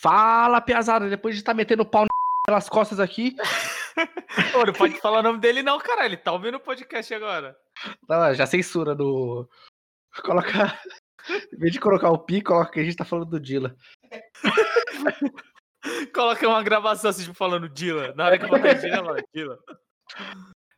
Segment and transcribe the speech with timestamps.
[0.00, 2.06] Fala, piazada, depois de estar tá metendo pau
[2.46, 3.36] pelas costas aqui.
[4.52, 6.06] Pô, não pode falar o nome dele não, cara.
[6.06, 7.54] Ele tá ouvindo o podcast agora.
[8.08, 9.46] Não, já censura no.
[10.24, 10.80] Colocar.
[11.52, 13.76] Em vez de colocar o pi, coloca que a gente tá falando do Dila.
[16.14, 18.14] coloca uma gravação assim, tipo, falando Dila.
[18.14, 19.58] Na hora que eu falei Dila, Dila.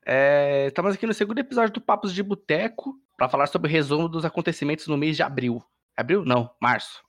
[0.05, 4.09] É, estamos aqui no segundo episódio do Papos de Boteco para falar sobre o resumo
[4.09, 5.65] dos acontecimentos no mês de abril.
[5.97, 6.25] Abril?
[6.25, 7.01] Não, março.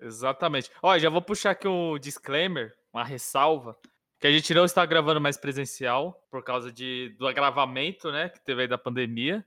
[0.00, 0.70] Exatamente.
[0.82, 3.76] Ó, já vou puxar aqui um disclaimer, uma ressalva,
[4.20, 8.40] que a gente não está gravando mais presencial por causa de, do agravamento, né, que
[8.40, 9.44] teve aí da pandemia.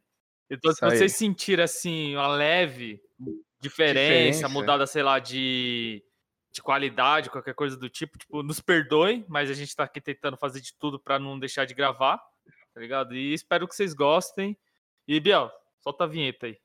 [0.49, 3.01] Então, se vocês sentirem, assim, uma leve
[3.61, 6.03] diferença, diferença, mudada, sei lá, de,
[6.51, 10.35] de qualidade, qualquer coisa do tipo, tipo, nos perdoem, mas a gente está aqui tentando
[10.35, 12.17] fazer de tudo para não deixar de gravar,
[12.73, 13.15] tá ligado?
[13.15, 14.57] E espero que vocês gostem.
[15.07, 16.57] E, Biel, solta a vinheta aí.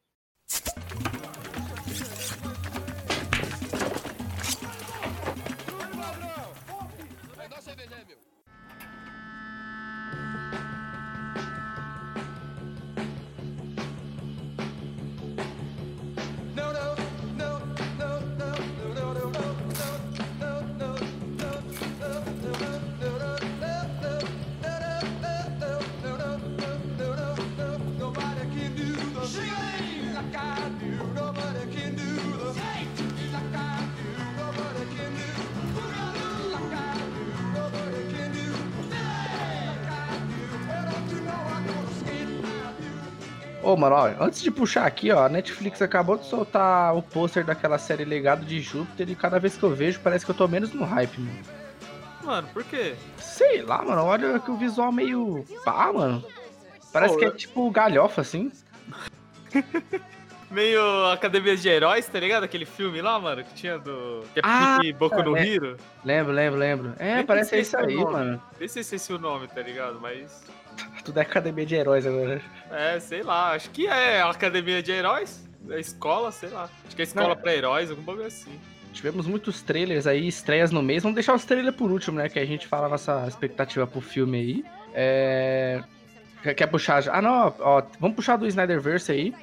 [43.66, 47.44] Ô, mano, ó, antes de puxar aqui, ó, a Netflix acabou de soltar o pôster
[47.44, 50.46] daquela série Legado de Júpiter e cada vez que eu vejo parece que eu tô
[50.46, 51.38] menos no hype, mano.
[52.22, 52.94] Mano, por quê?
[53.18, 55.44] Sei lá, mano, olha que o visual meio.
[55.64, 56.24] pá, mano.
[56.92, 58.52] Parece que é tipo galhofa, assim.
[60.48, 62.44] meio Academia de Heróis, tá ligado?
[62.44, 64.22] Aquele filme lá, mano, que tinha do.
[64.32, 65.44] Que é ah, Pique Boku no é.
[65.44, 65.76] Hiro.
[66.04, 66.92] Lembro, lembro, lembro.
[67.00, 68.40] É, Nem parece isso aí, mano.
[68.60, 69.98] Nem sei se é esse o nome, tá ligado?
[70.00, 70.44] Mas.
[71.04, 72.40] Tudo é academia de heróis agora.
[72.70, 73.52] É, sei lá.
[73.52, 75.46] Acho que é academia de heróis.
[75.70, 76.68] É escola, sei lá.
[76.86, 78.58] Acho que é escola para heróis, algum bagulho assim.
[78.92, 81.02] Tivemos muitos trailers aí, estreias no mês.
[81.02, 82.28] Vamos deixar os trailers por último, né?
[82.28, 84.64] Que a gente fala a nossa expectativa pro filme aí.
[84.94, 85.82] É...
[86.56, 87.12] Quer puxar já?
[87.14, 87.82] Ah, não, ó.
[88.00, 89.34] Vamos puxar do Snyderverse aí.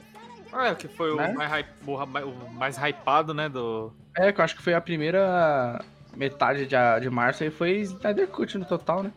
[0.52, 1.34] Ah, é, que foi né?
[1.34, 1.66] o, mais
[2.24, 3.50] o mais hypado, né?
[3.50, 3.92] Do...
[4.18, 5.84] É, que eu acho que foi a primeira
[6.16, 9.12] metade de, de março aí foi Snyder Cut no total, né?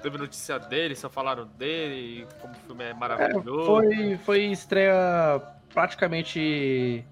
[0.00, 3.82] Teve notícia dele, só falaram dele, como o filme é maravilhoso.
[3.82, 5.40] É, foi, foi estreia
[5.72, 7.04] praticamente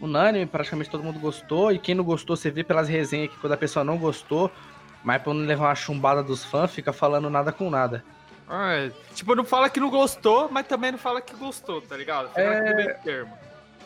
[0.00, 3.52] unânime, praticamente todo mundo gostou, e quem não gostou, você vê pelas resenhas que quando
[3.52, 4.50] a pessoa não gostou,
[5.04, 8.04] mas pra não levar uma chumbada dos fãs, fica falando nada com nada.
[8.48, 8.92] Ah, é.
[9.14, 12.28] Tipo, não fala que não gostou, mas também não fala que gostou, tá ligado?
[12.28, 12.94] Fica é...
[12.94, 13.32] termo.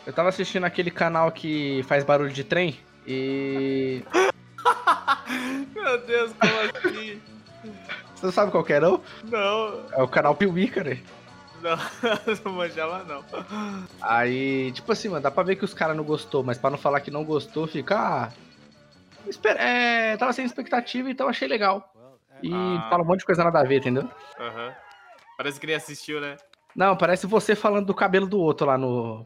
[0.05, 4.03] Eu tava assistindo aquele canal que faz barulho de trem e.
[5.73, 7.21] Meu Deus, como assim?
[8.15, 9.01] Você não sabe qual que é, não?
[9.25, 9.83] Não.
[9.91, 10.97] É o canal Piuí, cara.
[11.61, 11.77] Não,
[12.45, 13.23] não manjava não.
[14.01, 16.77] Aí, tipo assim, mano, dá pra ver que os caras não gostou, mas pra não
[16.77, 17.97] falar que não gostou, fica.
[17.97, 18.31] Ah,
[19.27, 19.57] esper...
[19.57, 21.91] é, tava sem expectativa, então achei legal.
[22.41, 22.87] E ah.
[22.89, 24.09] fala um monte de coisa nada a ver, entendeu?
[24.39, 24.67] Aham.
[24.67, 24.73] Uhum.
[25.37, 26.37] Parece que nem assistiu, né?
[26.75, 29.25] Não, parece você falando do cabelo do outro lá no.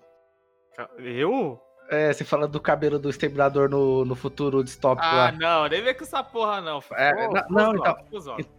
[0.98, 1.60] Eu?
[1.90, 5.28] É, você fala do cabelo do exterminador no, no futuro distópico ah, lá.
[5.30, 6.84] Ah, não, nem vem com essa porra, não.
[6.92, 7.98] É, não, não, então.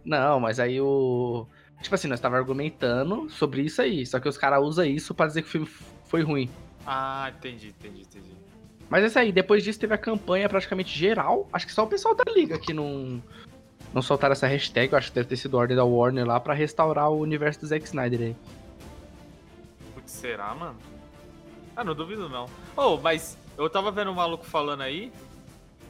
[0.03, 1.47] Não, mas aí o.
[1.81, 4.05] Tipo assim, nós tava argumentando sobre isso aí.
[4.05, 5.67] Só que os caras usam isso pra dizer que o filme
[6.05, 6.49] foi ruim.
[6.85, 8.35] Ah, entendi, entendi, entendi.
[8.89, 11.47] Mas é isso aí, depois disso teve a campanha praticamente geral.
[11.53, 13.23] Acho que só o pessoal da Liga que não,
[13.93, 14.91] não soltaram essa hashtag.
[14.91, 17.67] Eu acho que deve ter sido ordem da Warner lá pra restaurar o universo do
[17.67, 18.35] Zack Snyder aí.
[19.93, 20.75] Putz, será, mano?
[21.81, 22.47] Ah, não duvido não.
[22.77, 25.11] Oh, mas eu tava vendo um maluco falando aí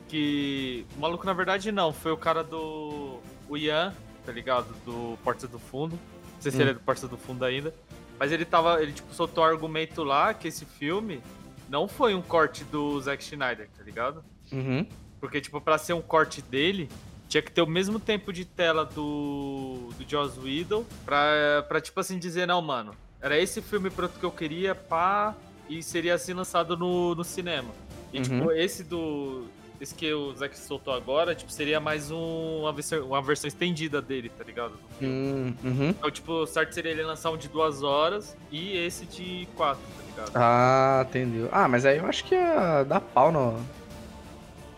[0.07, 0.85] que.
[0.95, 1.91] O maluco, na verdade, não.
[1.91, 3.19] Foi o cara do.
[3.49, 3.93] O Ian,
[4.25, 4.73] tá ligado?
[4.85, 5.99] Do Porta do Fundo.
[6.35, 6.61] Não sei se hum.
[6.61, 7.75] ele é do Porta do Fundo ainda.
[8.17, 8.81] Mas ele tava.
[8.81, 11.21] Ele, tipo, soltou um argumento lá que esse filme
[11.67, 14.23] não foi um corte do Zack Schneider, tá ligado?
[14.49, 14.87] Uhum.
[15.19, 16.89] Porque, tipo, pra ser um corte dele,
[17.27, 21.99] tinha que ter o mesmo tempo de tela do, do Joss Whedon pra, pra, tipo
[21.99, 25.35] assim, dizer, não, mano, era esse filme pronto que eu queria, pá,
[25.71, 27.69] e seria assim lançado no, no cinema.
[28.11, 28.23] E, uhum.
[28.23, 29.45] tipo, esse do.
[29.79, 33.99] Esse que o Zack soltou agora, tipo, seria mais um, uma, versão, uma versão estendida
[33.99, 34.73] dele, tá ligado?
[35.01, 35.89] Hum, uhum.
[35.89, 39.81] Então, tipo, o certo seria ele lançar um de duas horas e esse de quatro,
[39.97, 40.31] tá ligado?
[40.35, 41.49] Ah, entendeu.
[41.51, 43.59] Ah, mas aí eu acho que ia dar pau no,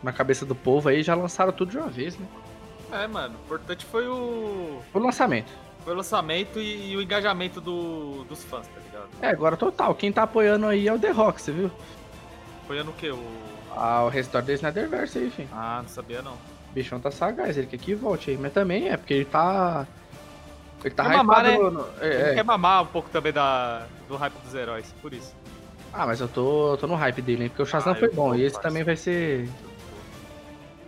[0.01, 2.25] na cabeça do povo aí, já lançaram tudo de uma vez, né?
[2.93, 4.79] É, mano, o importante foi o.
[4.93, 5.51] O lançamento.
[5.83, 9.09] Foi o lançamento e, e o engajamento do, dos fãs, tá ligado?
[9.21, 9.93] É, agora total.
[9.95, 11.69] Quem tá apoiando aí é o The Rock, você viu?
[12.63, 13.09] Apoiando o quê?
[13.09, 13.19] O...
[13.75, 15.49] Ah, o restore do Snyderverse aí, filho.
[15.51, 16.33] Ah, não sabia não.
[16.33, 18.37] O bichão tá sagaz, ele quer que volte aí.
[18.37, 19.85] Mas também é porque ele tá.
[20.83, 21.57] Ele tá Quer mamar, né?
[21.57, 22.33] no- é, Ele é.
[22.35, 25.33] quer mamar um pouco também da, do hype dos heróis, por isso.
[25.93, 27.49] Ah, mas eu tô, eu tô no hype dele, hein?
[27.49, 28.29] Porque o Shazam Ah, foi bom.
[28.29, 28.67] tô, E esse parça.
[28.69, 29.47] também vai ser.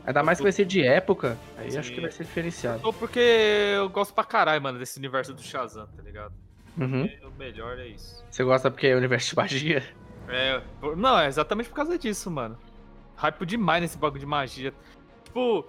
[0.06, 1.38] Ainda mais que vai ser de época.
[1.58, 1.80] Aí Sim.
[1.80, 2.82] acho que vai ser diferenciado.
[2.84, 6.34] Ou porque eu gosto pra caralho, mano, desse universo do Shazam, tá ligado?
[6.78, 7.06] Uhum.
[7.06, 8.24] E O melhor é isso.
[8.30, 9.84] Você gosta porque é universo de magia?
[10.28, 10.62] É,
[10.96, 12.58] não, é exatamente por causa disso, mano.
[13.16, 14.74] Hype demais nesse bagulho de magia.
[15.24, 15.66] Tipo,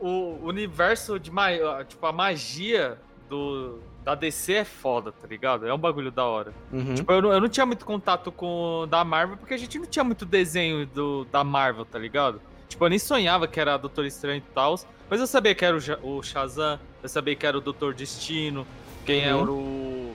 [0.00, 2.98] o universo de magia, tipo, a magia
[3.28, 5.66] do, da DC é foda, tá ligado?
[5.66, 6.52] É um bagulho da hora.
[6.72, 6.94] Uhum.
[6.94, 9.86] Tipo, eu não, eu não tinha muito contato com da Marvel, porque a gente não
[9.86, 12.40] tinha muito desenho do, da Marvel, tá ligado?
[12.72, 14.78] Tipo, eu nem sonhava que era Doutor Estranho e tal,
[15.10, 18.66] mas eu sabia que era o, o Shazam, eu sabia que era o Doutor Destino,
[19.04, 20.14] quem era o...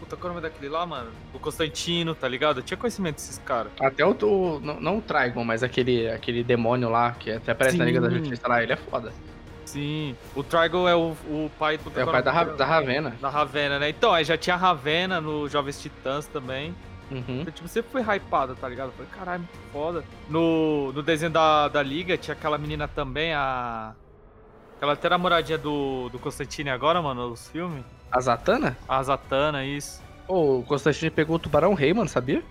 [0.00, 1.10] Puta, qual é o nome daquele lá, mano?
[1.32, 2.58] O Constantino, tá ligado?
[2.58, 3.70] Eu tinha conhecimento desses caras.
[3.80, 4.10] Até o.
[4.10, 8.00] o- não, não o Trigon, mas aquele, aquele demônio lá, que até aparece na Liga
[8.00, 8.18] da Sim.
[8.18, 9.12] Justiça lá, ele é foda.
[9.64, 11.78] Sim, o Trigon é o, o pai...
[11.78, 13.14] puta, É o qual pai da, da Ravena.
[13.20, 13.90] Da Ravena, né?
[13.90, 16.74] Então, aí já tinha a Ravena no Jovens Titãs também.
[17.10, 17.40] Uhum.
[17.40, 18.88] Então, tipo, sempre foi hypado, tá ligado?
[18.88, 20.04] Eu Falei, caralho, muito foda.
[20.28, 23.94] No, no desenho da, da Liga tinha aquela menina também, a.
[24.76, 27.84] Aquela até namoradinha do, do Constantine agora, mano, os filmes.
[28.10, 28.76] A Zatanna?
[28.88, 30.02] A Zatanna, isso.
[30.26, 32.42] Pô, o Constantine pegou o Tubarão Rei, mano, sabia?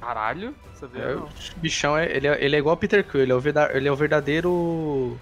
[0.00, 1.02] Caralho, sabia?
[1.02, 1.28] É, o
[1.58, 3.92] bichão, é, ele, é, ele é igual Peter Quill, ele é o, verda- ele é
[3.92, 5.16] o verdadeiro.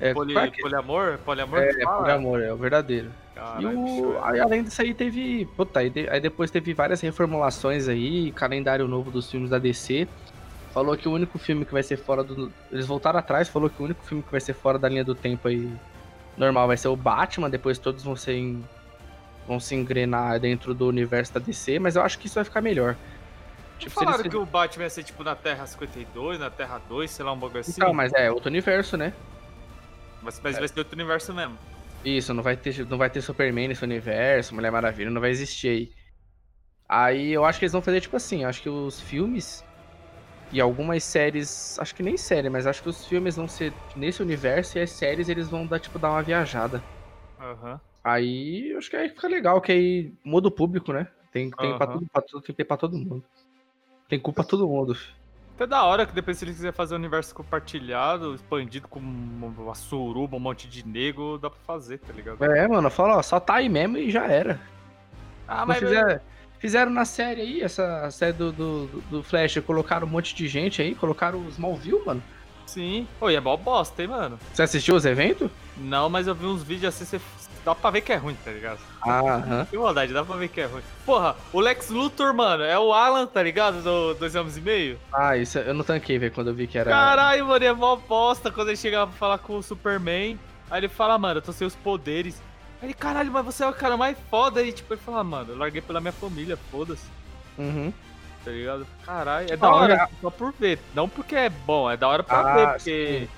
[0.00, 1.18] É, Poli, qual é poliamor?
[1.18, 1.58] Poliamor?
[1.58, 1.98] é, fala?
[1.98, 3.10] poliamor, é o verdadeiro.
[3.42, 4.20] E Caralho, o, bicho, é.
[4.30, 5.46] aí, além disso aí teve.
[5.56, 10.06] Puta, aí, aí depois teve várias reformulações aí, calendário novo dos filmes da DC.
[10.72, 12.52] Falou que o único filme que vai ser fora do.
[12.70, 15.14] Eles voltaram atrás, falou que o único filme que vai ser fora da linha do
[15.14, 15.70] tempo aí
[16.36, 18.64] normal vai ser o Batman, depois todos vão ser em-
[19.46, 22.60] vão se engrenar dentro do universo da DC, mas eu acho que isso vai ficar
[22.62, 22.94] melhor.
[22.94, 26.48] Não Tipo, eles falaram fiz- que o Batman ia ser tipo na Terra 52, na
[26.48, 27.72] Terra 2, sei lá, um bagulho assim.
[27.76, 29.12] Então, mas é outro universo, né?
[30.22, 31.58] Mas, mas vai ser outro universo mesmo.
[32.04, 35.68] Isso, não vai ter, não vai ter Superman nesse universo, Mulher Maravilha, não vai existir
[35.68, 35.92] aí.
[36.88, 39.64] Aí eu acho que eles vão fazer tipo assim, acho que os filmes
[40.52, 44.22] e algumas séries, acho que nem série, mas acho que os filmes vão ser nesse
[44.22, 46.86] universo e as séries eles vão dar tipo dar uma viajada.
[47.38, 47.80] Aham.
[48.04, 51.06] Aí eu acho que aí fica legal, que aí muda o público, né?
[51.30, 51.86] Tem, tem, pra Aham.
[51.86, 53.24] tudo, pra tudo, tem que ter pra todo mundo.
[54.08, 54.94] Tem culpa todo mundo.
[55.62, 59.74] Até da hora que depois se eles quiserem fazer um universo compartilhado, expandido com uma
[59.76, 62.44] suruba, um monte de nego, dá pra fazer, tá ligado?
[62.44, 64.60] É, mano, fala, ó, só tá aí mesmo e já era.
[65.46, 66.20] Ah, mas fizeram,
[66.58, 70.82] fizeram na série aí, essa série do, do, do Flash, colocaram um monte de gente
[70.82, 72.22] aí, colocaram os Smallville, mano.
[72.66, 73.06] sim.
[73.20, 74.40] Oi, é mó bosta, hein, mano?
[74.52, 75.48] Você assistiu os eventos?
[75.76, 77.20] Não, mas eu vi uns vídeos assim, você...
[77.64, 78.78] dá pra ver que é ruim, tá ligado?
[79.06, 79.66] Aham.
[79.70, 80.82] Que maldade, dá pra ver que é ruim.
[81.06, 83.82] Porra, o Lex Luthor, mano, é o Alan, tá ligado?
[83.82, 84.98] Do Dois Homens e Meio.
[85.12, 86.90] Ah, isso eu não tanquei, velho, quando eu vi que era.
[86.90, 90.38] Caralho, mano, é mó bosta quando ele chega pra falar com o Superman.
[90.70, 92.40] Aí ele fala, mano, eu tô sem os poderes.
[92.80, 94.62] Aí ele, caralho, mas você é o cara mais foda.
[94.62, 97.04] E tipo, ele fala, mano, eu larguei pela minha família, foda-se.
[97.58, 97.92] Uhum.
[98.44, 98.86] tá ligado?
[99.04, 100.08] Caralho, é Da da hora hora.
[100.20, 100.78] só por ver.
[100.94, 103.28] Não porque é bom, é da hora pra Ah, ver, porque.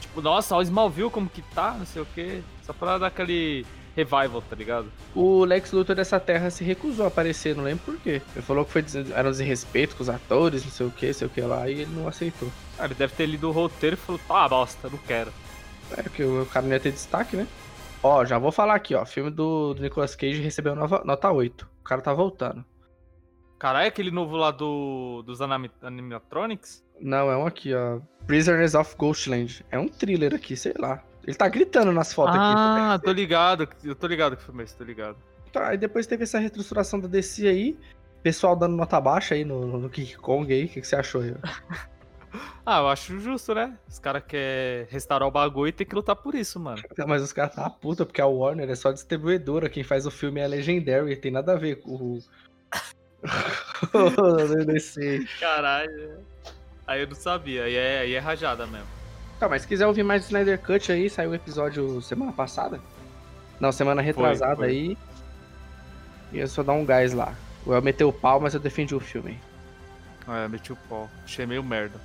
[0.00, 2.42] Tipo, nossa, olha o Smallville como que tá, não sei o quê.
[2.66, 3.64] Só pra dar aquele
[3.94, 4.90] revival, tá ligado?
[5.14, 8.20] O Lex Luthor dessa terra se recusou a aparecer, não lembro por quê.
[8.34, 8.84] Ele falou que foi
[9.14, 11.82] era um desrespeito com os atores, não sei o que, sei o que lá, e
[11.82, 12.50] ele não aceitou.
[12.78, 15.32] Ah, ele deve ter lido o roteiro e falou, tá, bosta, não quero.
[15.96, 17.46] É, porque o cara não ia ter destaque, né?
[18.02, 19.06] Ó, já vou falar aqui, ó.
[19.06, 21.66] Filme do, do Nicolas Cage recebeu nova- nota 8.
[21.80, 22.64] O cara tá voltando.
[23.58, 26.84] Caralho, aquele novo lá do, dos animatronics?
[27.00, 28.00] Não, é um aqui, ó.
[28.26, 29.64] Prisoners of Ghostland.
[29.70, 31.02] É um thriller aqui, sei lá.
[31.26, 32.44] Ele tá gritando nas fotos aqui.
[32.44, 35.16] ah, tô ligado, eu tô ligado que foi esse, tô ligado.
[35.52, 37.76] Tá, aí depois teve essa reestruturação da DC aí.
[38.22, 40.66] Pessoal dando nota baixa aí no, no King Kong aí.
[40.66, 41.34] O que, que você achou aí?
[42.66, 43.78] Ah, eu acho justo, né?
[43.88, 46.82] Os caras querem restaurar o bagulho e tem que lutar por isso, mano.
[47.06, 49.70] Mas os caras tá puta, porque a Warner é só distribuidora.
[49.70, 51.16] Quem faz o filme é a Legendary.
[51.16, 52.18] Tem nada a ver com o.
[53.94, 55.24] o DC.
[55.38, 56.18] Caralho.
[56.86, 59.05] Aí eu não sabia, aí é, aí é rajada mesmo.
[59.38, 62.80] Tá, mas se quiser ouvir mais do Snyder Cut aí, saiu o episódio semana passada.
[63.60, 64.68] Não, semana retrasada foi.
[64.68, 64.98] aí.
[66.32, 67.34] E eu só dar um gás lá.
[67.64, 69.38] O El meteu o pau, mas eu defendi o filme.
[70.28, 71.10] É, meti o pau.
[71.24, 72.00] Achei meio merda.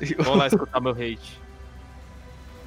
[0.18, 1.40] Vamos lá escutar meu hate.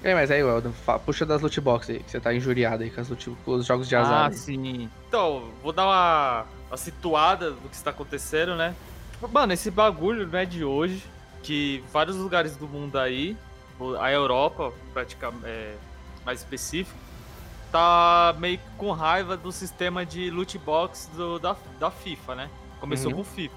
[0.03, 2.91] É, mas aí, Weldo, fa- puxa das loot box aí, que você tá injuriado aí
[2.91, 4.13] com, loot- com os jogos de azar.
[4.13, 4.33] Ah, aí.
[4.35, 4.89] sim.
[5.07, 8.75] Então, vou dar uma, uma situada do que está acontecendo, né?
[9.31, 11.03] Mano, esse bagulho não é de hoje.
[11.41, 13.35] Que vários lugares do mundo aí,
[13.99, 15.75] a Europa, praticamente, é,
[16.25, 16.97] mais específico,
[17.71, 22.49] tá meio com raiva do sistema de loot box do- da, da FIFA, né?
[22.79, 23.15] Começou Uhum.
[23.17, 23.55] com o FIFA.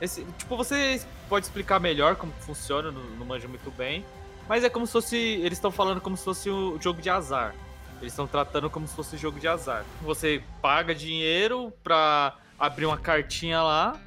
[0.00, 4.04] esse, tipo, você pode explicar melhor como funciona, não, não manja muito bem.
[4.48, 5.16] Mas é como se fosse.
[5.16, 7.54] Eles estão falando como se fosse o um jogo de azar.
[8.00, 9.84] Eles estão tratando como se fosse jogo de azar.
[10.02, 13.98] Você paga dinheiro pra abrir uma cartinha lá.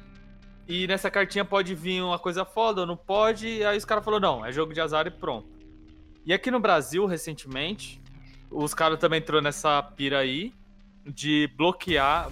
[0.68, 3.48] E nessa cartinha pode vir uma coisa foda ou não pode.
[3.48, 5.48] E aí os caras falaram, não, é jogo de azar e pronto.
[6.26, 7.98] E aqui no Brasil, recentemente,
[8.50, 10.52] os caras também entrou nessa pira aí
[11.06, 12.30] de bloquear.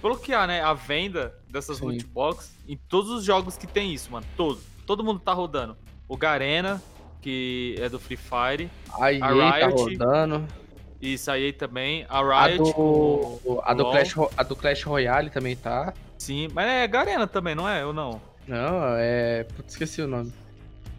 [0.00, 0.62] Bloquear, né?
[0.62, 1.84] A venda dessas Sim.
[1.84, 4.26] loot box em todos os jogos que tem isso, mano.
[4.34, 4.62] Todos.
[4.86, 5.76] Todo mundo tá rodando.
[6.08, 6.82] O Garena,
[7.20, 8.70] que é do Free Fire.
[8.98, 10.48] A, EA a tá Riot, tá rodando.
[11.02, 12.06] Isso aí também.
[12.08, 12.62] A Riot.
[12.62, 15.92] A do, a do, Clash, a do Clash Royale também tá.
[16.18, 17.84] Sim, mas é Garena também, não é?
[17.84, 18.20] Ou não?
[18.46, 19.44] Não, é.
[19.56, 20.32] Putz, esqueci o nome.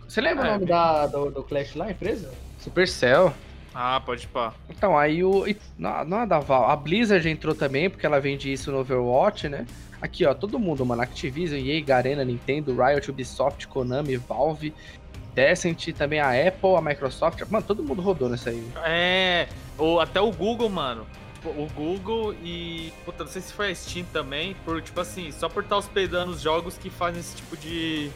[0.08, 2.32] Você lembra é, o nome da, do, do, Clash lá, empresa?
[2.60, 3.34] Supercell.
[3.74, 4.54] Ah, pode pá.
[4.70, 5.46] Então, aí o.
[5.78, 6.70] Não, não é da Val.
[6.70, 9.66] A Blizzard entrou também, porque ela vende isso no Overwatch, né?
[10.02, 11.02] Aqui, ó, todo mundo, mano.
[11.02, 14.74] Activision, EA, Garena, Nintendo, Riot, Ubisoft, Konami, Valve,
[15.34, 17.42] Decent, também a Apple, a Microsoft.
[17.50, 18.66] Mano, todo mundo rodou nessa aí.
[18.86, 21.06] É, ou até o Google, mano.
[21.46, 22.92] Tipo, o Google e.
[23.04, 26.32] Puta, não sei se foi a Steam também, por, tipo assim, só por estar hospedando
[26.32, 28.08] os jogos que fazem esse tipo de.
[28.08, 28.12] de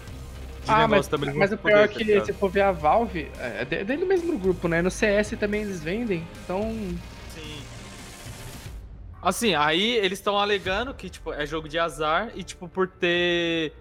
[0.68, 3.62] ah, mas, também mas o pior é que tá se for ver a Valve, é,
[3.62, 4.82] é dentro do mesmo grupo, né?
[4.82, 6.72] No CS também eles vendem, então.
[7.36, 7.62] Sim.
[9.22, 13.74] Assim, aí eles estão alegando que, tipo, é jogo de azar e, tipo, por ter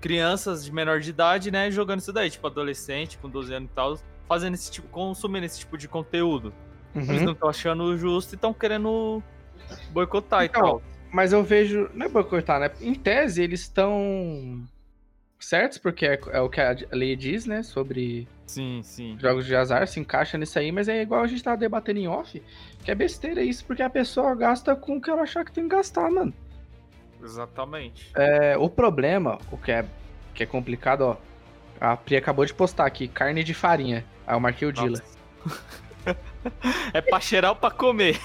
[0.00, 3.74] crianças de menor de idade, né, jogando isso daí, tipo, adolescente com 12 anos e
[3.74, 6.54] tal, fazendo esse tipo, consumindo esse tipo de conteúdo.
[6.94, 7.02] Uhum.
[7.02, 9.22] Eles não estão achando justo e estão querendo
[9.90, 10.82] boicotar então, e tal.
[11.12, 12.70] Mas eu vejo, não é boicotar, né?
[12.80, 14.64] Em tese, eles estão
[15.38, 17.62] certos, porque é, é, o que a lei diz, né?
[17.62, 19.16] Sobre sim, sim.
[19.18, 22.08] jogos de azar, se encaixa nisso aí, mas é igual a gente tava debatendo em
[22.08, 22.42] off,
[22.82, 25.68] que é besteira isso, porque a pessoa gasta com o que ela achar que tem
[25.68, 26.32] que gastar, mano.
[27.22, 28.10] Exatamente.
[28.14, 29.84] É, o problema, o que é,
[30.34, 31.16] que é complicado, ó.
[31.80, 34.04] A Pri acabou de postar aqui, carne de farinha.
[34.26, 35.02] Aí eu marquei o Dila.
[36.92, 38.20] é pra cheirar ou pra comer?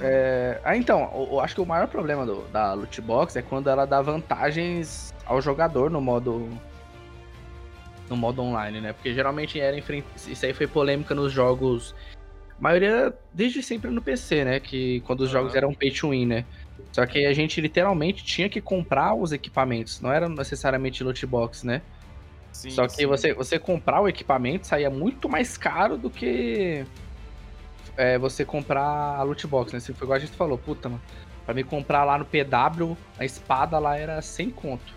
[0.00, 3.70] É, ah, então, eu, acho que o maior problema do, da loot box é quando
[3.70, 6.48] ela dá vantagens ao jogador no modo
[8.08, 8.92] no modo online, né?
[8.92, 10.04] Porque geralmente era enfrent...
[10.26, 11.94] isso aí foi polêmica nos jogos
[12.58, 14.60] maioria desde sempre no PC, né?
[14.60, 15.40] Que quando os uhum.
[15.40, 16.44] jogos eram pay to win, né?
[16.90, 21.64] Só que a gente literalmente tinha que comprar os equipamentos, não era necessariamente loot box,
[21.64, 21.80] né?
[22.52, 26.84] Sim, Só que você, você comprar o equipamento saía muito mais caro do que
[27.96, 29.80] é, você comprar a loot box, né?
[29.80, 31.02] Se foi igual a gente falou, puta, mano,
[31.44, 34.94] pra me comprar lá no PW, a espada lá era 100 conto.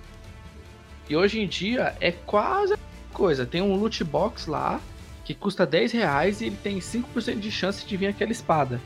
[1.09, 2.77] E hoje em dia é quase a
[3.13, 3.45] coisa.
[3.45, 4.81] Tem um loot box lá
[5.23, 8.79] que custa 10 reais e ele tem 5% de chance de vir aquela espada.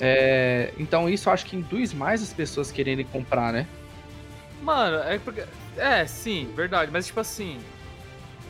[0.00, 3.66] É, então isso eu acho que induz mais as pessoas quererem comprar, né?
[4.62, 5.44] Mano, é porque.
[5.78, 6.90] É, sim, verdade.
[6.92, 7.60] Mas tipo assim.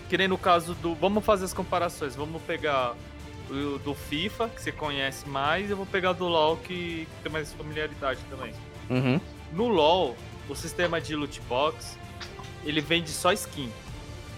[0.09, 0.95] querendo o caso do.
[0.95, 2.17] Vamos fazer as comparações.
[2.17, 2.95] Vamos pegar
[3.51, 7.33] o do FIFA, que você conhece mais, e eu vou pegar do LoL, que, tem
[7.33, 8.53] mais familiaridade também.
[8.91, 9.21] Uhum.
[9.53, 10.17] No LoL,
[10.49, 11.97] o sistema de loot box,
[12.65, 13.71] ele vende só skin.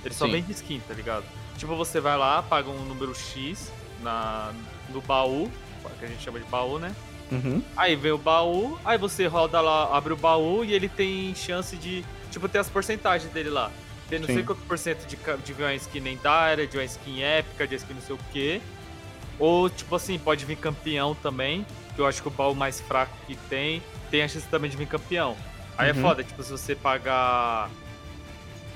[0.05, 0.33] Ele só Sim.
[0.33, 1.25] vende skin, tá ligado?
[1.57, 4.53] Tipo, você vai lá, paga um número X na,
[4.89, 5.51] no baú,
[5.99, 6.95] que a gente chama de baú, né?
[7.31, 7.63] Uhum.
[7.77, 11.77] Aí vem o baú, aí você roda lá, abre o baú e ele tem chance
[11.77, 12.05] de.
[12.31, 13.71] Tipo, ter as porcentagens dele lá.
[14.09, 14.35] Tem não Sim.
[14.35, 17.75] sei quanto por cento de, de vir uma skin lendária, de uma skin épica, de
[17.75, 18.61] uma skin não sei o quê.
[19.39, 23.13] Ou, tipo assim, pode vir campeão também, que eu acho que o baú mais fraco
[23.27, 25.37] que tem, tem a chance também de vir campeão.
[25.79, 25.99] Aí é uhum.
[25.99, 27.71] é foda, tipo, se você pagar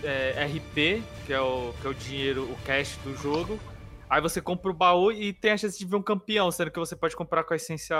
[0.02, 3.58] é, RP, que é, o, que é o dinheiro, o cash do jogo.
[4.08, 6.78] Aí você compra o baú e tem a chance de ver um campeão, sendo que
[6.78, 7.96] você pode comprar com a essência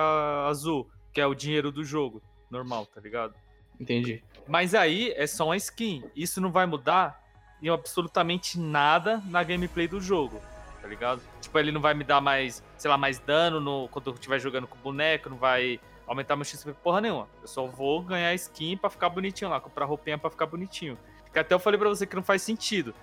[0.49, 2.23] azul, que é o dinheiro do jogo.
[2.51, 3.35] Normal, tá ligado?
[3.81, 4.23] Entendi.
[4.47, 6.05] Mas aí é só uma skin.
[6.15, 7.21] Isso não vai mudar
[7.63, 10.41] em absolutamente nada na gameplay do jogo,
[10.83, 11.23] tá ligado?
[11.41, 14.39] Tipo, ele não vai me dar mais, sei lá, mais dano no, quando eu estiver
[14.39, 17.27] jogando com o boneco, não vai aumentar meu XP porra nenhuma.
[17.41, 20.99] Eu só vou ganhar skin para ficar bonitinho lá, comprar roupinha para ficar bonitinho.
[21.33, 22.95] Que até eu falei pra você que não faz sentido.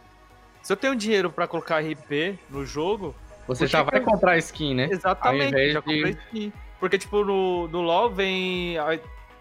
[0.62, 3.16] Se eu tenho dinheiro para colocar RP no jogo.
[3.48, 4.88] Você já vai comprar skin, né?
[4.92, 6.54] Exatamente, já comprei skin.
[6.80, 8.75] Porque, tipo, no, no LoL vem.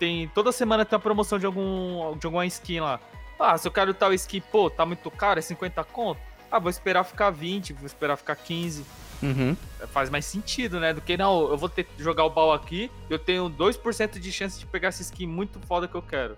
[0.01, 2.99] Tem, toda semana tem uma promoção de, algum, de alguma skin lá.
[3.39, 6.21] Ah, se eu quero tal skin, pô, tá muito caro, é 50 conto.
[6.51, 8.85] Ah, vou esperar ficar 20, vou esperar ficar 15.
[9.23, 9.57] Uhum.
[9.93, 10.93] Faz mais sentido, né?
[10.93, 14.33] Do que não, eu vou ter que jogar o baú aqui, eu tenho 2% de
[14.33, 16.35] chance de pegar essa skin muito foda que eu quero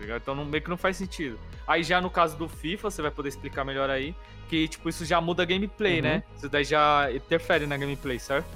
[0.00, 0.22] ligado?
[0.22, 1.38] Então não, meio que não faz sentido.
[1.66, 4.14] Aí já no caso do FIFA, você vai poder explicar melhor aí,
[4.48, 6.02] que tipo, isso já muda a gameplay, uhum.
[6.02, 6.22] né?
[6.36, 8.48] Isso daí já interfere na gameplay, certo?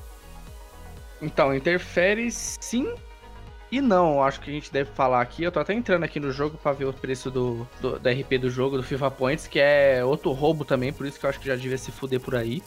[1.23, 2.93] Então, interfere sim
[3.75, 4.23] e não.
[4.23, 5.43] Acho que a gente deve falar aqui.
[5.43, 8.39] Eu tô até entrando aqui no jogo para ver o preço do, do, da RP
[8.39, 11.41] do jogo, do FIFA Points, que é outro roubo também, por isso que eu acho
[11.41, 12.63] que já devia se fuder por aí.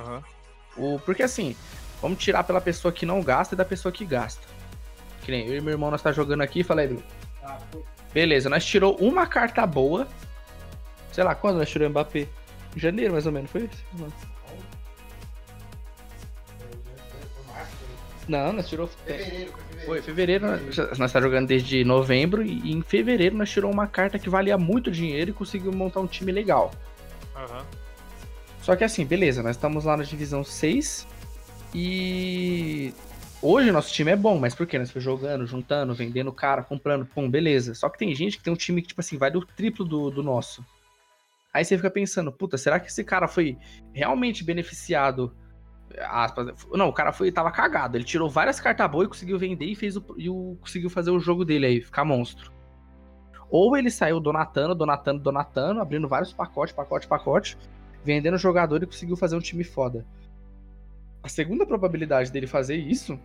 [0.00, 0.22] Uhum.
[0.94, 1.56] O, porque assim,
[2.00, 4.46] vamos tirar pela pessoa que não gasta e da pessoa que gasta.
[5.22, 6.98] Que nem eu e meu irmão, nós tá jogando aqui, falei,
[8.12, 10.08] beleza, nós tirou uma carta boa.
[11.12, 12.26] Sei lá, quando nós tirou o Mbappé?
[12.76, 13.84] Em janeiro, mais ou menos, foi isso?
[18.28, 18.86] Não, nós tirou.
[18.86, 19.86] Fevereiro, fevereiro.
[19.86, 20.46] Foi, fevereiro.
[20.46, 24.58] Nós, nós tá jogando desde novembro e em fevereiro nós tirou uma carta que valia
[24.58, 26.70] muito dinheiro e conseguiu montar um time legal.
[27.34, 27.64] Uhum.
[28.60, 31.06] Só que assim, beleza, nós estamos lá na divisão 6
[31.74, 32.92] e.
[33.40, 34.78] Hoje nosso time é bom, mas por quê?
[34.78, 37.72] Nós foi jogando, juntando, vendendo cara, comprando, pum, beleza.
[37.72, 40.10] Só que tem gente que tem um time que, tipo assim, vai do triplo do,
[40.10, 40.64] do nosso.
[41.54, 43.56] Aí você fica pensando, puta, será que esse cara foi
[43.94, 45.34] realmente beneficiado
[45.98, 47.96] aspas, não, o cara foi tava cagado.
[47.96, 51.10] Ele tirou várias cartas boas e conseguiu vender e fez o, e o, conseguiu fazer
[51.10, 52.52] o jogo dele aí, ficar monstro.
[53.50, 57.56] Ou ele saiu donatando, donatando, donatando, abrindo vários pacotes, pacote, pacote,
[58.04, 60.04] vendendo jogador e conseguiu fazer um time foda.
[61.22, 63.18] A segunda probabilidade dele fazer isso,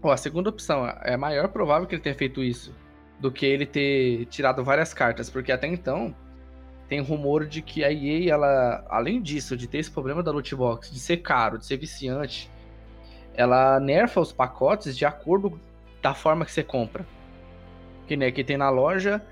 [0.00, 2.74] ou a segunda opção, é maior provável que ele tenha feito isso
[3.20, 6.14] do que ele ter tirado várias cartas, porque até então
[6.88, 10.54] tem rumor de que a EA, ela, além disso, de ter esse problema da loot
[10.54, 12.50] box, de ser caro, de ser viciante,
[13.34, 15.58] ela nerfa os pacotes de acordo
[16.02, 17.06] da forma que você compra.
[18.06, 19.22] Que nem aqui tem na loja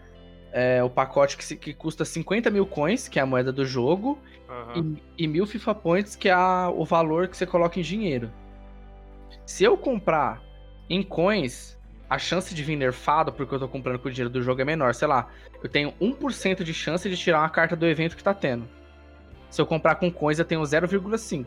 [0.52, 3.64] é, o pacote que, se, que custa 50 mil coins, que é a moeda do
[3.64, 4.96] jogo, uhum.
[5.16, 8.30] e, e mil FIFA Points, que é a, o valor que você coloca em dinheiro.
[9.46, 10.42] Se eu comprar
[10.88, 11.78] em coins,
[12.10, 14.64] a chance de vir nerfado, porque eu tô comprando com o dinheiro do jogo, é
[14.64, 14.92] menor.
[14.96, 15.28] Sei lá,
[15.62, 18.68] eu tenho 1% de chance de tirar uma carta do evento que tá tendo.
[19.48, 21.46] Se eu comprar com coins, eu tenho 0,5.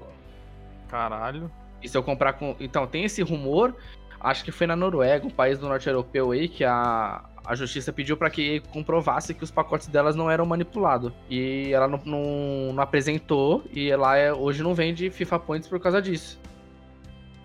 [0.87, 1.51] Caralho.
[1.81, 2.55] E se eu comprar com.
[2.61, 3.75] Então, tem esse rumor.
[4.21, 7.91] Acho que foi na Noruega, um país do norte europeu aí, que a, a justiça
[7.91, 11.11] pediu para que comprovasse que os pacotes delas não eram manipulados.
[11.29, 15.77] E ela não, não, não apresentou, e ela é, hoje não vende FIFA Points por
[15.77, 16.39] causa disso.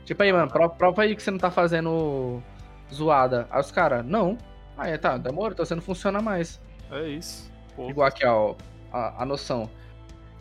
[0.05, 2.41] Tipo aí, mano, prova, prova aí que você não tá fazendo
[2.93, 3.47] zoada.
[3.51, 4.39] Aí os caras, não.
[4.77, 6.61] Aí tá, demora, então você não funciona mais.
[6.91, 7.51] É isso.
[7.75, 7.91] Pô.
[7.91, 8.55] Igual aqui, ó,
[8.93, 9.69] a, a, noção.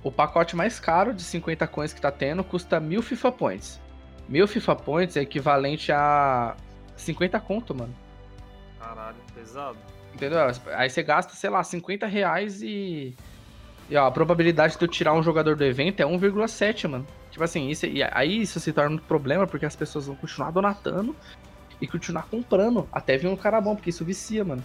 [0.04, 3.82] O pacote mais caro de 50 coins que tá tendo custa mil FIFA Points.
[4.30, 6.56] Mil FIFA Points é equivalente a
[6.96, 7.94] 50 conto, mano.
[8.80, 9.78] Caralho, pesado.
[10.14, 10.40] Entendeu?
[10.74, 13.16] Aí você gasta, sei lá, 50 reais e.
[13.90, 17.08] E ó, a probabilidade de eu tirar um jogador do evento é 1,7, mano.
[17.32, 20.52] Tipo assim, isso, e aí isso se torna um problema porque as pessoas vão continuar
[20.52, 21.16] donatando
[21.82, 24.64] e continuar comprando até vir um cara bom, porque isso vicia, mano.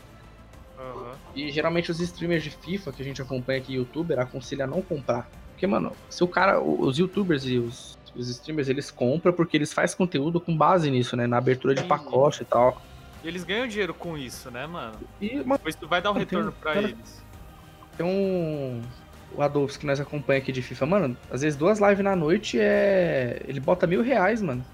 [0.78, 1.12] Uhum.
[1.34, 4.82] E geralmente os streamers de FIFA que a gente acompanha aqui, youtuber, aconselha a não
[4.82, 5.28] comprar.
[5.50, 9.72] Porque, mano, se o cara, os youtubers e os, os streamers, eles compram porque eles
[9.72, 11.26] fazem conteúdo com base nisso, né?
[11.26, 12.82] Na abertura de pacote e tal.
[13.22, 14.94] E eles ganham dinheiro com isso, né, mano?
[15.20, 17.22] E, mano, Depois tu vai dar um retorno tem, pra cara, eles.
[17.96, 18.82] Tem um.
[19.34, 22.58] O Adolfo que nós acompanha aqui de FIFA, mano, às vezes duas lives na noite
[22.60, 23.40] é.
[23.46, 24.64] Ele bota mil reais, mano.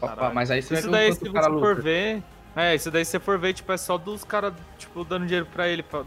[0.00, 0.34] Caralho.
[0.34, 2.22] Mas aí você isso daí, se você for ver.
[2.56, 5.46] É, isso daí se você for ver, tipo, é só dos caras, tipo, dando dinheiro
[5.52, 6.04] pra ele pra,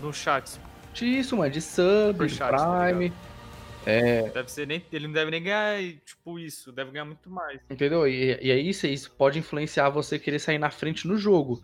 [0.00, 0.58] no chat.
[1.00, 3.10] Isso, mano, de sub, de chat, tá Prime.
[3.10, 3.16] Tá
[3.84, 4.28] é...
[4.30, 7.60] Deve ser nem, ele não deve nem ganhar, tipo, isso, deve ganhar muito mais.
[7.68, 8.06] Entendeu?
[8.06, 11.60] E, e é isso, isso pode influenciar você querer sair na frente no jogo.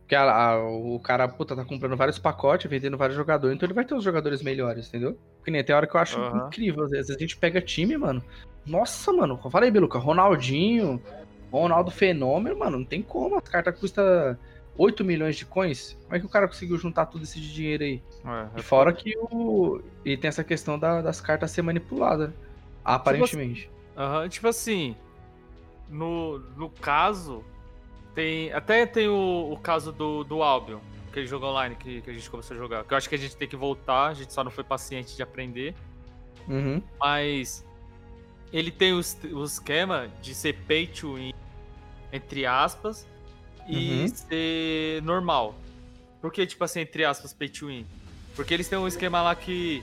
[0.00, 3.74] Porque a, a, o cara, puta, tá comprando vários pacotes, vendendo vários jogadores, então ele
[3.74, 5.18] vai ter os jogadores melhores, entendeu?
[5.36, 6.46] Porque nem tem hora que eu acho uhum.
[6.46, 6.84] incrível.
[6.84, 8.22] Às vezes a gente pega time, mano,
[8.66, 11.00] nossa, mano, eu falei, Beluca, Ronaldinho,
[11.50, 13.36] Ronaldo Fenômeno, mano, não tem como.
[13.36, 14.38] A carta custa
[14.76, 15.96] 8 milhões de coins.
[16.04, 18.02] Como é que o cara conseguiu juntar tudo esse dinheiro aí?
[18.24, 19.80] É, é e fora que o.
[20.04, 22.30] E tem essa questão da, das cartas ser manipuladas.
[22.84, 23.62] Aparentemente.
[23.62, 24.96] Tipo assim, tipo assim
[25.88, 27.44] no, no caso,
[28.14, 28.52] tem.
[28.52, 32.28] Até tem o, o caso do, do Albion, aquele jogo online que, que a gente
[32.28, 32.84] começou a jogar.
[32.84, 35.16] Que eu acho que a gente tem que voltar, a gente só não foi paciente
[35.16, 35.74] de aprender.
[36.48, 36.82] Uhum.
[37.00, 37.65] Mas
[38.52, 39.00] ele tem o,
[39.32, 41.34] o esquema de ser pay to win,
[42.12, 43.06] entre aspas,
[43.68, 44.08] e uhum.
[44.08, 45.54] ser normal.
[46.20, 47.86] Por que, tipo assim, entre aspas, pay to win?
[48.34, 49.82] Porque eles têm um esquema lá que.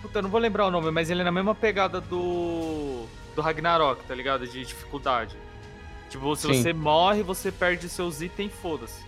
[0.00, 3.06] Puta, eu não vou lembrar o nome, mas ele é na mesma pegada do.
[3.34, 4.46] do Ragnarok, tá ligado?
[4.46, 5.36] De dificuldade.
[6.08, 6.54] Tipo, se Sim.
[6.54, 9.02] você morre, você perde seus itens, foda-se.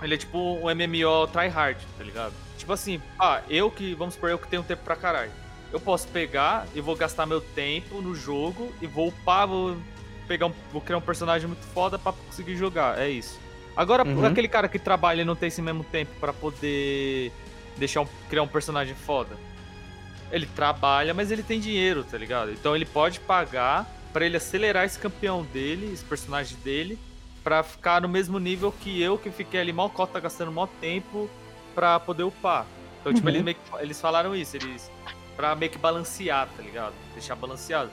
[0.00, 2.34] Ele é tipo um MMO tryhard, tá ligado?
[2.58, 5.32] Tipo assim, ah, eu que, vamos supor, eu que tenho tempo pra caralho
[5.72, 9.76] eu posso pegar e vou gastar meu tempo no jogo e vou upar, vou
[10.28, 12.98] pegar um, vou criar um personagem muito foda para conseguir jogar.
[12.98, 13.38] É isso.
[13.76, 14.24] Agora, uhum.
[14.24, 17.30] aquele cara que trabalha e não tem esse mesmo tempo para poder
[17.76, 19.36] deixar um, criar um personagem foda.
[20.32, 22.50] Ele trabalha, mas ele tem dinheiro, tá ligado?
[22.52, 26.98] Então ele pode pagar pra ele acelerar esse campeão dele, esse personagem dele,
[27.44, 31.30] pra ficar no mesmo nível que eu, que fiquei ali mal cota gastando mó tempo
[31.74, 32.66] pra poder upar.
[33.00, 33.34] Então, tipo, Uhum.
[33.34, 34.90] eles, meio que- eles falaram isso, eles.
[35.36, 36.94] Pra meio que balancear, tá ligado?
[37.12, 37.90] Deixar balanceado.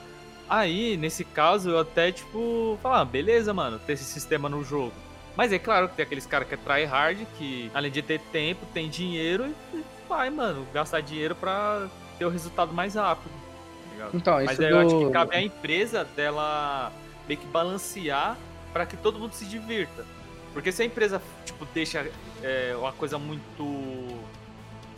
[0.48, 4.92] Aí, nesse caso, eu até, tipo, falar, ah, beleza, mano, ter esse sistema no jogo.
[5.36, 8.64] Mas é claro que tem aqueles caras que é tryhard, que além de ter tempo,
[8.72, 13.32] tem dinheiro e vai, mano, gastar dinheiro pra ter o resultado mais rápido.
[13.32, 14.16] tá ligado?
[14.16, 16.92] Então, Mas aí eu acho do- que cabe à empresa dela
[17.28, 18.36] meio que balancear
[18.72, 20.04] pra que todo mundo se divirta.
[20.52, 22.06] Porque se a empresa, tipo, deixa
[22.42, 24.06] é, uma coisa muito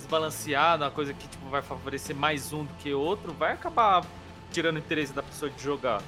[0.06, 4.04] desbalanceada, uma coisa que tipo, vai favorecer mais um do que outro, vai acabar
[4.52, 6.00] tirando o interesse da pessoa de jogar.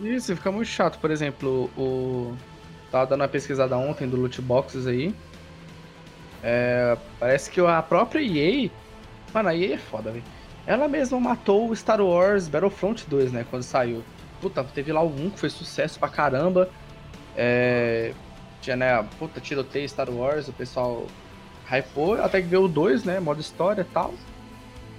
[0.00, 0.98] Isso, fica muito chato.
[0.98, 2.34] Por exemplo, o.
[2.90, 5.14] Tava dando uma pesquisada ontem do loot boxes aí.
[6.42, 8.70] É, Parece que a própria EA.
[9.34, 10.24] Mano, a EA é foda, velho.
[10.66, 13.46] Ela mesma matou o Star Wars Battlefront 2, né?
[13.50, 14.02] Quando saiu.
[14.40, 16.70] Puta, teve lá o 1 que foi sucesso pra caramba.
[17.36, 18.14] É.
[18.62, 19.08] Tinha, né?
[19.18, 21.06] Puta, tiroteio Star Wars, o pessoal
[21.70, 22.22] hypou.
[22.22, 23.20] Até que veio o 2, né?
[23.20, 24.14] Modo história e tal.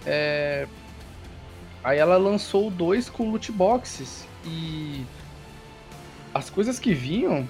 [0.05, 0.67] É.
[1.83, 4.27] Aí ela lançou o 2 com loot boxes.
[4.45, 5.05] E
[6.33, 7.47] as coisas que vinham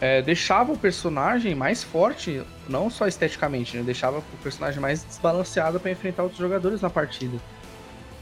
[0.00, 3.82] é, deixavam o personagem mais forte, não só esteticamente, né?
[3.82, 7.38] Deixava o personagem mais desbalanceado pra enfrentar outros jogadores na partida.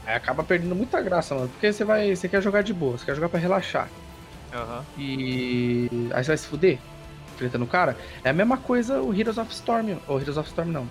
[0.05, 1.49] Aí acaba perdendo muita graça, mano.
[1.49, 2.15] Porque você vai.
[2.15, 3.89] Você quer jogar de boa, você quer jogar pra relaxar.
[4.53, 4.85] Aham.
[4.97, 5.89] E.
[6.13, 6.79] Aí você vai se fuder
[7.37, 7.95] enfrentando o cara.
[8.23, 9.97] É a mesma coisa o Heroes of Storm.
[10.07, 10.87] Ou Heroes of Storm não.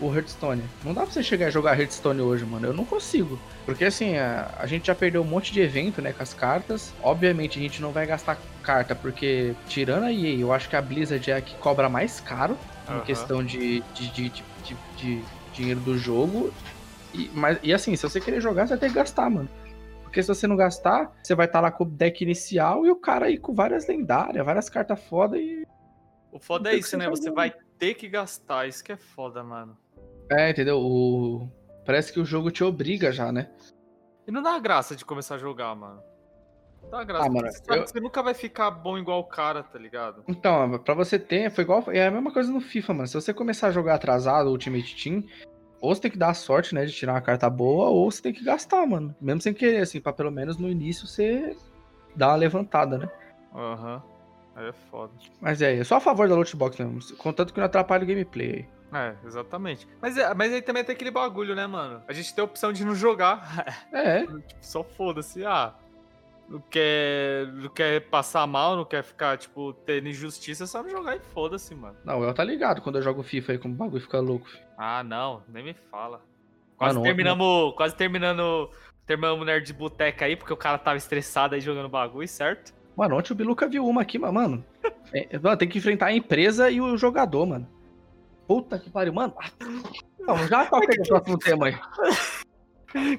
[0.00, 0.62] O Hearthstone.
[0.84, 2.66] Não dá pra você chegar e jogar Hearthstone hoje, mano.
[2.68, 3.36] Eu não consigo.
[3.66, 6.94] Porque assim, a, a gente já perdeu um monte de evento, né, com as cartas.
[7.02, 10.80] Obviamente a gente não vai gastar carta, porque tirando a EA, eu acho que a
[10.82, 12.56] Blizzard é a que cobra mais caro
[12.88, 16.52] em questão de, de, de, de, de- de dinheiro do jogo.
[17.12, 19.48] E, mas, e assim, se você querer jogar, você vai ter que gastar, mano.
[20.04, 22.94] Porque se você não gastar, você vai estar lá com o deck inicial e o
[22.96, 25.66] cara aí com várias lendárias, várias cartas foda e.
[26.32, 27.08] O foda é isso, né?
[27.08, 29.76] Você vai ter que gastar, isso que é foda, mano.
[30.30, 30.78] É, entendeu?
[30.80, 31.50] O...
[31.86, 33.50] Parece que o jogo te obriga já, né?
[34.26, 36.02] E não dá graça de começar a jogar, mano.
[36.82, 37.26] Não dá graça.
[37.26, 39.78] Ah, mano, você, sabe eu- que você nunca vai ficar bom igual o cara, tá
[39.78, 40.22] ligado?
[40.28, 41.84] Então, pra você ter, foi igual.
[41.88, 43.08] É a mesma coisa no FIFA, mano.
[43.08, 45.24] Se você começar a jogar atrasado o Ultimate Team,
[45.80, 48.20] ou você tem que dar a sorte, né, de tirar uma carta boa, ou você
[48.20, 49.14] tem que gastar, mano.
[49.20, 51.56] Mesmo sem querer, assim, pra pelo menos no início você
[52.14, 53.08] dar uma levantada, né?
[53.54, 54.02] Aham.
[54.58, 55.12] Aí é foda.
[55.40, 58.06] Mas é, eu sou a favor da loot box mesmo, contanto que não atrapalhe o
[58.06, 59.00] gameplay aí.
[59.00, 59.86] É, exatamente.
[60.00, 62.02] Mas, é, mas aí também tem aquele bagulho, né, mano?
[62.08, 63.66] A gente tem a opção de não jogar.
[63.92, 65.44] É, Tipo, só foda-se.
[65.44, 65.74] Ah,
[66.48, 70.88] não quer, não quer passar mal, não quer ficar, tipo, tendo injustiça, é só não
[70.90, 71.96] jogar e foda-se, mano.
[72.04, 74.48] não, eu tá ligado quando eu jogo FIFA aí, como o bagulho fica louco.
[74.48, 74.62] filho.
[74.78, 76.22] Ah, não, nem me fala.
[76.76, 77.74] Quase Mano, terminamos.
[77.76, 78.70] Quase terminando.
[79.04, 82.72] Terminamos o Nerd de Boteca aí, porque o cara tava estressado aí jogando bagulho, certo?
[82.98, 84.64] Mano, ontem o Biluca viu uma aqui, mas, mano.
[85.14, 87.68] é, mano, tem que enfrentar a empresa e o jogador, mano.
[88.44, 89.32] Puta que pariu, mano.
[90.18, 91.78] Não, já toca aí o próximo tema aí.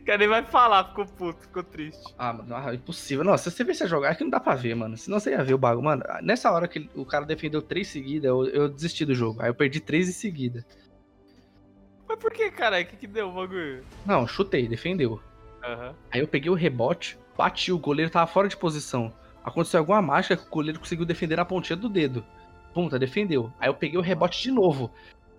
[0.03, 2.13] Cara nem vai falar, ficou puto, ficou triste.
[2.17, 3.23] Ah, mano, ah, impossível.
[3.23, 4.97] Não, se você ver você jogar, é que não dá pra ver, mano.
[4.97, 5.85] Senão você ia ver o bagulho.
[5.85, 9.41] Mano, nessa hora que o cara defendeu três seguidas, eu, eu desisti do jogo.
[9.41, 10.65] Aí eu perdi três em seguida.
[12.05, 12.81] Mas por que, cara?
[12.81, 13.81] O que que deu o bagulho?
[14.05, 15.21] Não, chutei, defendeu.
[15.63, 15.95] Aham.
[16.11, 19.13] Aí eu peguei o rebote, bati, o goleiro tava fora de posição.
[19.43, 22.25] Aconteceu alguma mágica que o goleiro conseguiu defender na pontinha do dedo.
[22.73, 23.51] Punta, defendeu.
[23.59, 24.91] Aí eu peguei o rebote de novo.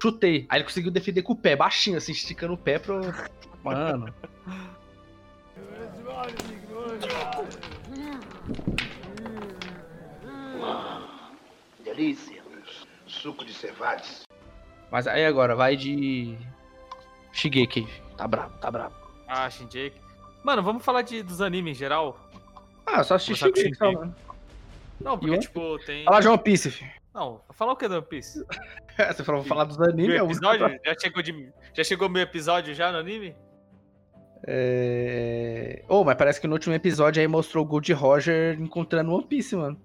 [0.03, 0.47] Chutei.
[0.49, 3.01] Aí ele conseguiu defender com o pé, baixinho, assim, esticando o pé pro.
[3.63, 4.13] Mano.
[11.85, 12.43] Delícia.
[13.07, 14.23] Suco de cevades.
[14.91, 16.37] Mas aí agora, vai de.
[17.33, 17.87] Shigeki.
[18.17, 18.95] Tá brabo, tá brabo.
[19.27, 19.97] Ah, Shinjake.
[20.43, 22.19] Mano, vamos falar de, dos animes em geral?
[22.87, 23.81] Ah, só assisti só, Shingeki.
[23.95, 24.15] mano.
[25.01, 26.05] Não, porque, E tipo, tem.
[26.05, 26.91] Fala de One Piece, filho.
[27.15, 28.45] Não, falar o que do One Piece?
[28.97, 30.81] Você falou, vou falar dos animes, Meu é episódio?
[30.85, 31.53] Já chegou, de...
[31.75, 33.35] Já chegou meu episódio já no anime?
[34.47, 35.83] É...
[35.89, 39.57] Oh, mas parece que no último episódio aí mostrou o Gold Roger encontrando One Piece,
[39.57, 39.81] mano.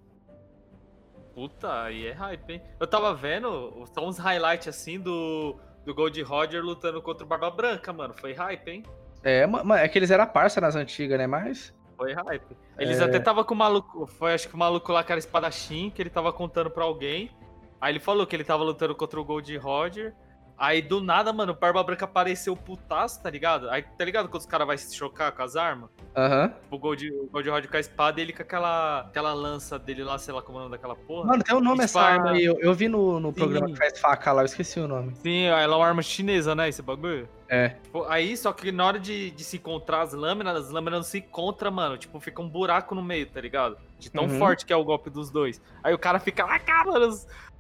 [1.34, 2.62] Puta, aí é hype, hein?
[2.80, 5.56] Eu tava vendo só uns highlights assim do,
[5.86, 8.14] do Gold Roger lutando contra o Barba Branca, mano.
[8.14, 8.84] Foi hype, hein?
[9.24, 11.28] É, ma- ma- é que eles eram parça nas antigas, né?
[11.28, 11.74] Mas.
[11.98, 12.58] Foi hype.
[12.78, 13.04] Eles É.
[13.04, 14.06] até tava com o maluco.
[14.06, 17.32] Foi acho que o maluco lá que era espadachim, que ele tava contando pra alguém.
[17.80, 20.14] Aí ele falou que ele tava lutando contra o Gold Roger.
[20.58, 23.70] Aí do nada, mano, o Barba Branca apareceu putaço, tá ligado?
[23.70, 25.90] Aí tá ligado quando os caras vão se chocar com as armas?
[26.16, 26.54] Aham.
[26.72, 30.04] O Gold, o Gold Rod com a espada e ele com aquela, aquela lança dele
[30.04, 31.28] lá, sei lá como é o nome daquela porra.
[31.28, 32.46] Mano, tem um nome essa arma aí.
[32.46, 35.14] Eu, eu vi no, no programa que faz faca lá, eu esqueci o nome.
[35.22, 36.70] Sim, ela é uma arma chinesa, né?
[36.70, 37.28] Esse bagulho.
[37.48, 37.76] É.
[38.08, 41.20] Aí, só que na hora de, de se encontrar as lâminas, as lâminas não se
[41.20, 41.96] encontram, mano.
[41.98, 43.78] Tipo, fica um buraco no meio, tá ligado?
[44.00, 44.40] De tão Uhum.
[44.40, 45.62] forte que é o golpe dos dois.
[45.84, 47.16] Aí o cara fica lá, cara, mano,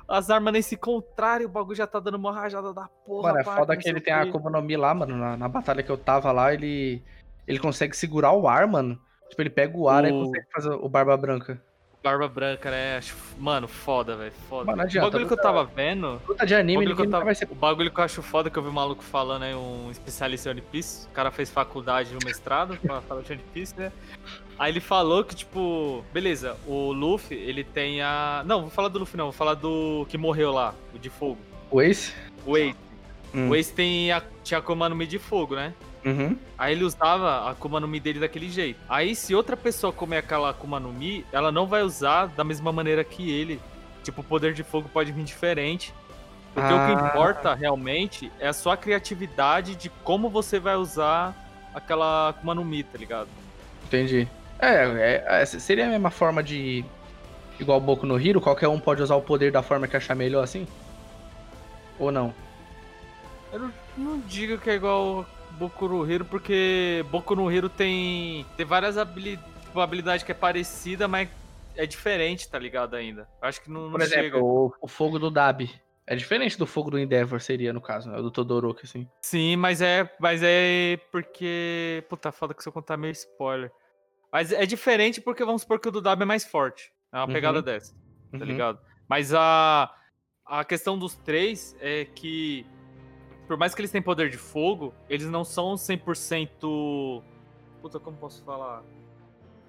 [0.07, 2.87] as, as armas nem se encontraram e o bagulho já tá dando uma rajada da
[3.05, 3.29] porra.
[3.29, 4.21] Mano, é pá, foda que ele o tem a.
[4.23, 5.15] Akuma no Mi lá, mano.
[5.17, 7.03] Na, na batalha que eu tava lá, ele.
[7.47, 8.99] Ele consegue segurar o ar, mano.
[9.29, 11.61] Tipo, ele pega o ar e O- consegue fazer o Barba Branca.
[12.03, 12.97] Barba Branca, né?
[12.97, 14.31] Acho- Mano, foda, velho.
[14.47, 14.65] Foda.
[14.65, 16.21] Mano, não o adianta, bagulho que eu tava vendo.
[16.27, 17.47] Luta de O anime, bagulho, que eu tava- vai ser.
[17.51, 20.49] o bagulho que eu acho foda que eu vi um maluco falando aí, um especialista
[20.49, 21.07] em One Piece.
[21.07, 23.91] O cara fez faculdade no mestrado pra falar de One Piece, né?
[24.57, 28.41] Aí ele falou que, tipo, beleza, o Luffy, ele tem a.
[28.45, 31.37] Não, vou falar do Luffy, não, vou falar do que morreu lá, o de fogo.
[31.69, 32.13] O Ace?
[32.45, 32.75] O Ace.
[33.33, 33.49] Hum.
[33.49, 34.21] O Ace tem a...
[34.43, 35.73] tinha a Akuma no Mi de fogo, né?
[36.05, 36.37] Uhum.
[36.57, 38.79] Aí ele usava a Akuma no Mi dele daquele jeito.
[38.87, 42.71] Aí se outra pessoa comer aquela Akuma no Mi, ela não vai usar da mesma
[42.71, 43.59] maneira que ele.
[44.03, 45.93] Tipo, o poder de fogo pode vir diferente.
[46.53, 46.85] Porque o Ah.
[46.87, 51.35] que importa realmente é a sua criatividade de como você vai usar
[51.73, 53.27] aquela Akuma no Mi, tá ligado?
[53.83, 54.27] Entendi.
[54.59, 56.83] É, é, é, seria a mesma forma de.
[57.59, 60.15] Igual o Boku no Hero, qualquer um pode usar o poder da forma que achar
[60.15, 60.67] melhor assim?
[61.97, 62.33] Ou não?
[63.51, 68.45] Eu não, não digo que é igual Boku no Hero, porque Boku no Hero tem,
[68.57, 71.29] tem várias habili tipo, habilidades que é parecida, mas
[71.75, 73.27] é diferente, tá ligado ainda.
[73.41, 74.43] Acho que não, não Por exemplo, chega.
[74.43, 75.69] o, o fogo do Dabi.
[76.07, 78.19] É diferente do fogo do Endeavor, seria, no caso, né?
[78.19, 79.09] O do Todoroki, assim.
[79.21, 82.03] Sim, mas é, mas é porque.
[82.07, 83.71] Puta, foda que se eu contar meio spoiler.
[84.35, 86.91] Mas é diferente porque vamos supor que o do W é mais forte.
[87.09, 87.31] É uma Uhum.
[87.31, 88.43] pegada dessa, tá Uhum.
[88.43, 88.79] ligado?
[89.07, 89.89] Mas a,
[90.45, 92.65] a questão dos três é que,
[93.47, 97.23] por mais que eles tenham poder de fogo, eles não são 100%.
[97.81, 98.83] Puta, como posso falar?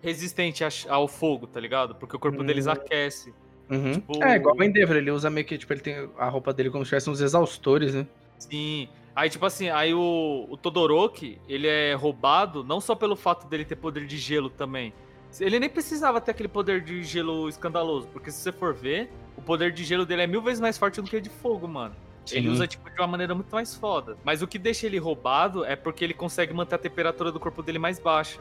[0.03, 1.95] Resistente ao fogo, tá ligado?
[1.95, 2.73] Porque o corpo deles Hum.
[2.73, 3.33] aquece.
[3.71, 3.93] Uhum.
[3.93, 6.71] Tipo- É, igual o Endeavor, ele usa meio que, tipo, ele tem a roupa dele
[6.71, 8.05] como se tivesse uns exaustores, né?
[8.37, 8.89] Sim.
[9.17, 13.65] Aí, tipo assim, aí o, o Todoroki, ele é roubado não só pelo fato dele
[13.65, 14.93] ter poder de gelo também.
[15.41, 19.41] Ele nem precisava ter aquele poder de gelo escandaloso, porque se você for ver, o
[19.41, 21.97] poder de gelo dele é mil vezes mais forte do que o de fogo, mano.
[22.31, 22.53] Ele Sim.
[22.53, 24.19] usa, tipo, de uma maneira muito mais foda.
[24.23, 27.63] Mas o que deixa ele roubado é porque ele consegue manter a temperatura do corpo
[27.63, 28.41] dele mais baixa.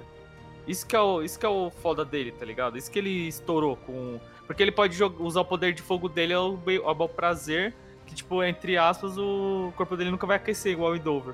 [0.68, 2.78] Isso que é o, isso que é o foda dele, tá ligado?
[2.78, 4.20] Isso que ele estourou com...
[4.48, 7.74] Porque ele pode jo- usar o poder de fogo dele ao, ao prazer,
[8.06, 11.34] que, tipo, entre aspas, o corpo dele nunca vai aquecer igual o Endover.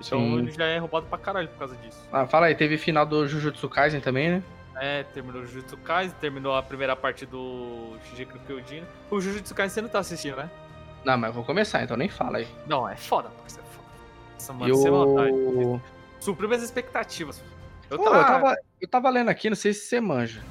[0.00, 0.38] Então Sim.
[0.38, 2.00] ele já é roubado pra caralho por causa disso.
[2.10, 4.42] Ah, fala aí, teve final do Jujutsu Kaisen também, né?
[4.76, 8.82] É, terminou o Jujutsu Kaisen, terminou a primeira parte do Shingeki no Kyojin.
[9.10, 10.50] O Jujutsu Kaisen você não tá assistindo, né?
[11.04, 12.48] Não, mas eu vou começar, então nem fala aí.
[12.66, 13.88] Não, é foda, parceiro, é foda.
[14.34, 15.32] Nossa, E mano, sem vontade.
[15.32, 15.80] o...
[16.18, 17.42] Supriu minhas expectativas.
[17.90, 18.16] Eu Pô, tava...
[18.16, 20.42] eu, tava, eu tava lendo aqui, não sei se você manja.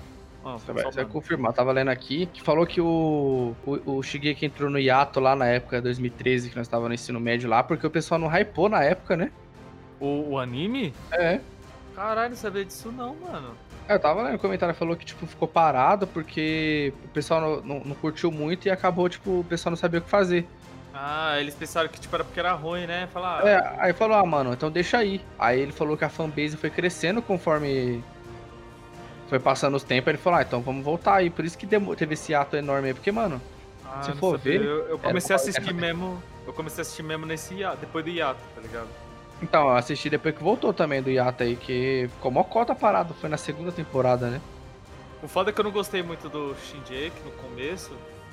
[0.43, 1.53] Ah, Você vai, confirmar.
[1.53, 5.45] Tava lendo aqui que falou que o, o, o Shigeki entrou no hiato lá na
[5.47, 8.83] época 2013, que nós tava no ensino médio lá, porque o pessoal não hypou na
[8.83, 9.31] época, né?
[9.99, 10.93] o, o anime?
[11.11, 11.39] É.
[11.95, 13.53] Caralho, não sabia disso não, mano.
[13.87, 17.61] É, Eu tava lendo o comentário, falou que, tipo, ficou parado porque o pessoal não,
[17.61, 20.47] não, não curtiu muito e acabou, tipo, o pessoal não sabia o que fazer.
[20.93, 23.07] Ah, eles pensaram que tipo, era porque era ruim, né?
[23.13, 25.21] Falar, É, aí falou, ah, mano, então deixa aí.
[25.37, 28.03] Aí ele falou que a fanbase foi crescendo conforme
[29.29, 30.09] foi passando os tempos.
[30.09, 31.29] Ele falou, ah, então vamos voltar aí.
[31.29, 33.41] Por isso que teve esse ato enorme aí, porque, mano,
[33.85, 36.21] ah, se for ver, Eu, eu comecei a assistir mesmo.
[36.45, 38.87] Eu comecei a assistir mesmo nesse hiato, depois do hiato, tá ligado?
[39.41, 43.13] Então, eu assisti depois que voltou também do Yata aí, que ficou mó cota parado,
[43.13, 44.41] foi na segunda temporada, né?
[45.23, 47.91] O foda é que eu não gostei muito do Shinji no começo,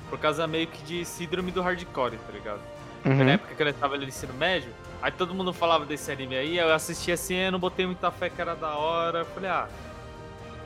[0.09, 2.59] por causa meio que de síndrome do hardcore, tá ligado?
[3.05, 3.23] Uhum.
[3.23, 4.69] Na época que eu tava ali no ensino médio,
[5.01, 8.29] aí todo mundo falava desse anime aí, eu assisti assim, eu não botei muita fé
[8.29, 9.19] que era da hora.
[9.19, 9.67] Eu falei, ah.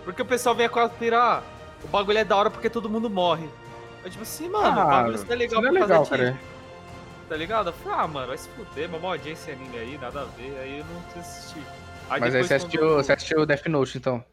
[0.03, 1.43] Porque o pessoal vem com a pirar,
[1.83, 3.47] o bagulho é da hora porque todo mundo morre.
[4.03, 6.39] Eu tipo assim, mano, o bagulho isso não é legal isso não é legal, cara.
[7.29, 7.67] Tá ligado?
[7.69, 10.79] Eu falei, ah, mano, vai se fuder, uma audiência anime aí, nada a ver, aí
[10.79, 11.63] eu não quis assistir.
[12.09, 14.25] Aí Mas aí você assistiu, quando- você assistiu Death Note, então.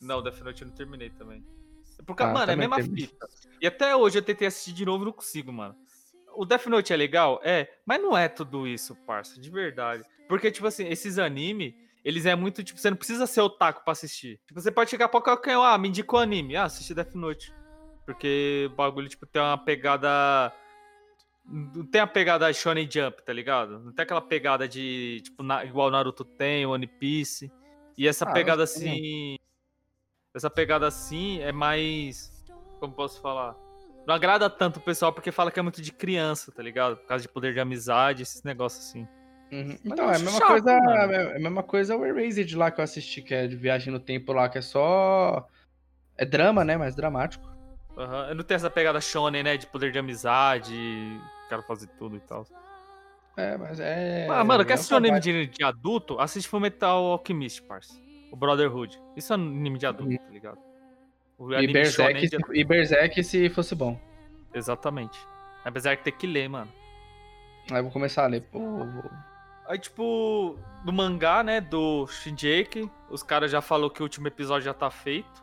[0.00, 1.44] Não, Death Note eu não terminei também.
[2.06, 3.06] Porque, Ah, mano, é a mesma terminei.
[3.06, 3.26] fita.
[3.60, 5.74] E até hoje eu tentei assistir de novo e não consigo, mano.
[6.36, 7.40] O Death Note é legal?
[7.42, 10.04] É, mas não é tudo isso, parça, de verdade.
[10.28, 13.92] Porque, tipo assim, esses anime, eles é muito, tipo, você não precisa ser otaku pra
[13.92, 14.38] assistir.
[14.46, 16.54] Tipo, você pode chegar pra qualquer um, ah, me indicou anime.
[16.56, 17.54] Ah, assisti Death Note.
[18.04, 20.52] Porque o bagulho, tipo, tem uma pegada...
[21.46, 23.78] Não tem a pegada Shonen Jump, tá ligado?
[23.78, 27.50] Não tem aquela pegada de, tipo, na- igual Naruto tem, One Piece.
[27.96, 29.36] E essa Ah, pegada assim...
[30.34, 32.32] Essa pegada assim é mais...
[32.80, 33.56] Como posso falar?
[34.06, 36.98] não agrada tanto o pessoal porque fala que é muito de criança, tá ligado?
[36.98, 39.08] Por causa de poder de amizade, esses negócios assim.
[39.54, 39.78] Uhum.
[39.84, 40.80] Então, é a mesma chato, coisa.
[40.80, 41.12] mano.
[41.12, 44.00] É a mesma coisa o Erased lá que eu assisti, que é de viagem no
[44.00, 45.46] tempo lá, que é só.
[46.18, 46.76] É drama, né?
[46.76, 47.44] Mais dramático.
[48.28, 49.56] Eu não tenho essa pegada shonen, né?
[49.56, 50.74] De poder de amizade,
[51.48, 52.44] quero fazer tudo e tal.
[53.36, 54.26] É, mas é.
[54.30, 56.18] Ah, mano, quer é um assistir um anime de, de adulto?
[56.18, 57.94] Assiste Fullmetal Alchemist, parça.
[58.32, 59.00] O Brotherhood.
[59.16, 60.58] Isso é anime de adulto, tá ligado?
[61.38, 64.00] O E Berserk, de- se- e Berserk se fosse bom.
[64.52, 65.18] Exatamente.
[65.64, 66.70] Apesar que tem que ler, mano.
[67.70, 68.42] Aí eu vou começar a ler.
[68.42, 69.10] Pô, vou-
[69.68, 74.64] Aí, tipo, no mangá, né, do Shinjeki, os caras já falou que o último episódio
[74.66, 75.42] já tá feito.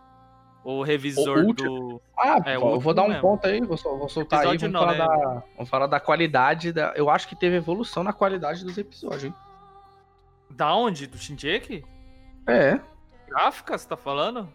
[0.63, 2.01] O revisor O do.
[2.15, 3.21] Ah, É, pô, eu vou dar um mesmo.
[3.21, 5.25] ponto aí, vou, vou soltar aí, Episódio vamos, não, falar né?
[5.25, 6.93] da, vamos falar da qualidade da.
[6.95, 9.34] Eu acho que teve evolução na qualidade dos episódios, hein?
[10.51, 11.07] Da onde?
[11.07, 11.84] Do Shinjeki?
[12.45, 12.79] É,
[13.27, 14.47] Gráfica, você tá falando?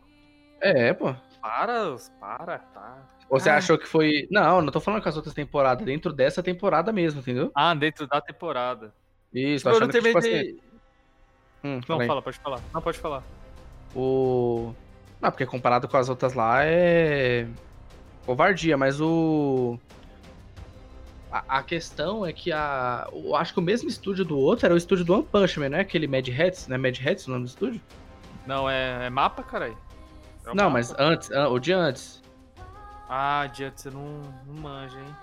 [0.60, 1.12] é, pô.
[1.42, 2.98] Para, para, tá.
[3.28, 3.56] Ou você Ah.
[3.56, 4.28] achou que foi.
[4.30, 7.50] Não, não tô falando com as outras temporadas, dentro dessa temporada mesmo, entendeu?
[7.52, 8.94] Ah, dentro da temporada.
[9.38, 10.30] Isso, eu não achando que, tipo assim.
[10.30, 10.60] de...
[11.64, 12.60] Hum, Não, fala pode falar.
[12.72, 13.22] Não, pode falar.
[13.94, 14.72] O.
[15.20, 17.46] Não, porque comparado com as outras lá é.
[18.24, 19.78] Covardia, mas o.
[21.30, 23.08] A, a questão é que a.
[23.12, 25.70] Eu acho que o mesmo estúdio do outro era o estúdio do One Punch Man,
[25.70, 26.68] não é aquele Mad Hats?
[26.68, 27.80] Não é Mad Hats o nome do estúdio?
[28.46, 29.76] Não, é, é mapa, caralho?
[30.44, 30.70] É não, mapa?
[30.70, 32.22] mas antes, an- o de antes.
[33.08, 35.16] Ah, dia você não, não manja, hein?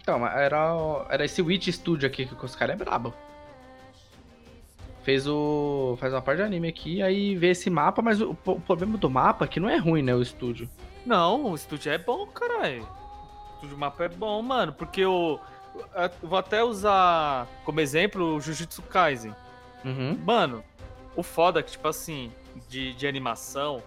[0.00, 0.74] Então, era,
[1.10, 3.12] era esse Witch Studio aqui, que os caras é brabo.
[5.08, 5.96] Fez o.
[5.98, 9.08] Faz uma parte de anime aqui, aí vê esse mapa, mas o, o problema do
[9.08, 10.14] mapa é que não é ruim, né?
[10.14, 10.68] O estúdio.
[11.06, 12.82] Não, o estúdio é bom, caralho.
[12.82, 15.40] O estúdio mapa é bom, mano, porque eu,
[15.74, 19.34] eu vou até usar como exemplo o Jujutsu Kaisen.
[19.82, 20.18] Uhum.
[20.26, 20.62] Mano,
[21.16, 22.30] o foda é que, tipo assim,
[22.68, 23.82] de, de animação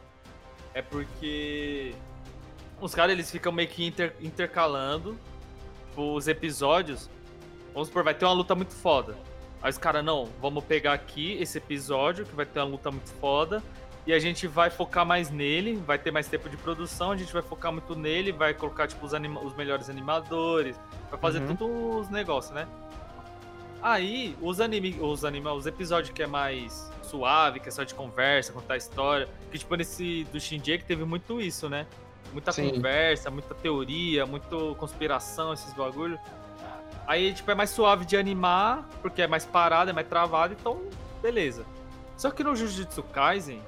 [0.74, 1.94] é porque
[2.82, 5.16] os caras eles ficam meio que inter- intercalando
[5.96, 7.12] os episódios.
[7.76, 9.16] Vamos supor, vai ter uma luta muito foda.
[9.62, 13.10] Aí os caras, não, vamos pegar aqui esse episódio que vai ter uma luta muito
[13.20, 13.62] foda.
[14.08, 17.32] E a gente vai focar mais nele, vai ter mais tempo de produção, a gente
[17.32, 20.76] vai focar muito nele, vai colocar, tipo, os, anima- os melhores animadores,
[21.12, 21.56] vai fazer Uhum.
[21.56, 22.68] todos os negócios, né?
[23.82, 27.94] Aí, os anime, os anime, os episódios que é mais suave, que é só de
[27.94, 31.86] conversa, contar história, que tipo nesse do Shinji que teve muito isso, né?
[32.32, 32.70] Muita Sim.
[32.72, 36.18] conversa, muita teoria, muito conspiração, esses bagulho.
[37.12, 40.82] Aí, tipo, é mais suave de animar, porque é mais parado, é mais travado, então,
[41.22, 41.66] beleza.
[42.16, 43.62] Só que no Jujutsu Kaisen,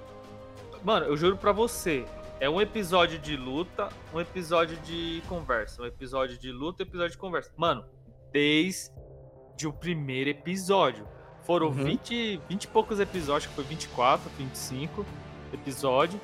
[0.81, 2.05] mano, eu juro pra você,
[2.39, 7.11] é um episódio de luta, um episódio de conversa, um episódio de luta, um episódio
[7.11, 7.51] de conversa.
[7.57, 7.83] Mano,
[8.31, 11.05] desde o primeiro episódio.
[11.43, 11.83] Foram Uhum.
[11.83, 15.05] 20, 20 e poucos episódios, que foi 24, 25
[15.51, 16.21] episódios.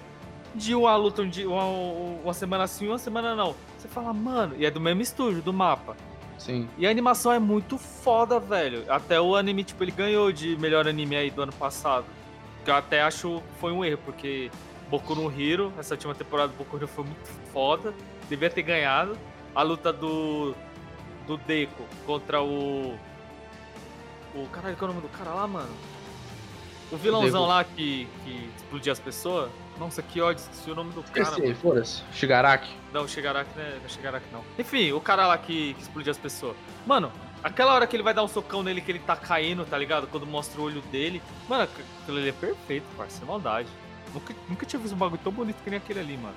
[0.55, 3.53] De uma luta, um dia, uma, uma semana sim, uma semana não.
[3.77, 5.97] Você fala, mano, e é do mesmo estúdio, do mapa.
[6.39, 6.67] Sim.
[6.78, 8.84] E a animação é muito foda, velho.
[8.91, 12.06] Até o anime, tipo, ele ganhou de melhor anime aí do ano passado.
[12.63, 14.49] Que eu até acho foi um erro, porque
[14.89, 17.93] Boku no Hero, essa última temporada do Boku no Hero foi muito foda.
[18.30, 19.17] Devia ter ganhado.
[19.54, 20.56] A luta do.
[21.28, 22.97] do Deco contra o.
[24.34, 24.47] O.
[24.52, 25.69] Caralho, qual é o nome do cara lá, mano?
[26.91, 27.54] O vilãozão Deco.
[27.54, 29.52] lá que, que explodia as pessoas.
[29.79, 31.29] Nossa, que ódio, esqueci o nome do cara.
[31.29, 32.03] Esqueci, foda-se.
[32.13, 32.69] Shigaraki.
[32.93, 34.43] Não, Shigaraki não é, não é Shigaraki, não.
[34.57, 36.55] Enfim, o cara lá que, que explodiu as pessoas.
[36.85, 37.09] Mano,
[37.43, 40.05] aquela hora que ele vai dar um socão nele que ele tá caindo, tá ligado?
[40.07, 41.21] Quando mostra o olho dele.
[41.47, 43.69] Mano, aqu- aquilo ali é perfeito, sem maldade.
[44.13, 46.35] Nunca, nunca tinha visto um bagulho tão bonito que nem aquele ali, mano.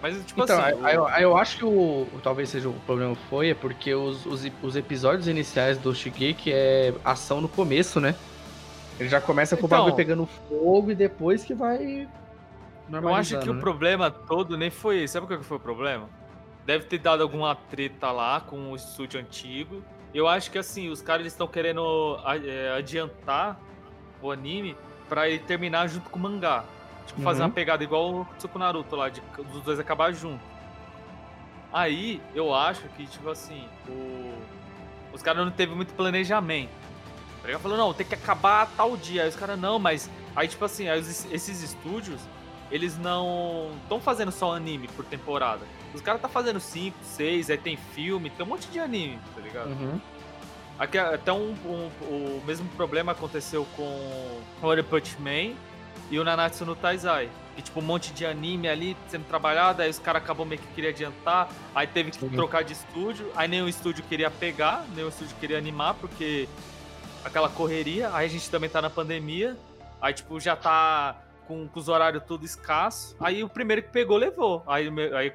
[0.00, 0.78] Mas, tipo Então, assim.
[0.94, 4.24] eu, aí eu acho que o, o- talvez seja o problema foi é porque os,
[4.24, 8.14] os, os episódios iniciais do Shigeki é ação no começo, né?
[9.00, 9.78] Ele já começa com Então.
[9.78, 12.06] o bagulho pegando fogo e depois que vai
[12.90, 13.60] Eu acho que o né?
[13.60, 15.14] problema todo nem foi esse.
[15.14, 16.08] Sabe qual que foi o problema?
[16.66, 19.82] Deve ter dado alguma treta lá com o estúdio antigo.
[20.12, 23.58] Eu acho que assim, os caras estão querendo é, adiantar
[24.22, 24.76] o anime
[25.08, 26.64] pra ele terminar junto com o mangá.
[27.06, 27.48] Tipo, fazer Uhum.
[27.48, 29.20] uma pegada igual o Naruto lá, de
[29.52, 30.40] dos dois acabar junto.
[31.72, 34.34] Aí, eu acho que, tipo assim, o...
[35.12, 36.70] os caras não teve muito planejamento.
[37.42, 37.60] Tá ligado?
[37.60, 39.24] Falou, não, tem que acabar tal dia.
[39.24, 40.08] Aí os caras, não, mas.
[40.34, 42.20] Aí, tipo assim, esses estúdios,
[42.74, 45.60] eles não estão fazendo só anime por temporada.
[45.94, 49.40] Os caras tá fazendo 5, 6, aí tem filme, tem um monte de anime, tá
[49.40, 49.68] ligado?
[49.68, 50.00] Uhum.
[50.76, 55.54] Aqui, até um, um- o mesmo problema aconteceu com One Punch Man
[56.10, 57.28] e o Nanatsu no Taizai.
[57.54, 60.66] Que, tipo, um monte de anime ali sendo trabalhado, aí os caras acabou meio que
[60.74, 62.28] queria adiantar, aí teve que Sim.
[62.30, 66.48] trocar de estúdio, aí nenhum estúdio queria pegar, nenhum estúdio queria animar, porque
[67.24, 69.56] aquela correria, aí a gente também tá na pandemia,
[70.02, 71.14] aí, tipo, já tá
[71.46, 74.62] com, com os horários tudo escasso, aí o primeiro que pegou, levou.
[74.66, 75.32] Aí, aí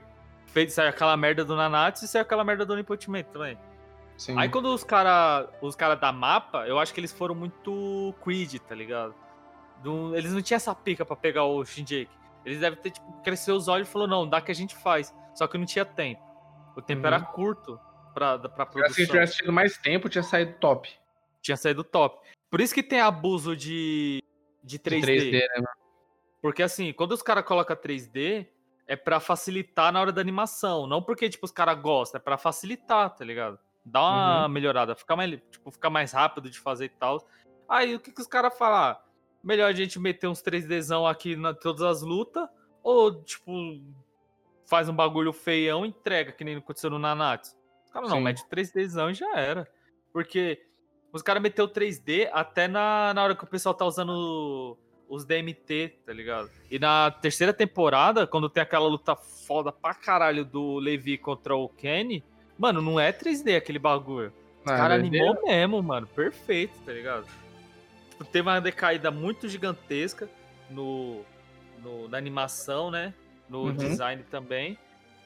[0.47, 3.57] fez, saiu aquela merda do Nanatsu e saiu aquela merda do Man também.
[4.17, 4.37] Sim.
[4.37, 8.55] Aí quando os cara, os cara da mapa, eu acho que eles foram muito Creed,
[8.67, 9.15] tá ligado?
[9.83, 12.11] Não- eles não tinham essa pica pra pegar o Shinjeki.
[12.45, 15.13] Eles devem ter, tipo, cresceu os olhos e falou, não, dá que a gente faz.
[15.33, 16.21] Só que não tinha tempo.
[16.75, 17.07] O tempo Uhum.
[17.07, 17.79] era curto
[18.13, 19.05] pra, pra Se produção.
[19.05, 20.89] tivesse tido mais tempo, tinha saído top.
[21.41, 22.19] Tinha saído top.
[22.49, 24.21] Por isso que tem abuso de,
[24.63, 25.01] de De 3D.
[25.05, 25.67] 3D, né, mano?
[26.41, 28.47] Porque assim, quando os caras colocam 3D,
[28.87, 30.87] é pra facilitar na hora da animação.
[30.87, 33.59] Não porque, tipo, os caras gostam, é pra facilitar, tá ligado?
[33.85, 34.49] Dá uma Uhum.
[34.49, 37.25] melhorada, ficar mais, tipo, ficar mais rápido de fazer e tal.
[37.67, 38.77] Aí o que, que os caras falam?
[38.79, 39.01] Ah,
[39.41, 42.45] Melhor a gente meter uns 3Dzão aqui na todas as lutas,
[42.83, 43.51] ou, tipo,
[44.67, 47.55] faz um bagulho feião e entrega, que nem aconteceu no Nanatsu.
[47.85, 48.23] Os caras não, Sim.
[48.23, 49.65] mete 3Dzão e já era.
[50.11, 50.61] Porque
[51.13, 54.77] os caras meteu 3D até na, na hora que o pessoal tá usando
[55.09, 56.49] os DMT, tá ligado?
[56.69, 61.67] E na terceira temporada, quando tem aquela luta foda pra caralho do Levi contra o
[61.67, 62.23] Kenny,
[62.57, 64.31] mano, não é 3D aquele bagulho.
[64.65, 65.25] O Ah, cara doideira.
[65.31, 66.05] animou mesmo, mano.
[66.07, 67.25] Perfeito, tá ligado?
[68.11, 70.29] Tipo, teve uma decaída muito gigantesca
[70.69, 71.21] no,
[71.81, 73.13] no- na animação, né?
[73.49, 73.73] No Uhum.
[73.73, 74.77] design também.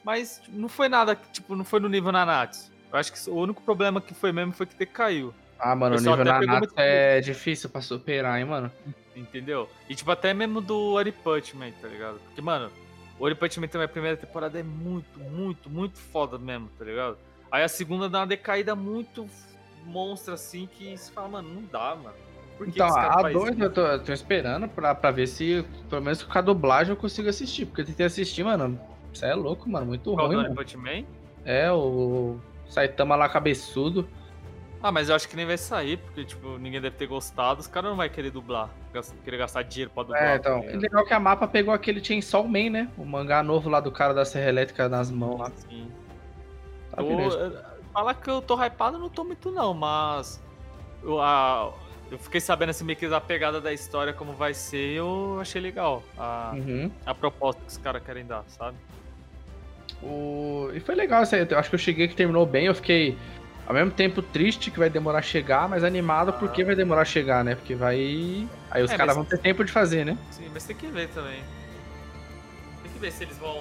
[0.04, 2.72] Mas tipo, não foi nada, tipo, não foi no nível Nanatsu.
[2.92, 5.34] Eu acho que o único problema que foi mesmo foi que decaiu.
[5.60, 8.72] Ah, mano, o nível Nanatsu muito- é difícil pra superar, hein, mano.
[9.16, 9.70] Entendeu?
[9.90, 12.20] E tipo, até mesmo do One Punch Man, tá ligado?
[12.20, 12.72] Porque, mano,
[13.20, 16.86] o One Punch Man também, a primeira temporada é muito, muito, muito foda mesmo, tá
[16.86, 17.18] ligado?
[17.52, 19.30] Aí a segunda dá uma decaída muito
[19.86, 22.16] monstra, assim, que você fala, mano, não dá, mano.
[22.58, 23.64] Por que Então, a faz 2 isso?
[23.64, 26.98] eu tô, eu tô esperando pra, pra ver se, pelo menos com a dublagem, eu
[26.98, 27.66] consigo assistir.
[27.66, 28.80] Porque eu tentei assistir, mano.
[29.12, 29.88] Isso é louco, mano.
[29.88, 30.56] Muito Qual ruim, One mano.
[30.56, 31.04] Punch Man?
[31.46, 32.38] É, o
[32.70, 34.08] Saitama lá cabeçudo.
[34.84, 37.62] Ah, mas eu acho que nem vai sair, porque, tipo, ninguém deve ter gostado.
[37.62, 38.70] Os caras não vão querer dublar.
[39.24, 40.22] Querer gastar dinheiro pra dublar.
[40.22, 40.60] É, então.
[40.60, 40.82] tá É ligado?
[40.82, 42.90] legal que a mapa pegou aquele Chainsaw Man, né?
[42.98, 45.52] O mangá novo lá do cara da Serra Elétrica nas mãos lá.
[45.56, 45.90] Sim.
[46.92, 47.10] Tá Tô-
[47.46, 47.64] eh,
[47.94, 50.42] Falar que eu tô hypado, não tô muito, não, mas.
[51.02, 51.72] Eu, a-
[52.12, 55.62] eu fiquei sabendo assim, meio que da pegada da história, como vai ser, eu achei
[55.62, 56.92] legal a, Uhum.
[57.06, 58.76] a proposta que os caras querem dar, sabe?
[60.02, 60.70] O...
[60.74, 61.48] E foi legal isso aí.
[61.50, 62.66] Eu acho que eu cheguei que terminou bem.
[62.66, 63.18] Eu fiquei
[63.66, 67.06] ao mesmo tempo triste que vai demorar a chegar, mas animado porque vai demorar a
[67.06, 67.56] chegar, né?
[67.56, 67.96] Porque vai.
[68.72, 70.18] Aí os É, caras vão ter tempo de fazer, né?
[70.32, 71.42] Sim, mas tem que ver também.
[72.82, 73.54] Tem que ver se eles vão,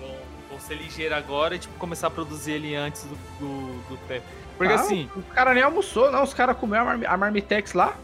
[0.00, 0.14] vão,
[0.50, 4.26] vão ser ligeiros agora e tipo, começar a produzir ele antes do, do, do tempo.
[4.58, 6.22] Porque Ah, assim, Os caras nem almoçou, não.
[6.22, 7.94] Os caras comeram a, Marmi- a Marmitex lá.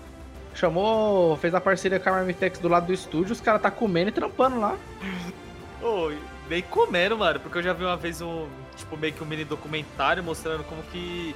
[0.54, 3.32] Chamou, fez a parceria com a Marmitex do lado do estúdio.
[3.32, 4.76] Os caras tá comendo e trampando lá.
[5.80, 6.10] Ô,
[6.48, 8.48] nem comendo, mano, porque eu já vi uma vez um,
[8.80, 11.34] tipo, meio que um mini documentário mostrando como que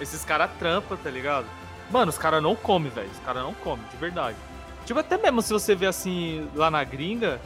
[0.00, 1.46] esses caras trampam, tá ligado?
[1.90, 3.08] Mano, os caras não comem, velho.
[3.10, 4.36] Os caras não comem, de verdade.
[4.84, 7.40] Tipo, até mesmo se você vê assim, lá na gringa,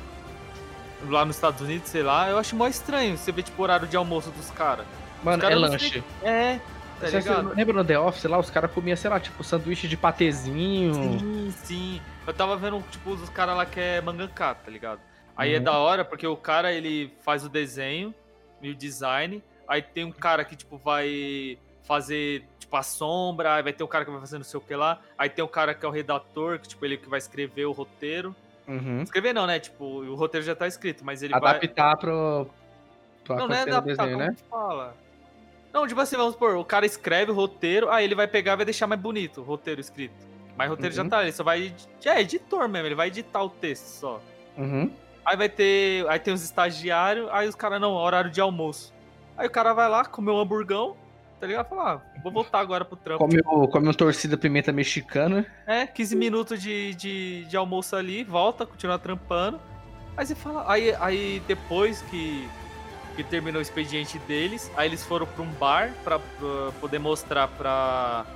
[1.08, 3.86] lá nos Estados Unidos, sei lá, eu acho mó estranho você ver, tipo, o horário
[3.86, 4.86] de almoço dos caras.
[5.22, 6.04] Mano, caras é lanche.
[6.22, 6.58] É,
[7.00, 7.54] tá Você ligado?
[7.54, 8.38] lembra no The Office lá?
[8.38, 10.94] Os caras comiam, sei lá, tipo, sanduíche de patezinho.
[10.94, 12.00] Sim, sim.
[12.26, 15.00] Eu tava vendo, tipo, os caras lá que é mangaka, tá ligado?
[15.36, 15.64] Aí é Uhum.
[15.64, 18.14] da hora, porque o cara, ele faz o desenho
[18.60, 19.42] e o design.
[19.66, 23.54] Aí tem um cara que, tipo, vai fazer, tipo, a sombra.
[23.54, 25.00] Aí vai ter um cara que vai fazer não sei o que lá.
[25.16, 27.72] Aí tem um cara que é o redator, que, tipo, ele que vai escrever o
[27.72, 28.34] roteiro.
[28.68, 29.02] Uhum.
[29.02, 29.58] Escrever não, né?
[29.58, 31.56] Tipo, o roteiro já tá escrito, mas ele vai...
[31.56, 32.46] Adaptar pro.
[33.24, 34.36] Pra Não, não é adaptar, desenho, como né?
[34.48, 34.96] fala?
[35.72, 38.56] Não, tipo assim, vamos supor, o cara escreve o roteiro, aí ele vai pegar e
[38.56, 40.14] vai deixar mais bonito o roteiro escrito.
[40.56, 41.08] Mas o roteiro já Uhum.
[41.08, 41.72] tá, ele só vai.
[42.00, 44.20] Já é editor mesmo, ele vai editar o texto só.
[44.58, 44.90] Uhum.
[45.24, 46.08] Aí vai ter.
[46.08, 48.92] Aí tem os estagiários, aí os caras, não, horário de almoço.
[49.36, 50.96] Aí o cara vai lá, comer um hamburgão,
[51.38, 51.68] tá ligado?
[51.68, 53.24] Fala, ah, vou voltar agora pro trampo.
[53.24, 55.46] Come, o, come um torcida pimenta mexicana.
[55.66, 59.58] É, 15 minutos de, de, de almoço ali, volta, continua trampando.
[60.16, 60.70] Aí você fala.
[60.70, 62.46] Aí, aí depois que,
[63.16, 67.48] que terminou o expediente deles, aí eles foram pra um bar pra, pra poder mostrar
[67.48, 68.26] pra.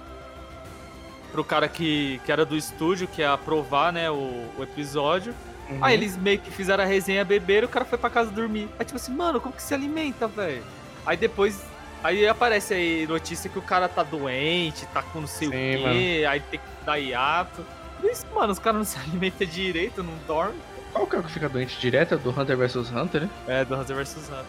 [1.32, 5.35] pro cara que, que era do estúdio, que ia aprovar, né, o, o episódio.
[5.71, 5.79] Uhum.
[5.83, 8.69] Aí eles meio que fizeram a resenha, beberam, o cara foi pra casa dormir.
[8.79, 10.62] Aí tipo assim, mano, como que se alimenta, velho?
[11.07, 11.62] Aí depois.
[12.03, 15.91] Aí aparece aí notícia que o cara tá doente, tá com não sei Sim, o
[15.91, 17.65] quê, aí tem que dar hiato.
[17.99, 20.61] Por isso, mano, os caras não se alimentam direito, não dormem.
[20.93, 22.15] Qual que é o que fica doente direto?
[22.15, 23.31] É do Hunter vs Hunter, né?
[23.49, 24.45] É, do Hunter vs Hunter.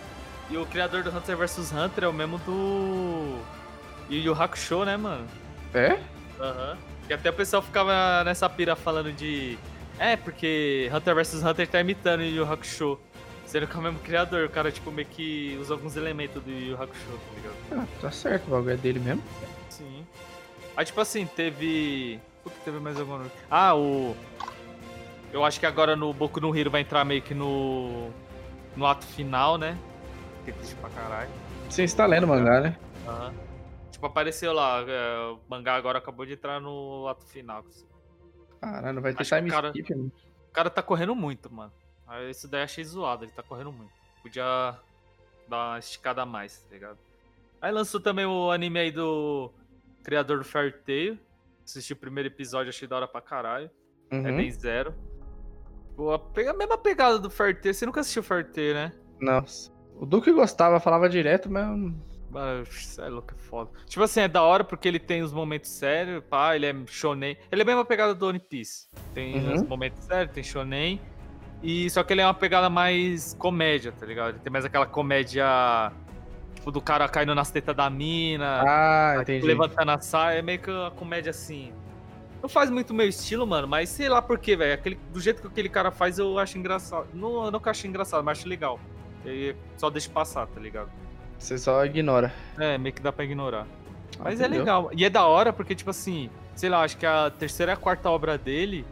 [0.50, 3.40] E o criador do Hunter vs Hunter é o mesmo do.
[4.10, 5.26] Yu Yu Hakusho, né, mano?
[5.74, 5.98] É?
[6.40, 6.78] Aham.
[7.10, 9.58] E até o pessoal ficava nessa pira falando de.
[10.00, 13.00] É, porque Hunter vs Hunter tá imitando Yu Yu Hakusho.
[13.46, 16.52] Sendo que é o mesmo criador, o cara, tipo, meio que usa alguns elementos do
[16.52, 17.56] Yu Hakusho, tá ligado?
[17.72, 19.24] Ah, tá certo, o bagulho é dele mesmo.
[19.70, 20.06] Sim.
[20.76, 22.20] Aí, tipo assim, teve.
[22.44, 23.26] O que teve mais alguma.
[23.50, 24.16] Ah, o.
[25.32, 28.10] Eu acho que agora no Boku no Hero vai entrar meio que no.
[28.76, 29.78] No ato final, né?
[30.40, 31.30] fiquei triste pra caralho.
[31.70, 32.78] Você tá lendo mangá, né?
[33.08, 33.34] Aham.
[33.92, 37.64] Tipo, apareceu lá, é, o mangá agora acabou de entrar no ato final.
[37.68, 37.86] assim.
[38.62, 40.12] Caralho, não vai ter Acho time cara- skip, mano.
[40.50, 41.72] O cara tá correndo muito, mano.
[42.30, 43.92] Isso daí eu achei zoado, ele tá correndo muito.
[44.22, 44.76] Podia
[45.48, 46.98] dar uma esticada a mais, tá ligado?
[47.62, 49.52] Aí lançou também o anime aí do
[50.04, 51.18] criador do Fairy Tail.
[51.64, 53.70] Assisti o primeiro episódio, achei da hora pra caralho.
[54.12, 54.38] É Uhum.
[54.38, 54.94] bem zero.
[55.96, 57.74] Pô, a mesma pegada do Fairy Tail.
[57.74, 58.92] Você nunca assistiu Fairy Tail, né?
[59.20, 59.72] Nossa.
[59.96, 61.68] O Duque gostava, falava direto, mas.
[62.38, 63.70] É louco, é foda.
[63.86, 67.38] Tipo assim, é da hora porque ele tem os momentos sérios, pá, ele é shonen.
[67.52, 68.88] Ele é a mesma pegada do One Piece.
[69.14, 69.54] Tem Uhum.
[69.56, 71.02] os momentos sérios, tem shonen.
[71.64, 74.30] E só que ele é uma pegada mais comédia, tá ligado?
[74.36, 75.92] Ele tem mais aquela comédia
[76.54, 79.46] tipo do cara caindo nas tetas da mina, Ah, aí entendi.
[79.46, 81.72] levantando a saia, é meio que uma comédia assim.
[82.42, 84.80] Não faz muito meu estilo, mano, mas sei lá por quê, velho.
[85.12, 87.08] Do jeito que aquele cara faz, eu acho engraçado.
[87.14, 88.80] Não, eu acho engraçado, mas acho legal.
[89.26, 90.92] E só deixa passar, tá ligado?
[91.38, 92.34] Você só ignora.
[92.58, 93.68] É, meio que dá pra ignorar.
[94.20, 94.60] Ah, Mas é entendeu.
[94.60, 94.90] legal.
[94.94, 97.78] E é da hora porque, tipo assim, sei lá, acho que a terceira e a
[97.78, 98.86] quarta obra dele.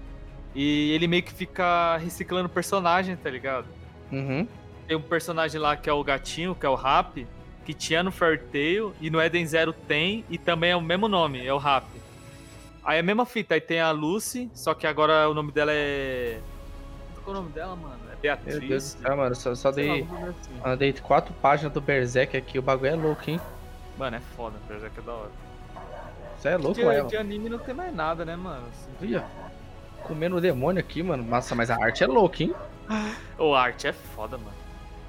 [0.55, 3.65] E ele meio que fica reciclando personagem, tá ligado?
[4.11, 4.47] Uhum.
[4.87, 7.25] Tem um personagem lá que é o gatinho, que é o Rap,
[7.65, 11.07] que tinha no Fairy Tail, e no Eden Zero tem, e também é o mesmo
[11.07, 11.85] nome, é o Rap.
[12.83, 15.71] Aí é a mesma fita, aí tem a Lucy, só que agora o nome dela
[15.73, 16.39] é.
[17.23, 18.02] Qual é o nome dela, mano?
[18.23, 18.69] É Meu Beatriz.
[18.69, 19.35] Deus do céu, mano.
[19.35, 20.05] Só, só dei.
[20.05, 20.61] coisa assim.
[20.63, 23.39] Andei quatro páginas do Berserk aqui, o bagulho é louco, hein?
[23.97, 25.31] Mano, é foda, Berserk é da hora.
[26.37, 27.07] Você é louco, mano.
[27.07, 28.65] de anime não tem mais nada, né, mano?
[28.67, 29.25] Assim, Olha,
[30.03, 31.23] comendo o demônio aqui, mano.
[31.23, 32.53] Nossa, mas a arte é louca, hein?
[33.37, 34.51] O arte é foda, mano.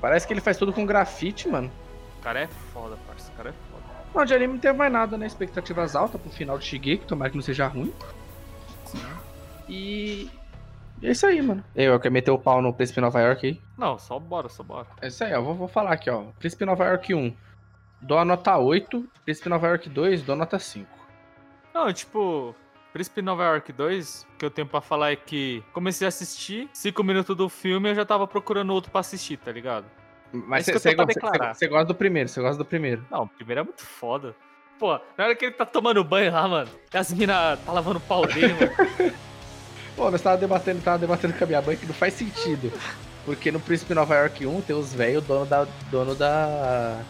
[0.00, 1.70] Parece que ele faz tudo com grafite, mano.
[2.18, 3.30] O cara é foda, parça.
[3.32, 3.84] O cara é foda.
[4.14, 5.26] Não, de anime não teve mais nada, né?
[5.26, 7.92] Expectativas altas pro final de Shigeki, tomara que não seja ruim.
[9.68, 10.30] E.
[11.02, 11.62] e é isso aí, mano.
[11.74, 13.60] Eu quero meter o pau no Príncipe Nova York aí.
[13.76, 14.86] Não, só bora, só bora.
[15.00, 15.42] É isso aí, ó.
[15.42, 16.24] Vou, vou falar aqui, ó.
[16.38, 17.36] Príncipe Nova York 1,
[18.00, 19.06] dou a nota 8.
[19.24, 20.88] Príncipe Nova York 2, dou a nota 5.
[21.74, 22.54] Não, tipo,
[22.92, 26.68] Príncipe Nova York 2, o que eu tenho pra falar é que comecei a assistir,
[26.72, 29.84] 5 minutos do filme eu já tava procurando outro pra assistir, tá ligado?
[30.32, 33.04] Mas É você eu pra gosta, gosta do primeiro, você gosta do primeiro.
[33.10, 34.34] Não, o primeiro é muito foda.
[34.78, 38.02] Pô, na hora que ele tá tomando banho lá, mano, as minas tá lavando o
[38.02, 39.12] pau dele, mano.
[39.96, 42.72] Pô, nós tava debatendo, tava debatendo com a minha mãe que não faz sentido.
[43.24, 45.66] Porque no Príncipe Nova York 1 tem os velhos dono da.
[45.90, 47.00] dono da.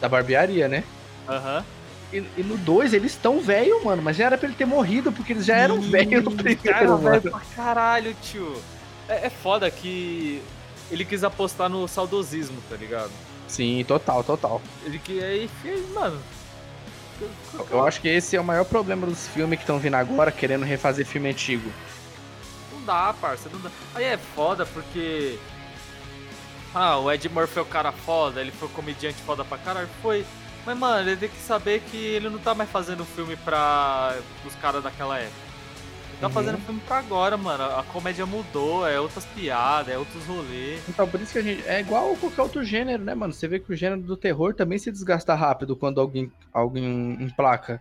[0.00, 0.82] da barbearia, né?
[1.28, 1.64] Aham.
[2.12, 5.10] E, e no 2 eles estão velho, mano, mas já era pra ele ter morrido,
[5.12, 7.20] porque eles já eram velhos no primeiro, mano.
[7.20, 8.54] pra caralho, tio.
[9.08, 10.40] É, é foda que
[10.90, 13.10] ele quis apostar no saudosismo, tá ligado?
[13.48, 14.62] Sim, total, total.
[14.84, 15.50] Ele que aí
[15.92, 16.20] mano.
[17.70, 20.64] Eu acho que esse é o maior problema dos filmes que estão vindo agora, querendo
[20.64, 21.70] refazer filme antigo.
[22.72, 23.70] Não dá, parça, não dá.
[23.94, 25.38] Aí é foda porque.
[26.74, 29.88] Ah, o Ed Murphy é o cara foda, ele foi comediante foda pra caralho.
[30.02, 30.24] Foi.
[30.66, 34.54] Mas, mano, ele tem que saber que ele não tá mais fazendo filme pra os
[34.56, 35.53] caras daquela época.
[36.24, 36.34] Tá Uhum.
[36.34, 37.64] fazendo filme pra agora, mano.
[37.64, 40.82] A comédia mudou, é outras piadas, é outros rolês.
[40.88, 41.62] Então, por isso que a gente.
[41.68, 43.30] É igual qualquer outro gênero, né, mano?
[43.30, 47.78] Você vê que o gênero do terror também se desgasta rápido quando alguém, alguém emplaca.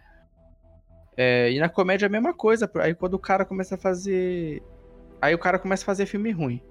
[1.15, 2.69] É, e na comédia é a mesma coisa.
[2.81, 4.61] Aí quando o cara começa a fazer.
[5.21, 6.61] Aí o cara começa a fazer filme ruim.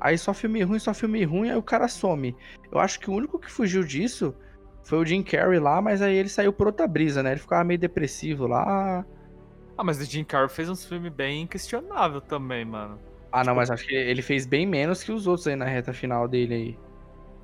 [0.00, 2.34] Aí só filme ruim, só filme ruim, aí o cara some.
[2.72, 4.34] Eu acho que o único que fugiu disso
[4.84, 7.32] foi o Jim Carrey lá, mas aí ele saiu por outra brisa, né?
[7.32, 9.04] Ele ficava meio depressivo lá.
[9.78, 12.98] Ah, mas o Jim Carrey fez uns filmes bem questionável também, mano.
[13.30, 15.92] Ah, não, mas acho que ele fez bem menos que os outros aí na reta
[15.92, 16.78] final dele aí.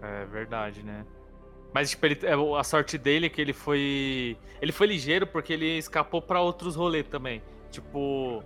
[0.03, 1.07] É verdade, né?
[1.73, 4.37] Mas, tipo, ele, é, a sorte dele é que ele foi.
[4.61, 7.41] Ele foi ligeiro porque ele escapou pra outros rolês também.
[7.71, 8.43] Tipo,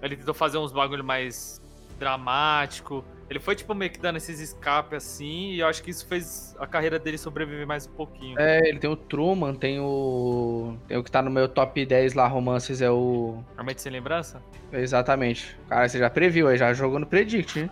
[0.00, 1.60] ele tentou fazer uns bagulho mais
[1.98, 3.04] dramático.
[3.28, 5.52] Ele foi, tipo, meio que dando esses escapes assim.
[5.52, 8.38] E eu acho que isso fez a carreira dele sobreviver mais um pouquinho.
[8.38, 10.76] É, ele tem o Truman, tem o.
[10.86, 13.42] Tem o que tá no meu top 10 lá, romances, é o.
[13.54, 14.42] Realmente sem lembrança?
[14.72, 15.56] Exatamente.
[15.68, 17.70] Cara, você já previu aí, já jogou no Predict, hein?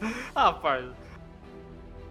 [0.32, 0.94] Ah, parça.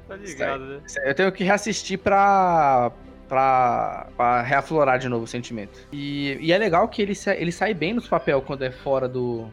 [0.08, 0.82] Tá ligado, né?
[1.06, 2.92] Eu tenho que reassistir pra.
[3.28, 5.80] pra, pra reaflorar de novo o sentimento.
[5.92, 9.50] E, e é legal que ele, ele sai bem nos papel quando é fora do.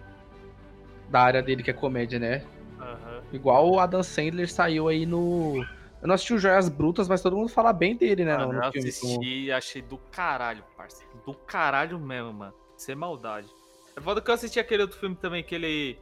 [1.15, 2.45] Da área dele, que é comédia, né?
[2.81, 3.23] Aham.
[3.33, 5.65] Igual o Adam Sandler saiu aí no.
[6.03, 8.37] Eu não assisti o Joias Brutas, mas todo mundo fala bem dele, né?
[8.37, 8.89] Mano, no, no eu filme.
[8.89, 11.13] assisti e achei do caralho, parceiro.
[11.25, 12.53] Do caralho mesmo, mano.
[12.77, 13.49] Sem maldade.
[13.97, 15.99] É foda que eu assisti aquele outro filme também que ele.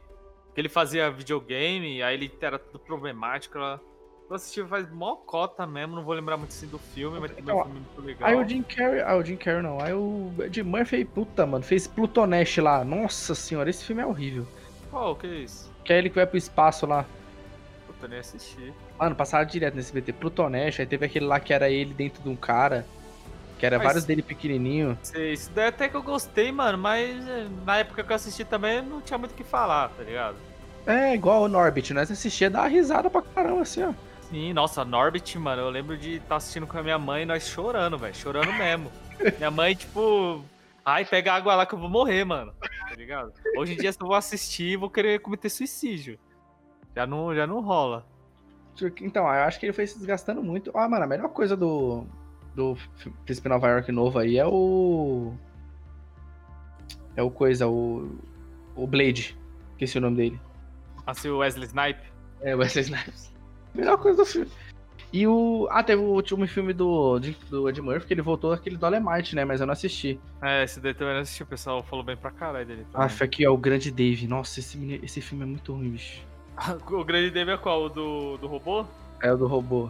[0.55, 3.59] que ele fazia videogame, aí ele era tudo problemático.
[3.59, 3.79] lá.
[4.27, 7.53] Eu assisti faz mó cota mesmo, não vou lembrar muito assim do filme, mas também
[7.53, 8.29] é um Então, filme muito legal.
[8.29, 9.01] Aí o Jim Carrey.
[9.01, 9.79] Ah, o Jim Carrey não.
[9.79, 12.83] Aí o Ed Murphy, puta, mano, fez Plutonest lá.
[12.83, 14.47] Nossa senhora, esse filme é horrível.
[14.93, 15.71] Qual, que é isso?
[15.83, 17.03] Que é ele que vai pro espaço lá.
[17.87, 18.71] puta, nem assisti.
[18.99, 20.13] Mano, passava direto nesse BT.
[20.13, 22.85] Plutoneste, aí teve aquele lá que era ele dentro de um cara.
[23.57, 24.95] Que era Mas- vários dele pequenininho.
[25.01, 28.45] Sei, Isso daí até que eu gostei, mano, mas é, na época que eu assisti
[28.45, 30.35] também não tinha muito o que falar, tá ligado?
[30.85, 33.93] É, igual o Norbit, nós assistia dar uma risada pra caramba, assim, ó.
[34.29, 37.47] Sim, nossa, Norbit, mano, eu lembro de estar assistindo com a minha mãe e nós
[37.47, 38.91] chorando, velho, chorando mesmo.
[39.39, 40.43] minha mãe, tipo,
[40.85, 43.33] ai, pega água lá que eu vou morrer, mano, tá ligado?
[43.57, 46.19] Hoje em dia, se eu vou assistir, vou querer cometer suicídio.
[46.95, 48.05] Já não, já não rola.
[49.01, 50.71] Então, eu acho que ele foi se desgastando muito.
[50.75, 52.05] Ah, mano, a melhor coisa do,
[52.55, 52.77] do
[53.25, 55.33] Príncipe Nova York novo aí é o.
[57.15, 58.17] É o coisa, o.
[58.75, 59.37] O Blade.
[59.71, 60.41] Esqueci o nome dele.
[61.05, 62.01] Assim, o Wesley Snipe.
[62.41, 63.33] É, o Wesley Snipes.
[63.75, 64.51] Melhor coisa do filme.
[65.13, 65.67] E o.
[65.69, 69.45] Ah, teve o último filme do, do Ed Murphy, que ele voltou aquele Dolemite, né?
[69.45, 70.19] Mas eu não assisti.
[70.41, 72.87] É, esse daí também eu não assisti, o pessoal falou bem pra caralho dele.
[72.91, 73.07] também.
[73.07, 74.27] Ah, aqui, ó, o Grande Dave.
[74.27, 76.19] Nossa, esse, esse filme é muito ruim, bicho.
[76.89, 77.83] o grande Dave é qual?
[77.83, 78.85] O do, do robô?
[79.21, 79.89] É o do robô.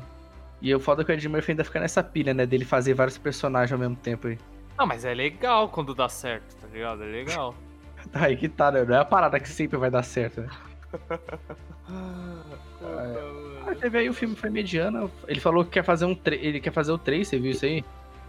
[0.62, 2.46] E o foda é que o Ed Murphy ainda fica nessa pilha, né?
[2.46, 4.38] Dele fazer vários personagens ao mesmo tempo aí.
[4.78, 7.04] Não, mas é legal quando dá certo, tá ligado?
[7.04, 7.56] É legal.
[8.14, 8.84] Aí que tá, né?
[8.84, 10.50] Não é a parada que sempre vai dar certo, né?
[11.86, 13.43] Ah,
[13.76, 15.10] teve aí o filme foi mediano.
[15.28, 16.16] Ele falou que quer fazer um.
[16.16, 17.84] tre- Ele quer fazer o 3, você viu isso aí?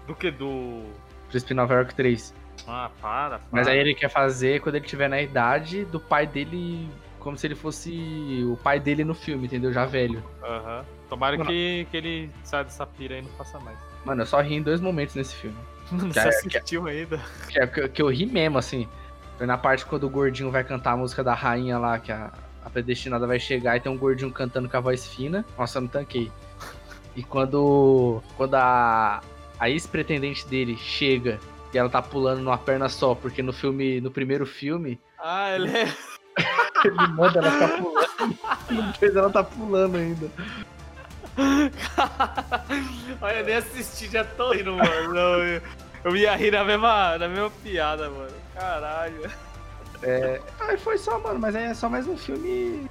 [0.06, 0.30] Do que?
[0.30, 0.82] Do.
[1.28, 2.34] Príncipe Nova York 3.
[2.66, 3.40] Ah, para, para.
[3.50, 6.88] Mas aí ele quer fazer quando ele tiver na idade do pai dele.
[7.18, 9.72] Como se ele fosse o pai dele no filme, entendeu?
[9.72, 10.22] Já velho.
[10.42, 10.84] Aham.
[11.08, 11.48] Tomara Mano.
[11.48, 13.78] que, que ele saia dessa pira aí e não faça mais.
[14.04, 15.56] Mano, eu só ri em dois momentos nesse filme.
[15.90, 17.18] Mano, Que você é- assistiu ainda?
[17.48, 18.86] Que, é- que, que eu ri mesmo, assim.
[19.38, 22.30] Foi na parte quando o gordinho vai cantar a música da rainha lá, que a,
[22.64, 25.44] a predestinada vai chegar e tem um gordinho cantando com a voz fina.
[25.58, 26.30] Nossa, eu não tanquei.
[27.14, 28.22] E quando.
[28.36, 29.20] Quando a,
[29.60, 31.38] a ex-pretendente dele chega
[31.72, 34.00] e ela tá pulando numa perna só, porque no filme.
[34.00, 35.92] No primeiro filme, Ah, ele é.
[36.84, 38.92] ele manda ela tá pulando.
[38.92, 40.30] Depois ela tá pulando ainda.
[43.20, 45.18] Olha, eu nem assisti, já tô rindo, mano.
[45.18, 45.62] Eu,
[46.04, 48.32] eu ia rir na mesma, na mesma piada, mano.
[48.54, 49.30] Caralho.
[50.60, 52.86] Aí foi só, mano, mas aí é só mais um filme.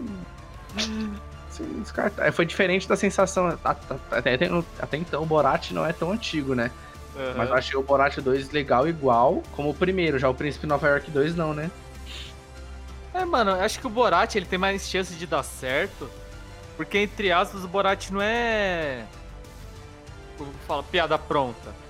[1.50, 2.32] Assim, descartar.
[2.32, 3.58] Foi diferente da sensação.
[3.64, 4.50] Até, até,
[4.80, 6.72] até então, o Borat não é tão antigo, né?
[7.38, 10.88] Mas eu achei o Borat 2 legal igual como o primeiro, já o Príncipe Nova
[10.88, 11.70] York 2 não, né?
[13.14, 16.10] É, mano, eu acho que o Borat ele tem mais chance de dar certo.
[16.76, 19.06] Porque, entre aspas, o Borat não é.
[20.38, 20.82] Como fala?
[20.82, 21.83] Piada pronta.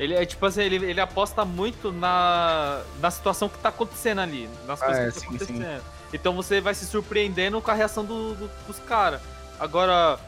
[0.00, 4.48] Ele é tipo assim, ele, ele aposta muito na, na situação que tá acontecendo ali.
[4.66, 5.82] Nas Ah, coisas é, que tá sim, acontecendo.
[6.12, 9.20] Então você vai se surpreendendo com a reação do- do- dos caras.
[9.60, 10.18] Agora,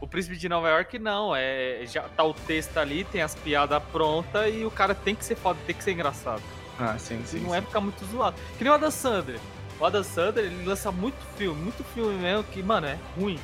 [0.00, 1.34] o Príncipe de Nova York não.
[1.36, 5.24] É, já tá o texto ali, tem as piadas prontas e o cara tem que
[5.24, 6.42] ser foda, tem que ser engraçado.
[6.78, 7.38] Ah, sim, sim.
[7.40, 8.36] não é ficar muito zoado.
[8.58, 9.38] Que nem o Adam Sandler.
[9.78, 13.38] O Adam Sandler, ele lança muito filme, muito filme mesmo que, mano, é ruim.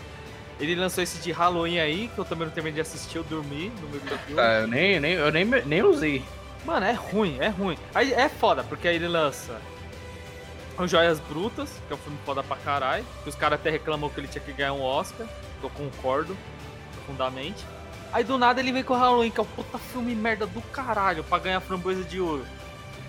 [0.61, 3.71] Ele lançou esse de Halloween aí, que eu também não terminei de assistir, eu dormi
[3.81, 4.35] no do filme.
[4.35, 6.23] Tá, eu nem, nem, eu nem, nem usei.
[6.65, 7.79] Mano, é ruim, é ruim.
[7.95, 9.61] Aí é foda, porque aí ele lança
[10.77, 13.05] o Joias Brutas, que é um filme foda pra caralho.
[13.23, 15.27] Que os caras até reclamam que ele tinha que ganhar um Oscar.
[15.27, 16.37] que Eu concordo
[16.95, 17.65] profundamente.
[18.13, 20.61] Aí do nada ele vem com o Halloween, que é um puta filme merda do
[20.63, 22.45] caralho, pra ganhar framboesa de ouro.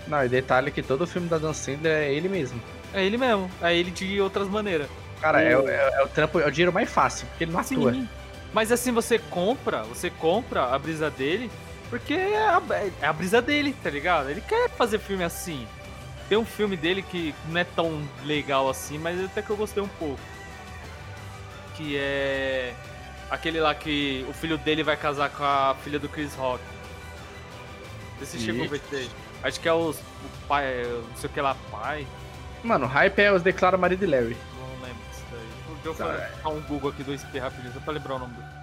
[0.07, 2.61] Não, e detalhe que todo filme da Dan Sandler é ele mesmo.
[2.93, 4.87] É ele mesmo, é ele de outras maneiras.
[5.21, 7.93] Cara, é, é, é o trampo, é o dinheiro mais fácil, porque ele não atua.
[7.93, 8.07] Sim.
[8.53, 11.51] Mas assim, você compra, você compra a brisa dele,
[11.89, 12.61] porque é a,
[13.01, 14.29] é a brisa dele, tá ligado?
[14.29, 15.67] Ele quer fazer filme assim.
[16.27, 19.81] Tem um filme dele que não é tão legal assim, mas até que eu gostei
[19.81, 20.19] um pouco.
[21.75, 22.73] Que é
[23.29, 26.63] aquele lá que o filho dele vai casar com a filha do Chris Rock.
[28.21, 29.09] Esse chegou a ver.
[29.41, 32.05] Acho que é os, o pai, não sei o que lá, pai.
[32.63, 34.37] Mano, hype é os Declara Marido e Larry.
[35.83, 36.17] Não lembro disso daí.
[36.17, 36.43] Deixa eu Tá.
[36.43, 38.59] dar um Google aqui do SP rapidinho, só pra lembrar o nome do filme.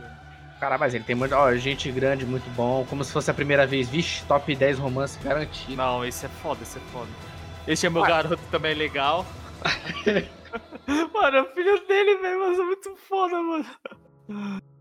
[0.60, 1.34] Cara, mas ele tem muito.
[1.34, 2.84] Ó, gente grande, muito bom.
[2.88, 3.88] Como se fosse a primeira vez.
[3.88, 5.76] Vixe, top 10 romance garantido.
[5.76, 7.10] Não, esse é foda, esse é foda.
[7.68, 8.08] Esse é meu Ué.
[8.08, 9.26] garoto também legal.
[11.12, 13.66] mano, o filho dele, velho, mas é muito foda, mano.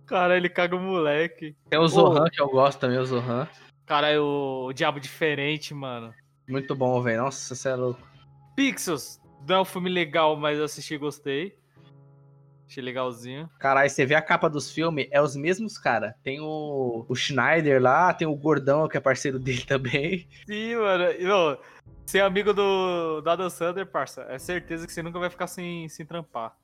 [0.05, 1.55] Cara, ele caga o moleque.
[1.69, 3.47] Tem o Zohan, que eu gosto também, o Zohan.
[3.85, 6.13] Cara, é o, o Diabo Diferente, mano.
[6.47, 7.23] Muito bom, velho.
[7.23, 7.99] Nossa, você é louco.
[8.55, 11.57] Pixels, não é um filme legal, mas eu assisti e gostei.
[12.67, 13.49] Achei legalzinho.
[13.59, 16.15] Caralho, você vê a capa dos filmes, é os mesmos cara.
[16.23, 20.27] Tem o, o Schneider lá, tem o Gordão, que é parceiro dele também.
[20.47, 21.05] Sim, mano.
[21.05, 21.57] Ô,
[22.05, 25.87] ser amigo do, do Adam Sandler, parça, é certeza que você nunca vai ficar sem,
[25.89, 26.55] sem trampar.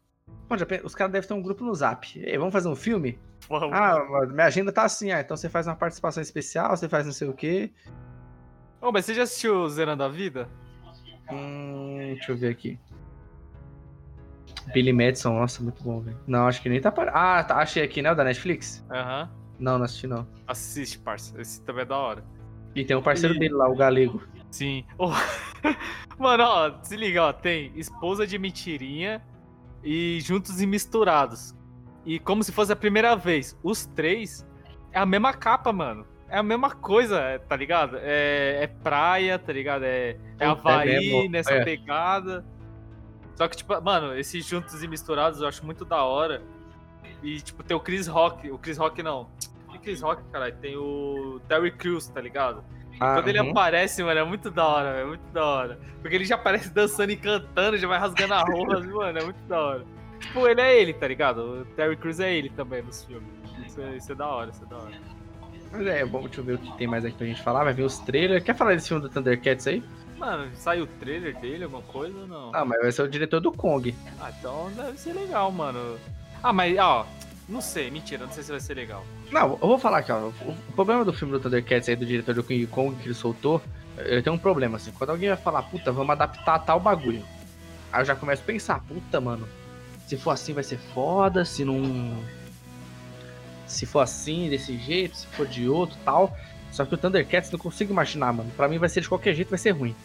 [0.47, 2.19] Pô, já os caras devem ter um grupo no Zap.
[2.19, 3.19] Ei, vamos fazer um filme?
[3.47, 3.73] Vamos.
[3.73, 7.13] Ah, minha agenda tá assim, ah, então você faz uma participação especial, você faz não
[7.13, 7.71] sei o quê.
[8.81, 10.49] Ô, mas você já assistiu Zerando a Vida?
[11.31, 12.79] Hum, deixa eu ver aqui.
[14.73, 16.17] Billy Madison, nossa, muito bom, velho.
[16.27, 17.11] Não, acho que nem tá para.
[17.11, 18.11] Ah, tá, achei aqui, né?
[18.11, 18.85] O da Netflix?
[18.91, 19.29] Aham.
[19.59, 20.27] Não, não assisti não.
[20.47, 21.39] Assiste, parça.
[21.39, 22.23] Esse também é da hora.
[22.75, 24.21] E tem um parceiro E- dele lá, o Galego.
[24.49, 24.83] Sim.
[24.97, 25.11] Oh,
[26.17, 27.33] Mano, ó, se liga, ó.
[27.33, 29.21] Tem esposa de mentirinha
[29.83, 31.55] e juntos e misturados.
[32.05, 33.57] E como se fosse a primeira vez.
[33.63, 34.45] Os três
[34.91, 36.05] é a mesma capa, mano.
[36.27, 37.97] É a mesma coisa, é, tá ligado?
[37.99, 39.83] É, é praia, tá ligado?
[39.83, 41.63] É, é é Havaí mesmo, nessa é.
[41.65, 42.45] pegada.
[43.35, 46.41] Só que, tipo, mano, esses juntos e misturados eu acho muito da hora.
[47.23, 48.49] E, tipo, tem o Chris Rock.
[48.51, 49.27] O Chris Rock não.
[49.73, 52.63] E Chris Rock, caralho, tem o Terry Crews, tá ligado?
[52.99, 53.51] Ah, Quando ele uhum.
[53.51, 54.89] aparece, mano, é muito da hora.
[54.89, 55.79] É muito da hora.
[56.01, 59.41] Porque ele já aparece dançando e cantando, já vai rasgando a roupa, mano, é muito
[59.47, 59.85] da hora.
[60.19, 61.61] Tipo, ele é ele, tá ligado?
[61.61, 63.27] O Terry Crews é ele também nos filmes.
[63.65, 64.91] Isso é, isso é da hora, isso é da hora.
[65.71, 67.63] Mas é, bom, deixa eu ver o que tem mais aqui pra gente falar.
[67.63, 68.43] Vai vir os trailers.
[68.43, 69.83] Quer falar desse filme do Thundercats aí?
[70.21, 72.51] Mano, saiu o trailer dele, alguma coisa ou não?
[72.53, 73.95] Ah, mas vai ser o diretor do Kong.
[74.19, 75.97] Ah, então deve ser legal, mano.
[76.43, 77.07] Ah, mas, ó,
[77.49, 79.03] não sei, mentira, não sei se vai ser legal.
[79.31, 80.27] Não, eu vou falar aqui, ó.
[80.27, 83.59] O, problema do filme do Thundercats aí, do diretor do King Kong que ele soltou,
[83.97, 84.91] eu tenho um problema, assim.
[84.91, 87.25] Quando alguém vai falar, puta, vamos adaptar tal bagulho.
[87.91, 89.49] Aí eu já começo a pensar, puta, mano.
[90.05, 92.15] Se for assim vai ser foda, se não.
[93.65, 96.37] Se for assim, desse jeito, se for de outro tal.
[96.71, 98.51] Só que o Thundercats não consigo imaginar, mano.
[98.55, 99.95] Pra mim vai ser de qualquer jeito, vai ser ruim.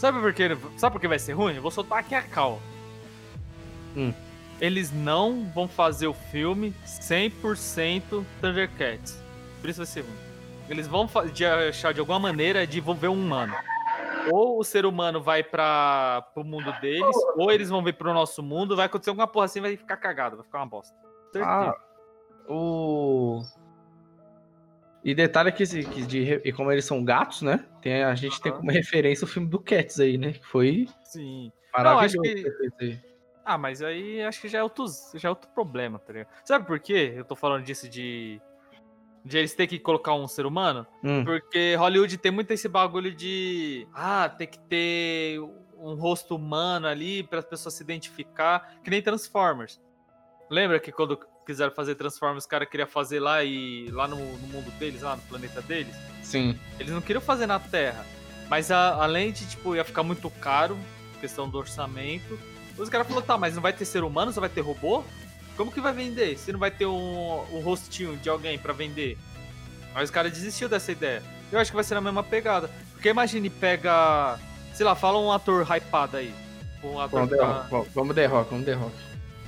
[0.00, 0.48] Sabe por que,
[0.78, 1.56] sabe por que vai ser ruim?
[1.56, 2.58] Eu vou soltar aqui a cal.
[3.94, 4.14] Hum.
[4.58, 9.22] Eles não vão fazer o filme 100% Thundercats.
[9.60, 10.16] Por isso vai ser ruim.
[10.70, 13.54] Eles vão de achar de alguma maneira de envolver um humano.
[14.32, 18.42] Ou o ser humano vai para pro mundo deles, ou eles vão vir pro nosso
[18.42, 20.96] mundo, vai acontecer alguma porra assim, vai ficar cagado, vai ficar uma bosta.
[21.30, 21.44] Certeza.
[21.46, 21.74] Ah,
[22.48, 23.42] o.
[25.02, 27.64] E detalhe que, esse- que de, e como eles são gatos, né?
[27.80, 28.60] Tem, a gente tem Aham.
[28.60, 30.32] como referência o filme do Cats aí, né?
[30.32, 31.50] Que foi Sim.
[31.72, 32.20] maravilhoso.
[32.20, 33.04] acho que- ter.
[33.44, 34.84] Ah, mas aí acho que já é outro,
[35.14, 36.28] já é outro problema, tá ligado?
[36.44, 37.14] Sabe por quê?
[37.16, 38.40] Eu tô falando disso de.
[39.24, 40.86] De eles terem que colocar um ser humano?
[41.04, 43.86] Hum, Porque Hollywood tem muito esse bagulho de.
[43.94, 45.38] Ah, tem que ter
[45.78, 48.78] um rosto humano ali para as pessoas se identificar.
[48.84, 49.80] Que nem Transformers.
[50.50, 51.18] Lembra que quando
[51.50, 53.88] quiseram fazer Transformers, os caras queriam fazer lá e.
[53.90, 55.94] lá no, no mundo deles, lá no planeta deles?
[56.22, 56.58] sim.
[56.78, 58.04] Eles não queriam fazer na Terra.
[58.48, 60.76] Mas a- além de, tipo, ia ficar muito caro,
[61.20, 62.38] questão do orçamento.
[62.78, 65.04] Os caras falaram, tá, mas não vai ter ser humano, só vai ter robô?
[65.56, 66.38] Como que vai vender?
[66.38, 69.18] Se não vai ter um, um rostinho de alguém pra vender?
[69.94, 71.22] Aí os caras desistiu dessa ideia.
[71.52, 72.70] Eu acho que vai ser na mesma pegada.
[72.92, 74.38] Porque imagine, pega.
[74.72, 76.32] Sei lá, fala um ator hypado aí.
[76.82, 78.96] Um ator Vamos que The Rock, vamos- vamos The Rock, vamos The Rock.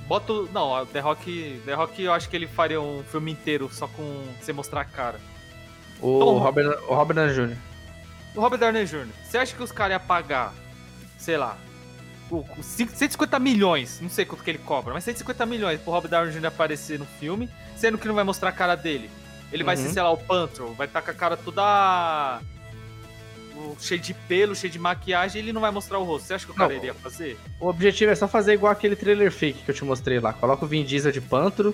[0.07, 0.31] Bota.
[0.33, 1.61] o- Não, The Rock.
[1.65, 4.23] The Rock eu acho que ele faria um filme inteiro só com.
[4.41, 5.19] sem mostrar a cara.
[6.01, 7.57] O Tom- Robert, o Robert Downey Jr.
[8.35, 10.53] O Robert Downey Jr., você acha que os caras iam pagar,
[11.17, 11.55] sei lá,
[12.29, 15.91] o, o cinco- 150 milhões, não sei quanto que ele cobra, mas 150 milhões pro
[15.93, 16.47] Robert Downey Jr.
[16.47, 19.09] aparecer no filme, sendo que não vai mostrar a cara dele?
[19.51, 19.83] Ele vai Uhum.
[19.83, 22.41] ser, sei lá, o Pantro, vai estar com a cara toda
[23.79, 26.27] cheio de pelo, cheio de maquiagem, e ele não vai mostrar o rosto.
[26.27, 26.77] Você acha que o cara Não.
[26.77, 27.37] iria fazer?
[27.59, 30.33] O objetivo é só fazer igual aquele trailer fake que eu te mostrei lá.
[30.33, 31.73] Coloca o Vin Diesel de Pantro,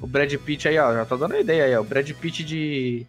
[0.00, 0.92] o Brad Pitt aí, ó.
[0.94, 1.80] Já tô dando a ideia aí, ó.
[1.80, 3.06] O Brad Pitt de.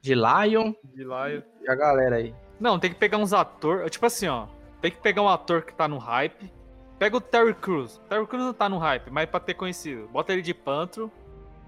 [0.00, 1.42] de Lion De eu...
[1.62, 2.34] e a galera aí.
[2.58, 3.90] Não, tem que pegar uns atores.
[3.90, 4.46] Tipo assim, ó.
[4.80, 6.50] Tem que pegar um ator que tá no hype.
[6.98, 7.96] Pega o Terry Crews.
[7.96, 10.06] O Terry Crews não tá no hype, mas pra ter conhecido.
[10.08, 11.10] Bota ele de Pantro.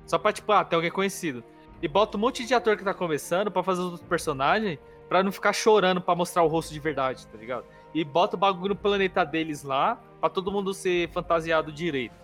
[0.07, 1.43] Só pra, tipo, ah, ter alguém conhecido.
[1.81, 4.79] E bota um monte de ator que tá começando pra fazer os outros personagens.
[5.13, 7.67] Pra não ficar chorando pra mostrar o rosto de verdade, tá ligado?
[7.95, 10.01] E bota o bagulho no planeta deles lá.
[10.19, 12.15] Pra todo mundo ser fantasiado direito.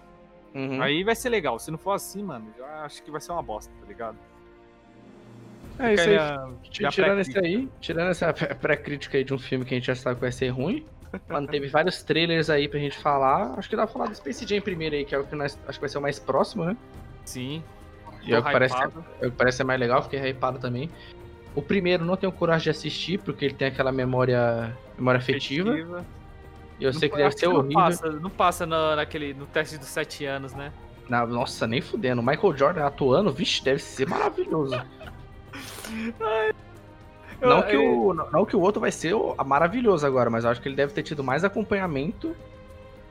[0.54, 0.80] Uhum.
[0.80, 1.58] Aí vai ser legal.
[1.58, 4.16] Se não for assim, mano, eu acho que vai ser uma bosta, tá ligado?
[5.78, 6.16] é isso aí.
[6.16, 9.74] a- Ti- a Tirando esse aí, tirando essa pré- pré-crítica aí de um filme que
[9.74, 10.86] a gente já sabe que vai ser ruim,
[11.28, 13.52] mano, teve vários trailers aí pra gente falar.
[13.58, 15.58] Acho que dá pra falar do Space Jam primeiro aí, que é o que nós,
[15.68, 16.74] acho que vai ser o mais próximo, né?
[17.26, 17.62] Sim.
[18.22, 19.04] E é o que parece, hypado.
[19.20, 20.90] é o que parece ser mais legal, fiquei hypado também.
[21.54, 25.70] O primeiro não tenho coragem de assistir, porque ele tem aquela memória, memória afetiva.
[25.70, 26.04] Efetiva.
[26.78, 27.74] E eu Não sei que deve ser não horrível.
[27.74, 30.72] Passa, não passa no, naquele, no teste dos 7 anos, né?
[31.08, 32.20] Na- nossa, nem fudendo.
[32.20, 34.80] O Michael Jordan atuando, vixe, deve ser maravilhoso.
[37.40, 40.28] Eu- não, que eu- o, não, não que o outro vai ser o- maravilhoso agora,
[40.28, 42.34] mas eu acho que ele deve ter tido mais acompanhamento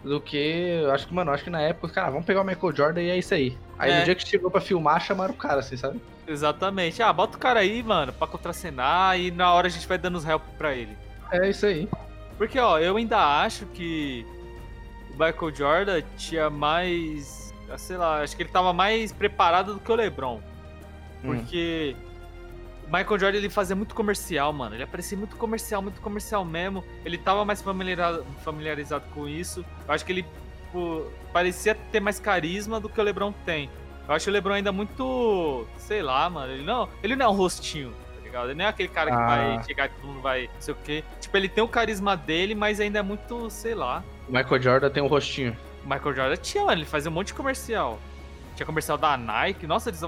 [0.04, 0.38] do que.
[0.84, 3.10] Eu acho que, mano, acho que na época, cara, vamos pegar o Michael Jordan e
[3.10, 3.58] é isso aí.
[3.78, 4.00] Aí É.
[4.00, 6.02] no dia que chegou pra filmar, chamaram o cara, assim, sabe?
[6.28, 7.02] Exatamente.
[7.02, 10.16] Ah, bota o cara aí, mano, pra contracenar e na hora a gente vai dando
[10.18, 10.98] os help pra ele.
[11.32, 11.88] É isso aí.
[12.38, 14.26] Porque, ó, eu ainda acho que
[15.10, 17.54] o Michael Jordan tinha mais.
[17.70, 20.40] ah, Sei lá, acho que ele tava mais preparado do que o LeBron.
[21.24, 21.36] Hum.
[21.36, 22.07] Porque o
[22.88, 24.76] Michael Jordan ele fazia muito comercial, mano.
[24.76, 26.84] Ele aparecia muito comercial, muito comercial mesmo.
[27.04, 29.64] Ele tava mais familiarizado, familiarizado com isso.
[29.88, 30.26] Eu acho que ele
[30.68, 33.70] tipo, parecia ter mais carisma do que o LeBron tem.
[34.08, 37.34] Eu acho o LeBron ainda muito, sei lá, mano, ele não, ele não é um
[37.34, 38.46] rostinho, tá ligado?
[38.50, 39.26] Ele não é aquele cara que Ah.
[39.26, 41.04] vai chegar e todo mundo vai, não sei o quê.
[41.20, 44.02] Tipo, ele tem o carisma dele, mas ainda é muito, sei lá.
[44.30, 45.58] O Michael Jordan tem um rostinho.
[45.84, 48.00] O Michael Jordan tinha, mano, ele fazia um monte de comercial.
[48.56, 50.02] Tinha comercial da Nike, nossa, eles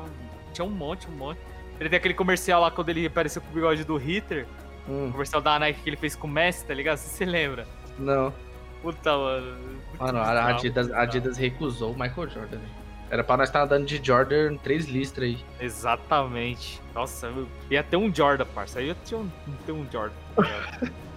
[0.54, 1.40] tinha um monte, um monte.
[1.80, 4.46] Ele tem aquele comercial lá quando ele apareceu com o bigode do Hitler,
[4.88, 6.98] o Hum, comercial da Nike que ele fez com o Messi, tá ligado?
[7.00, 7.68] Você se lembra?
[7.98, 8.34] não.
[8.82, 9.58] Puta, mano.
[10.00, 12.80] Mano, a Adidas, a Adidas recusou o Michael Jordan, velho.
[13.10, 15.46] Era pra nós estar andando de Jordan três listras aí.
[15.60, 16.82] Exatamente.
[16.96, 18.80] Nossa, eu ia ter um Jordan, parça.
[18.80, 19.30] Aí eu tinha um,
[19.66, 20.16] ter um Jordan.
[20.36, 20.44] tá?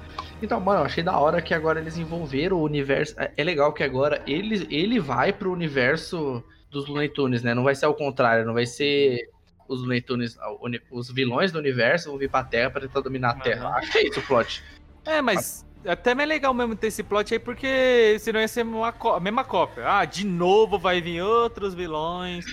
[0.42, 3.14] Então, mano, eu achei da hora que agora eles envolveram o universo.
[3.16, 7.54] É é legal que agora ele, ele vai pro universo dos Looney Tunes, né?
[7.54, 9.30] Não vai ser ao contrário, não vai ser
[9.68, 13.00] os Looney Tunes, o uni- os vilões do universo vão vir pra Terra pra tentar
[13.00, 13.68] dominar a Terra.
[13.76, 14.62] Acho que é isso o plot.
[15.04, 18.88] é, mas até mais legal mesmo ter esse plot aí, porque senão ia ser uma
[19.16, 19.84] a mesma cópia.
[19.86, 22.44] Ah, de novo vai vir outros vilões.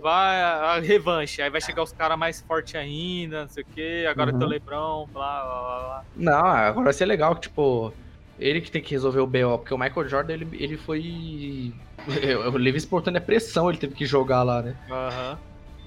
[0.00, 1.42] Vai a, a revanche.
[1.42, 4.06] Aí vai chegar os caras mais fortes ainda, não sei o quê.
[4.08, 4.38] Agora Uhum.
[4.38, 6.04] tem o Lebron, blá blá blá blá.
[6.16, 7.92] Não, agora vai ser legal que, tipo,
[8.38, 11.72] ele que tem que resolver o BO, porque o Michael Jordan, ele, ele foi.
[12.52, 14.76] O livre espontânea pressão, ele teve que jogar lá, né?
[14.90, 15.38] Aham.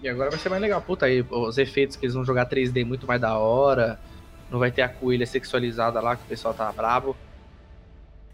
[0.01, 0.81] E agora vai ser mais legal.
[0.81, 3.99] Puta, aí os efeitos que eles vão jogar 3D muito mais da hora.
[4.49, 7.15] Não vai ter a coelha sexualizada lá, que o pessoal tá brabo.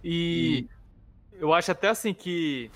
[0.04, 0.68] E
[1.40, 2.70] eu acho até assim que.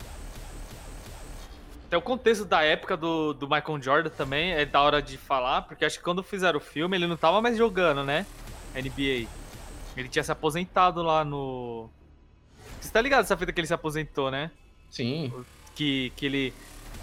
[1.88, 5.62] Até o contexto da época do, do Michael Jordan também é da hora de falar,
[5.62, 8.26] porque acho que quando fizeram o filme ele não tava mais jogando, né?
[8.76, 9.28] NBA.
[9.96, 11.90] Ele tinha se aposentado lá no.
[12.80, 14.52] Você tá ligado essa fita que ele se aposentou, né?
[14.90, 15.34] Sim.
[15.76, 16.54] Que, que ele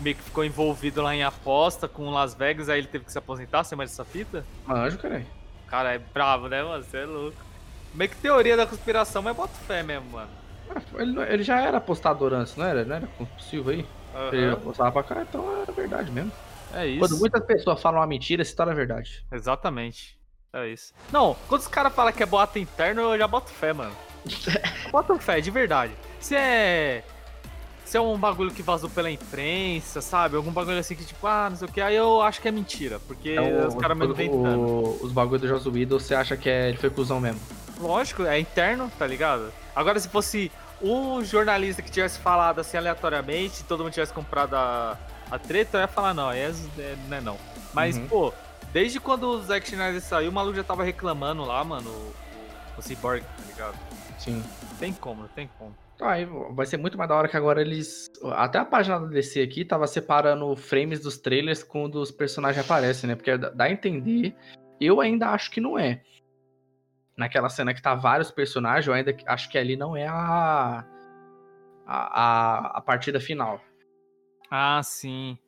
[0.00, 3.18] meio que ficou envolvido lá em aposta com Las Vegas, aí ele teve que se
[3.18, 4.44] aposentar, você mais essa fita?
[4.66, 5.26] Manjo, caralho.
[5.66, 6.82] Cara, é bravo, né, mano?
[6.84, 7.36] Você é louco.
[7.94, 10.30] Meio que teoria da conspiração, mas bota fé mesmo, mano.
[10.74, 12.84] Ah, Ele, ele já era apostador antes, não era?
[12.84, 13.86] Não era compulsivo aí?
[14.32, 16.32] Ele Aham, apostava pra cá, então era verdade mesmo.
[16.72, 16.98] É isso.
[17.00, 19.24] Quando muitas pessoas falam uma mentira, essa história é verdade.
[19.32, 20.18] Exatamente.
[20.52, 20.92] É isso.
[21.12, 23.94] Não, quando os caras falam que é boato interno, eu já boto fé, mano.
[24.90, 25.92] Boto fé, de verdade.
[26.20, 27.04] Se é.
[27.84, 30.36] Se é um bagulho que vazou pela imprensa, sabe?
[30.36, 32.50] Algum bagulho assim que, tipo, ah, não sei o que, aí eu acho que é
[32.50, 32.98] mentira.
[33.06, 34.98] Porque Então, os caras mesmo inventando.
[35.02, 37.40] Os bagulhos do Joss Whedon, você acha que é, ele foi cuzão mesmo?
[37.78, 39.52] Lógico, é interno, tá ligado?
[39.76, 44.96] Agora, se fosse um jornalista que tivesse falado assim aleatoriamente, todo mundo tivesse comprado a,
[45.30, 47.38] a treta, eu ia falar, não, aí é, é- não é não.
[47.72, 48.06] Mas, Uhum.
[48.08, 48.32] pô,
[48.72, 52.14] desde quando o Zack Snyder saiu, o maluco já tava reclamando lá, mano, o,
[52.78, 53.74] o, Cyborg, tá ligado?
[54.18, 54.42] Sim.
[54.78, 55.74] Tem como, não tem como.
[56.00, 58.10] Aí vai ser muito mais da hora que agora eles.
[58.32, 63.08] Até a página da DC aqui tava separando frames dos trailers quando os personagens aparecem,
[63.08, 63.14] né?
[63.14, 64.34] Porque dá a entender.
[64.80, 66.02] Eu ainda acho que não é.
[67.16, 70.84] Naquela cena que tá vários personagens, eu ainda acho que ali não é a.
[71.86, 73.60] A, a, a partida final.
[74.50, 75.38] Ah, sim.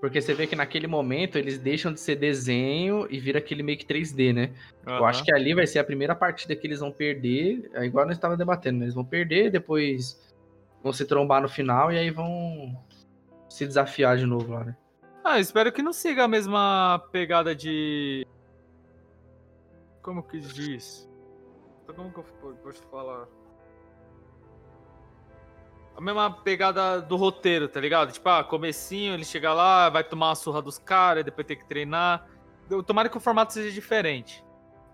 [0.00, 3.76] Porque você vê que naquele momento eles deixam de ser desenho e vira aquele meio
[3.76, 4.54] que 3D, né?
[4.86, 7.70] Eu acho que ali vai ser a primeira partida que eles vão perder.
[7.74, 8.86] É igual nós estávamos debatendo, né?
[8.86, 10.18] Eles vão perder, depois
[10.82, 12.74] vão se trombar no final e aí vão
[13.46, 14.76] se desafiar de novo lá, né?
[15.22, 18.26] Ah, espero que não siga a mesma pegada de.
[20.00, 21.06] Como que diz?
[21.94, 23.28] Como que eu posso falar?
[25.96, 28.12] A mesma pegada do roteiro, tá ligado?
[28.12, 31.64] Tipo, ah, comecinho, ele chega lá, vai tomar uma surra dos caras, depois tem que
[31.66, 32.26] treinar.
[32.70, 34.42] Eu- Tomara que o formato seja diferente.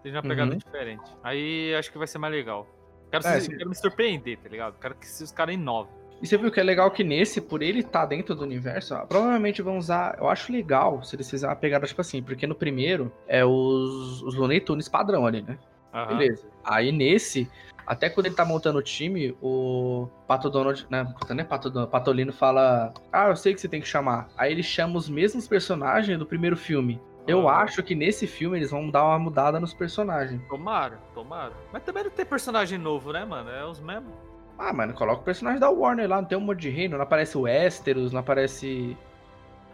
[0.03, 0.59] Seja uma pegada Uhum.
[0.59, 1.05] diferente.
[1.23, 2.67] Aí acho que vai ser mais legal.
[3.11, 4.79] Quero, É, se- quero me surpreender, tá ligado?
[4.81, 5.93] Quero que os caras inovem.
[6.21, 9.05] E você viu que é legal que nesse, por ele estar dentro do universo, ó,
[9.05, 10.17] provavelmente vão usar.
[10.19, 14.23] Eu acho legal se eles fizerem uma pegada tipo assim, porque no primeiro é os,
[14.23, 15.59] os Looney Tunes padrão ali, né?
[15.93, 16.17] Aham.
[16.17, 16.47] Beleza.
[16.65, 17.49] Aí nesse,
[17.87, 21.07] até quando ele tá montando o time, o Pato Donald, né?
[21.29, 24.29] Não é Pato Donald, Patolino fala: Ah, eu sei que você tem que chamar.
[24.37, 27.01] Aí ele chama os mesmos personagens do primeiro filme.
[27.27, 27.59] Eu Aham.
[27.59, 30.41] acho que nesse filme eles vão dar uma mudada nos personagens.
[30.49, 31.53] Tomara, tomara.
[31.73, 33.51] Mas também não tem personagem novo, né, mano?
[33.51, 34.13] É os mesmos.
[34.59, 37.05] Ah, mano, coloca o personagem da Warner lá, não tem um monte de reino, não
[37.05, 38.97] aparece o Westeros, não aparece.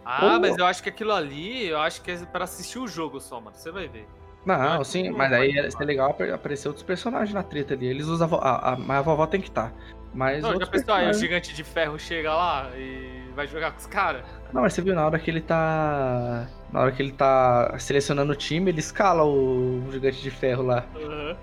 [0.04, 3.20] Ah, mas eu acho que aquilo ali, eu acho que é pra assistir o jogo
[3.20, 3.56] só, mano.
[3.56, 4.08] Você vai ver.
[4.44, 5.64] Não, sim, mas aí falar.
[5.64, 7.86] ia ser legal apare- aparecer outros personagens na treta ali.
[7.86, 9.72] Eles usam a, vo- a, a, mas a vovó tem que estar.
[10.12, 13.78] Mas Não, já pensou, aí o gigante de ferro chega lá e vai jogar com
[13.78, 14.24] os caras?
[14.52, 16.46] Não, mas você viu na hora que ele tá.
[16.72, 20.84] Na hora que ele tá selecionando o time, ele escala o gigante de ferro lá.
[20.96, 21.36] Aham.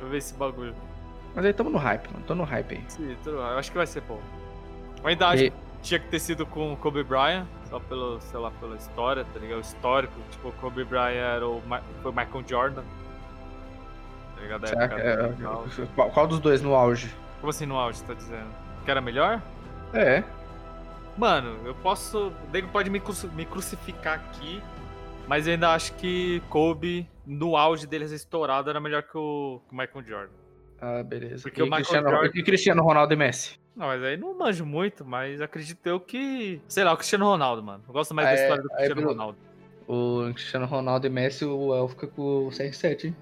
[0.00, 0.74] Vou ver esse bagulho.
[1.34, 2.24] Mas aí tamo no hype, mano.
[2.26, 2.84] Tô no hype aí.
[2.88, 3.46] Sim, tudo bem.
[3.46, 4.20] Eu acho que vai ser bom.
[5.02, 8.20] Eu ainda acho E- que tinha que ter sido com o Kobe Bryant, só pelo,
[8.20, 9.58] sei lá, pela história, tá ligado?
[9.58, 10.14] O histórico.
[10.30, 11.62] Tipo, o Kobe Bryant era o,
[12.02, 12.82] foi Michael Jordan.
[14.34, 14.66] Tá ligado?
[14.68, 15.64] Será época é- dele e tal.
[15.94, 17.12] qual, qual dos dois no auge?
[17.40, 18.48] Como assim no auge, você tá dizendo?
[18.84, 19.40] Que era melhor?
[19.92, 20.22] É.
[21.16, 22.28] Mano, eu posso.
[22.28, 24.62] O nego pode me, cruci- me crucificar aqui,
[25.26, 29.74] mas eu ainda acho que Kobe, no auge deles estourado, era melhor que o, que
[29.74, 30.32] o Michael Jordan.
[30.80, 31.42] Ah, beleza.
[31.42, 33.58] Porque e, o Michael Cristiano, Jordan- e Cristiano Ronaldo e Messi?
[33.74, 36.60] Não, mas aí não manjo muito, mas acredito eu que.
[36.68, 37.82] Sei lá, o Cristiano Ronaldo, mano.
[37.86, 39.10] Eu gosto mais Ah, da é, história do Cristiano Bruno.
[39.12, 39.38] Ronaldo.
[39.88, 43.16] O Cristiano Ronaldo e Messi, o El fica com o CR7, hein?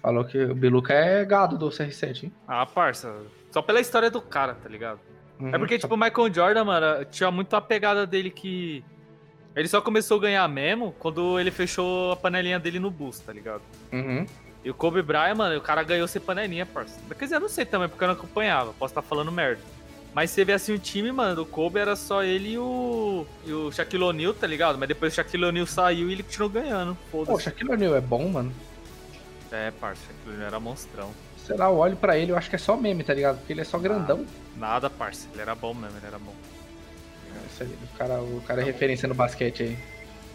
[0.00, 2.32] Falou que o Biluca é gado do CR7, hein?
[2.46, 3.14] Ah, parça.
[3.50, 5.00] Só pela história do cara, tá ligado?
[5.40, 5.50] É Uhum.
[5.58, 8.84] porque, tipo, o Michael Jordan, mano, tinha muito a pegada dele que.
[9.54, 13.32] Ele só começou a ganhar mesmo quando ele fechou a panelinha dele no bus, tá
[13.32, 13.60] ligado?
[13.92, 14.24] Uhum.
[14.64, 16.98] E o Kobe Bryant, mano, o cara ganhou sem panelinha, parça.
[17.18, 18.72] Quer dizer, eu não sei também, porque eu não acompanhava.
[18.78, 19.60] Posso estar falando merda.
[20.14, 23.52] Mas você vê assim, o time, mano, do Kobe era só ele e o, e
[23.52, 24.78] o Shaquille O'Neal, tá ligado?
[24.78, 26.96] Mas depois o Shaquille O'Neal saiu e ele continuou ganhando.
[27.10, 27.40] Pô, o.
[27.40, 28.52] Shaquille O'Neal é bom, mano.
[29.50, 31.10] É, parça, o Shaquille O'Neal era monstrão.
[31.46, 33.38] Sei lá, eu olho pra ele, eu acho que é só meme, tá ligado?
[33.38, 34.24] Porque ele é só grandão.
[34.56, 35.26] Nada, parça.
[35.32, 36.34] Ele era bom mesmo, ele era bom.
[37.50, 39.78] Isso aí, o cara, o cara é referência no basquete aí.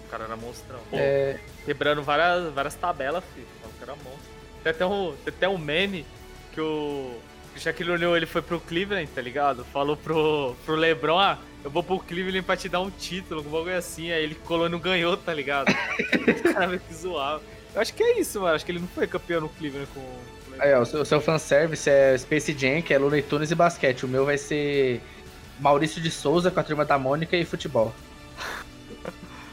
[0.06, 0.80] O cara era monstrão.
[0.90, 3.48] Pô, É, quebrando várias, várias tabelas, filho.
[3.88, 4.38] Era monstro.
[4.64, 6.06] Tem até um, tem até um meme
[6.52, 7.18] que o,
[7.56, 9.66] Shaquille O'Neal ele foi pro Cleveland, tá ligado?
[9.66, 13.50] Falou pro, pro LeBron, ah, eu vou pro Cleveland pra te dar um título, um
[13.50, 14.12] bagulho assim.
[14.12, 15.70] Aí ele colou e não ganhou, tá ligado?
[15.72, 17.42] o cara meio que zoava.
[17.74, 18.56] Eu acho que é isso, mano.
[18.56, 20.02] Acho que ele não foi campeão no Cleveland com...
[20.02, 24.06] com o seu, o seu fanservice é Space Jam, que é Looney Tunes e basquete.
[24.06, 25.02] O meu vai ser
[25.60, 27.94] Maurício de Souza com a turma da Mônica e futebol.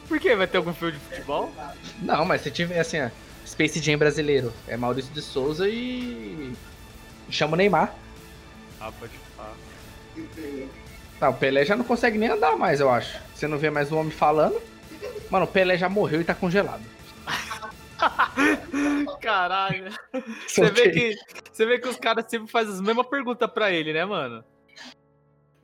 [0.08, 0.34] Por quê?
[0.34, 1.52] Vai ter algum filme de futebol?
[2.02, 3.08] Não, mas se tiver assim, ó,
[3.46, 6.52] Space Jam brasileiro, é Maurício de Souza e.
[7.30, 7.94] Chama o Neymar.
[8.80, 9.54] Ah, pode falar.
[11.20, 13.18] Não, o Pelé já não consegue nem andar mais, eu acho.
[13.34, 14.60] Você não vê mais o homem falando.
[15.30, 16.82] Mano, o Pelé já morreu e tá congelado.
[19.20, 19.90] Caralho.
[20.46, 21.16] Você vê que,
[21.50, 24.44] você vê que os caras sempre fazem as mesmas perguntas pra ele, né, mano?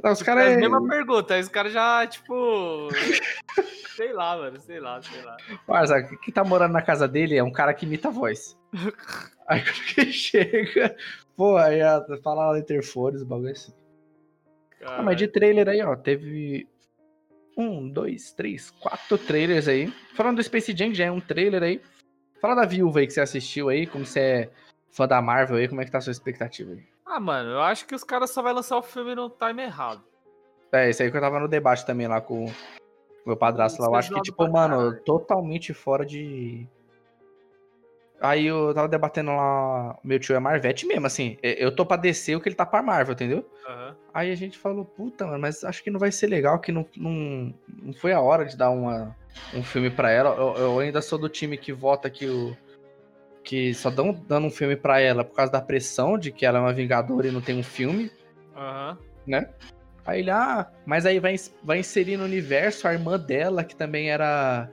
[0.02, 0.56] Não, os As caras.
[0.56, 2.88] mesmas perguntas, aí os caras já, tipo.
[3.96, 5.36] sei lá, mano, sei lá, sei lá.
[5.66, 8.58] Parça, quem tá morando na casa dele é um cara que imita a voz.
[9.46, 10.96] Aí quando ele chega,
[11.36, 11.80] pô, aí
[12.22, 13.72] fala lá no interfone, os bagulho assim.
[14.80, 16.68] Ah, mas de trailer aí, ó, teve
[17.56, 19.92] um, dois, três, quatro trailers aí.
[20.14, 21.82] Falando do Space Jam, já é um trailer aí.
[22.40, 24.50] Fala da viúva aí que você assistiu aí, como você é
[24.88, 26.84] fã da Marvel aí, como é que tá a sua expectativa aí?
[27.10, 30.00] Ah, mano, eu acho que os caras só vão lançar o filme no time errado.
[30.70, 32.52] É, isso aí que eu tava no debate também lá com o
[33.26, 33.88] meu padrasto lá.
[33.88, 36.68] Eu acho que, tipo, mano, totalmente fora de.
[38.20, 41.36] Aí eu tava debatendo lá, meu tio é Marvete mesmo, assim.
[41.42, 43.44] Eu tô pra descer o que ele tá pra Marvel, entendeu?
[43.66, 43.96] Aham.
[44.14, 46.86] Aí a gente falou, puta, mano, mas acho que não vai ser legal, que não,
[46.96, 47.52] não,
[47.82, 49.16] não foi a hora de dar uma,
[49.52, 50.36] um filme pra ela.
[50.36, 52.56] Eu, eu ainda sou do time que vota que o.
[53.44, 56.58] Que só dão dando um filme pra ela por causa da pressão de que ela
[56.58, 58.10] é uma Vingadora e não tem um filme
[58.56, 58.98] Aham.
[59.26, 59.48] né?
[60.06, 64.10] Aí ele, ah, mas aí vai, vai inserir no universo a irmã dela, que também
[64.10, 64.68] era.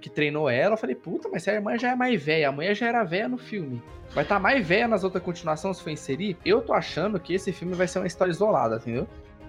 [0.00, 0.74] que treinou ela.
[0.74, 3.04] Eu falei, puta, mas se a irmã já é mais velha, a mãe já era
[3.04, 3.82] velha no filme.
[4.12, 6.36] Vai estar mais velha nas outras continuações se for inserir.
[6.44, 9.06] Eu tô achando que esse filme vai ser uma história isolada, entendeu?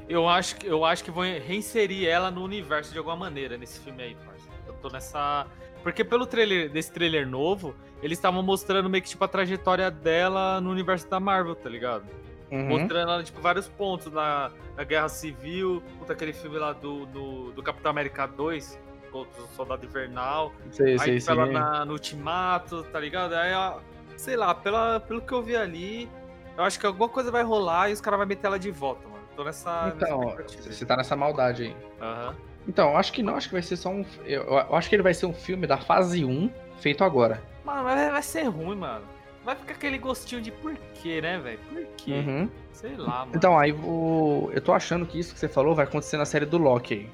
[0.08, 3.80] Eu acho, que- eu acho que vão reinserir ela no universo de alguma maneira nesse
[3.80, 4.48] filme aí, parça.
[4.68, 5.46] Eu tô nessa.
[5.84, 10.60] Porque pelo trailer desse trailer novo, eles estavam mostrando meio que tipo a trajetória dela
[10.62, 12.06] no universo da Marvel, tá ligado?
[12.52, 12.68] Uhum.
[12.68, 17.52] Mostrando ela, tipo, vários pontos na, na Guerra Civil, puta, aquele filme lá do, do,
[17.52, 18.80] do Capitão América 2,
[19.12, 20.52] contra o Soldado Invernal.
[20.72, 23.34] Sei, aí, sei, tipo, ela na, no Ultimato, tá ligado?
[23.34, 23.80] Aí, ó,
[24.18, 26.10] sei lá, pela, pelo que eu vi ali,
[26.58, 29.08] eu acho que alguma coisa vai rolar e os caras vão meter ela de volta,
[29.08, 29.24] mano.
[29.36, 29.86] Tô nessa.
[29.86, 30.74] nessa Então, aí.
[30.74, 31.76] você tá nessa maldade aí.
[32.02, 32.36] Aham.
[32.68, 34.06] Então, eu acho que não, acho que vai ser só um.
[34.26, 37.42] Eu, eu acho que ele vai ser um filme da fase 1 feito agora.
[37.64, 39.06] Mano, vai, vai ser ruim, mano.
[39.44, 41.60] Vai ficar aquele gostinho de por quê, né, velho?
[41.72, 42.14] Por quê?
[42.14, 42.50] Uhum.
[42.72, 43.32] Sei lá, mano.
[43.36, 44.50] Então, aí o.
[44.54, 47.10] Eu tô achando que isso que você falou vai acontecer na série do Loki aí.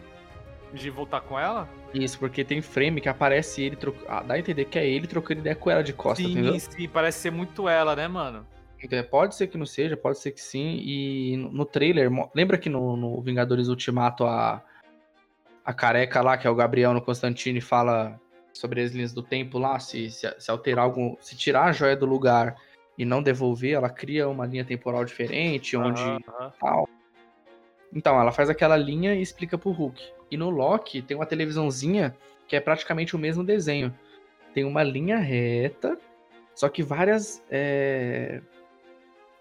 [0.74, 1.70] De voltar com ela?
[1.94, 3.96] Isso, porque tem frame que aparece ele, tro...
[4.08, 6.60] ah, dá a entender que é ele trocando ideia com ela de costa, sim, entendeu?
[6.60, 8.46] sim, parece ser muito ela, né, mano?
[8.84, 10.82] Então, pode ser que não seja, pode ser que sim.
[10.84, 14.62] E no, trailer, lembra que no, no Vingadores Ultimato a,
[15.64, 18.20] a careca lá, que é o Gabriel no Constantine, fala
[18.56, 21.16] sobre as linhas do tempo lá, se, se, se alterar algum.
[21.20, 22.56] Se tirar a joia do lugar
[22.98, 26.02] e não devolver, ela cria uma linha temporal diferente, onde.
[26.02, 26.54] Aham.
[26.60, 26.90] tal.
[27.94, 30.02] Então, ela faz aquela linha e explica pro Hulk.
[30.32, 32.16] E no Loki tem uma televisãozinha
[32.48, 33.94] que é praticamente o mesmo desenho.
[34.54, 35.98] Tem uma linha reta,
[36.54, 37.44] só que várias.
[37.52, 38.42] é,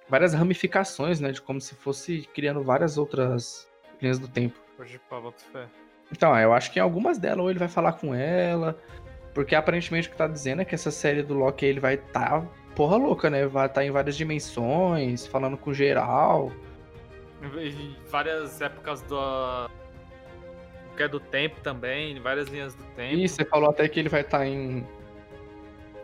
[0.09, 1.31] várias ramificações, né?
[1.33, 3.69] De como se fosse criando várias outras
[4.01, 4.59] linhas do tempo.
[4.79, 5.01] Hoje,
[5.53, 5.67] fé.
[6.13, 8.79] Então, eu acho que em algumas delas ou ele vai falar com ela,
[9.35, 12.47] porque aparentemente o que tá dizendo é que essa série do Loki ele vai estar
[12.75, 13.47] porra louca, né?
[13.47, 16.53] Vai estar em várias dimensões, falando com geral.
[17.43, 19.69] Em várias épocas do.
[20.97, 23.17] Que é do tempo também, em várias linhas do tempo.
[23.17, 24.87] E você falou até que ele vai estar em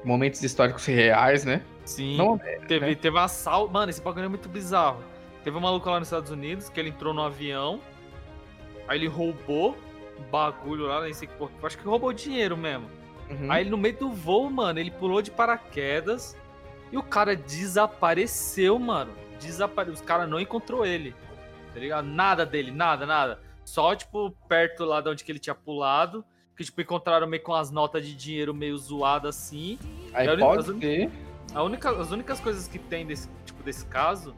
[0.04, 1.62] momentos históricos reais, né?
[1.84, 2.16] Sim.
[2.16, 2.94] Não, teve, né?
[2.94, 3.72] teve um assalto.
[3.72, 5.02] Mano, esse bagulho é muito bizarro.
[5.44, 7.80] Teve um maluco lá nos Estados Unidos que ele entrou no avião.
[8.88, 9.76] Aí ele roubou
[10.18, 11.52] um bagulho lá, nem sei que porra.
[11.62, 12.90] Acho que roubou dinheiro mesmo.
[13.30, 13.50] Uhum.
[13.52, 16.36] Aí ele, no meio do voo, mano, ele pulou de paraquedas
[16.90, 19.12] e o cara desapareceu, mano.
[19.40, 19.94] Desapareceu.
[19.94, 21.14] Os caras não encontrou ele.
[21.72, 22.04] Tá ligado?
[22.06, 23.40] Nada dele, nada, nada.
[23.64, 26.24] Só, tipo, perto lá de onde que ele tinha pulado.
[26.56, 29.78] Que, tipo, encontraram meio com as notas de dinheiro meio zoadas assim.
[30.12, 31.10] Aí eu- pode as- ser.
[31.54, 34.34] A única, as únicas coisas que tem desse, tipo, desse caso,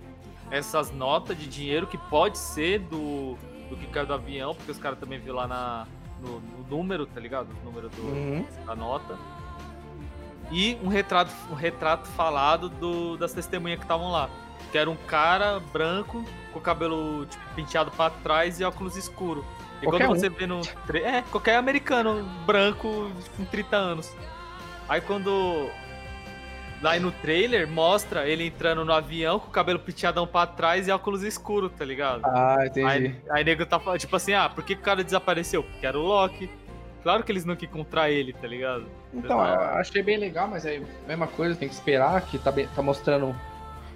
[0.50, 3.36] essas notas de dinheiro que pode ser do,
[3.68, 5.86] do que caiu do avião, porque os caras também viram lá na,
[6.22, 7.48] no, no número, tá ligado?
[7.60, 8.46] O número do, Uhum.
[8.66, 9.16] da nota.
[10.50, 14.28] E um retrato, um retrato falado do, das testemunhas que estavam lá.
[14.70, 19.44] Que era um cara branco, com o cabelo tipo, penteado pra trás e óculos escuro.
[19.80, 20.20] E Qualquer quando um.
[20.20, 20.60] você vê no.
[20.94, 24.12] É, qualquer americano branco com 30 anos.
[24.88, 25.68] Aí quando.
[26.82, 30.90] Lá no trailer mostra ele entrando no avião com o cabelo penteadão pra trás e
[30.90, 32.22] óculos escuro, tá ligado?
[32.24, 32.86] Ah, entendi.
[32.86, 35.62] Aí, aí nego tá falando, tipo assim, ah, por que o cara desapareceu?
[35.62, 36.50] Porque era o Loki.
[37.04, 38.84] Claro que eles não queriam encontrar ele, tá ligado?
[39.14, 42.50] Então, eu achei bem legal, mas é a mesma coisa, tem que esperar, que tá,
[42.50, 43.34] bem- tá mostrando.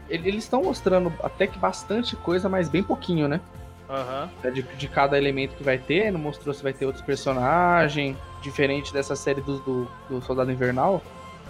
[0.09, 3.41] ele- Eles estão mostrando até que bastante coisa, mas bem pouquinho, né?
[3.89, 4.29] Aham.
[4.53, 8.93] De, de cada elemento que vai ter, não mostrou se vai ter outros personagens, diferente
[8.93, 11.01] dessa série do, do, do Soldado Invernal.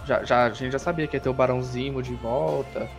[0.07, 2.89] Já, já, a gente já sabia que ia ter o Barão Zimo de volta,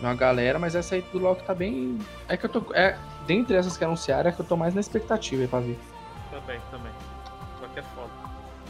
[0.00, 1.98] uma galera, mas essa aí do Loki tá bem.
[2.28, 2.74] É que eu tô.
[2.74, 5.78] É, dentre essas que anunciaram, é que eu tô mais na expectativa aí pra ver.
[6.30, 6.92] Também, também.
[7.60, 8.10] Só que é foda.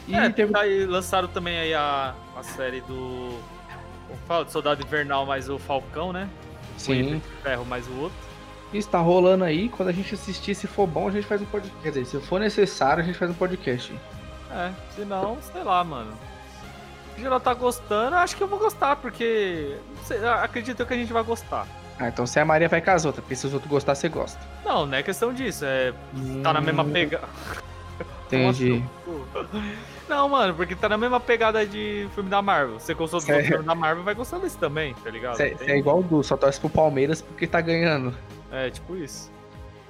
[0.07, 0.53] E é, teve.
[0.53, 3.41] tá aí, lançaram também aí a, a série do.
[4.07, 4.45] Como fala?
[4.45, 6.29] Do Soldado Invernal mais o Falcão, né?
[6.77, 8.19] O Sim, de Ferro mais o outro.
[8.73, 9.69] isso tá rolando aí.
[9.71, 11.83] Quando a gente assistir, se for bom, a gente faz um podcast.
[11.83, 13.93] Quer dizer, se for necessário, a gente faz um podcast.
[14.51, 16.13] É, se não, sei lá, mano.
[17.17, 19.77] Se geral tá gostando, acho que eu vou gostar, porque.
[19.97, 21.67] não sei, eu acredito que a gente vai gostar.
[21.99, 24.09] Ah, então se a Maria vai com as outras, porque se os outros gostar, você
[24.09, 24.39] gosta.
[24.65, 25.95] Não, não é questão disso, é.
[26.43, 27.27] Tá na mesma pegada.
[28.27, 28.85] Entendi.
[30.09, 32.79] Não, mano, porque tá na mesma pegada de filme da Marvel.
[32.79, 33.47] Você gostou do Sério?
[33.47, 35.37] filme da Marvel, vai gostar desse também, tá ligado?
[35.37, 38.13] Tem- é igual o Du, só torce pro Palmeiras porque tá ganhando.
[38.53, 39.31] É, tipo isso.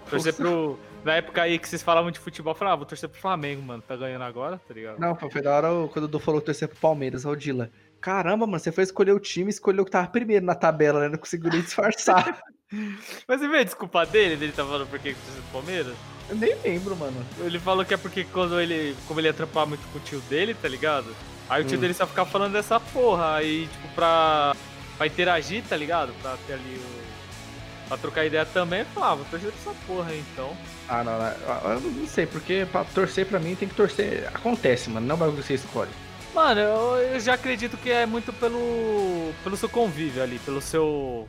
[0.09, 0.79] Torcer pro.
[1.07, 3.63] Na época aí que vocês falavam de futebol, eu falava, ah, vou torcer pro Flamengo,
[3.63, 3.81] mano.
[3.81, 4.99] Tá ganhando agora, tá ligado?
[4.99, 7.71] Não, foi da hora quando o Du falou torcer pro Palmeiras, o Dila.
[8.01, 11.09] Caramba, mano, você foi escolher o time escolheu o que tava primeiro na tabela, né?
[11.09, 12.41] Não conseguiu nem disfarçar.
[13.29, 15.95] Mas você vê a desculpa dele, dele tá falando por que torcer pro Palmeiras?
[16.29, 17.25] Eu nem lembro, mano.
[17.39, 18.97] Ele falou que é porque quando ele.
[19.07, 21.15] Como ele ia trampar muito com o tio dele, tá ligado?
[21.49, 21.81] Aí o tio Hum.
[21.83, 23.37] dele só ficava falando dessa porra.
[23.37, 24.57] Aí, tipo, pra.
[24.99, 26.13] Pra interagir, tá ligado?
[26.21, 27.87] Pra ter ali o.
[27.87, 30.57] Pra trocar ideia também, eu falava, vou torcer pra essa porra aí então.
[30.89, 34.29] Ah, não, não, eu não sei, porque pra torcer pra mim tem que torcer.
[34.35, 35.91] Acontece, mano, não é um bagulho que você escolhe.
[36.35, 39.33] Mano, eu, eu já acredito que é muito pelo.
[39.43, 41.29] pelo seu convívio ali, pelo seu.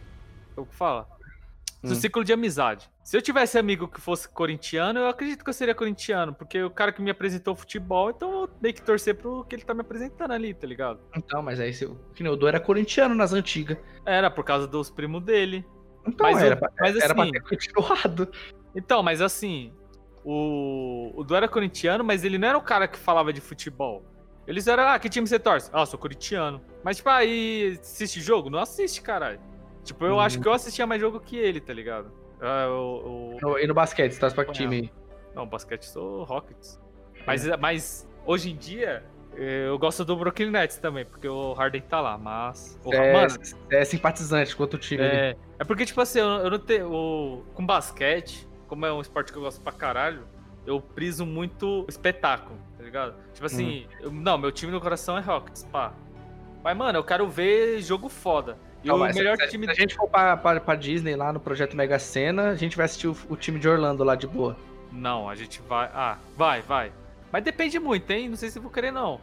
[0.53, 1.08] Como que fala?
[1.84, 1.95] Seu Hum.
[1.99, 2.89] ciclo de amizade.
[3.03, 6.70] Se eu tivesse amigo que fosse corintiano, eu acredito que eu seria corintiano, porque o
[6.72, 9.74] cara que me apresentou o futebol, então eu tenho que torcer pro que ele tá
[9.74, 10.99] me apresentando ali, tá ligado?
[11.16, 13.78] Então, mas aí, o Du era corintiano nas antigas.
[14.05, 15.64] Era por causa dos primos dele.
[16.05, 18.30] Então, Mas era, eu- pra, mas era pra assim- ter continuado.
[18.78, 19.73] Então, mas assim,
[20.23, 24.03] o, o Du era corintiano, mas ele não era o cara que falava de futebol.
[24.45, 25.69] Eles eram, ah, que time você torce?
[25.73, 26.61] Ah, sou corintiano.
[26.84, 28.49] Mas, tipo, aí, assiste jogo?
[28.49, 29.39] Não assiste, caralho.
[29.84, 30.19] Tipo, eu Hum.
[30.21, 32.11] acho que eu assistia mais jogo que ele, tá ligado?
[32.39, 34.91] Ah, o- No- E no basquete, você torce pra que time?
[35.36, 36.80] Não, basquete sou Rockets.
[37.25, 39.03] Mas, mas hoje em dia,
[39.36, 42.80] eh, eu gosto do Brooklyn Nets também, porque o Harden tá lá, mas...
[42.85, 43.35] O, É, mano,
[43.69, 45.03] é simpatizante com outro time.
[45.03, 45.11] ali.
[45.15, 47.43] é, é porque, tipo assim, eu, eu não tenho...
[47.53, 50.23] Com basquete, como é um esporte que eu gosto pra caralho,
[50.65, 53.15] eu priso muito o espetáculo, tá ligado?
[53.34, 55.94] Tipo assim, eu- não, meu time no coração é Rockets, pá.
[56.64, 58.57] Mas, mano, eu quero ver jogo foda.
[58.84, 59.65] E Não, o melhor se, time...
[59.65, 62.76] Se a gente for pra, pra, pra Disney lá no projeto Mega Sena, a gente
[62.77, 64.56] vai assistir o, o time de Orlando lá de boa.
[64.91, 65.89] Não, a gente vai.
[65.94, 66.91] Ah, vai, vai.
[67.31, 68.30] Mas depende muito, hein?
[68.30, 69.19] Não sei se eu vou querer, não.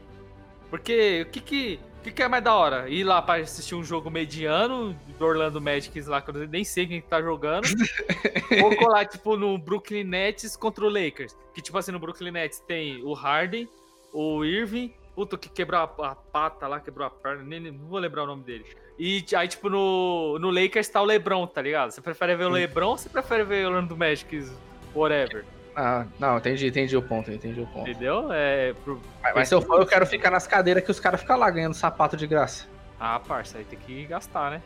[0.71, 2.89] Porque o que que, que, que é mais da hora?
[2.89, 6.87] Ir lá pra assistir um jogo mediano do Orlando Magic lá, que eu nem sei
[6.87, 7.67] quem tá jogando.
[8.63, 11.35] ou colar, tipo, no Brooklyn Nets contra o Lakers.
[11.55, 13.69] Que, tipo assim, no Brooklyn Nets tem o Harden,
[14.13, 17.99] o Irving, puta, que quebrou a, a pata lá, quebrou a perna, nem, não vou
[17.99, 18.67] lembrar o nome dele.
[18.99, 21.91] E aí, tipo, no, no Lakers tá o LeBron, tá ligado?
[21.91, 22.51] Você prefere ver o.
[22.51, 24.47] LeBron ou você prefere ver o Orlando Magic,
[24.95, 25.45] whatever?
[25.77, 27.91] Ah, não, entendi, entendi o ponto, entendi o ponto.
[27.91, 28.29] Entendeu?
[28.33, 28.73] É.
[28.85, 31.37] pro- Mas, mas se eu for, eu quero ficar nas cadeiras que os caras ficam
[31.37, 32.67] lá ganhando sapato de graça.
[32.99, 34.63] Ah, parça, aí tem que gastar, né?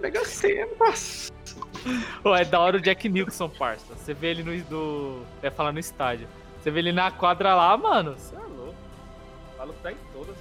[0.00, 1.30] Mega Sena, nossa.
[2.40, 3.94] É da hora o Jack Nixon, parça.
[3.94, 4.64] Você vê ele no.
[4.64, 5.22] Do...
[5.40, 6.26] É falar no estádio.
[6.60, 8.14] Você vê ele na quadra lá, mano.
[8.18, 8.74] Você é louco.
[9.56, 10.34] Falo pra em todas.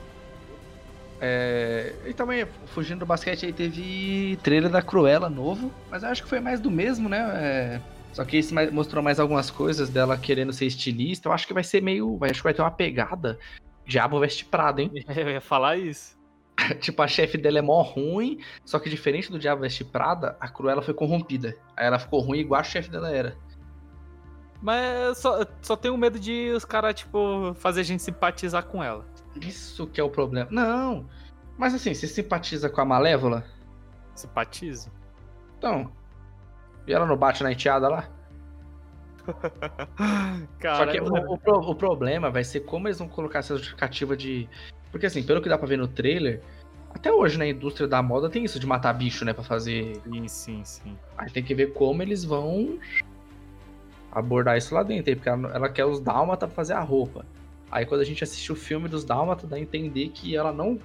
[1.22, 6.24] É, e também, fugindo do basquete, aí teve trailer da Cruella novo, mas eu acho
[6.24, 7.20] que foi mais do mesmo, né?
[7.36, 7.82] É,
[8.14, 11.28] só que esse mais- mostrou mais algumas coisas dela querendo ser estilista.
[11.28, 12.18] Eu acho que vai ser meio.
[12.22, 13.38] Acho que vai ter uma pegada.
[13.86, 14.92] Diabo veste Prada, hein?
[15.16, 16.18] Eu ia falar isso.
[16.80, 20.48] tipo, a chefe dela é mó ruim, só que diferente do Diabo veste Prada, a
[20.48, 21.56] Cruella foi corrompida.
[21.76, 23.38] Aí ela ficou ruim igual a chefe dela era.
[24.62, 29.06] Mas só, só tenho medo de os caras, tipo, fazer a gente simpatizar com ela.
[29.40, 30.50] Isso que é o problema.
[30.52, 31.08] Não.
[31.58, 33.46] Mas assim, você simpatiza com a Malévola?
[34.16, 34.92] Simpatizo?
[35.58, 35.92] Então.
[36.90, 38.10] E ela não bate na enteada lá?
[40.60, 43.56] Cara, Só que o, o pro- o problema vai ser como eles vão colocar essa
[43.56, 44.50] justificativa de.
[44.92, 46.42] Porque assim, pelo que dá pra ver no trailer,
[46.90, 49.34] até hoje na indústria da moda tem isso de matar bicho, né?
[49.34, 50.02] Pra fazer.
[50.04, 50.98] Sim, sim, sim.
[51.16, 52.80] Aí tem que ver como eles vão
[54.12, 55.12] abordar isso lá dentro.
[55.12, 57.24] aí, Porque ela, ela quer os dálmata pra fazer a roupa.
[57.72, 60.80] Aí quando a gente assiste o filme dos dálmata, dá a entender que ela não.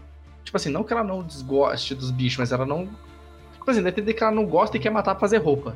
[0.44, 2.90] Tipo assim, não que ela não desgoste dos bichos, mas ela não.
[3.64, 5.74] Tipo assim, entender que ela não gosta e quer matar pra fazer roupa.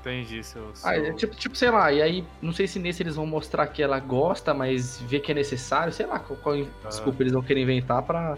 [0.00, 0.76] Entendi, seu.
[0.76, 0.90] seu...
[0.90, 3.66] Ah, é tipo, tipo, sei lá, e aí, não sei se nesse eles vão mostrar
[3.68, 6.54] que ela gosta, mas vê que é necessário, sei lá, qual, qual
[6.84, 6.88] Ah.
[6.88, 8.36] desculpa eles vão querer inventar pra.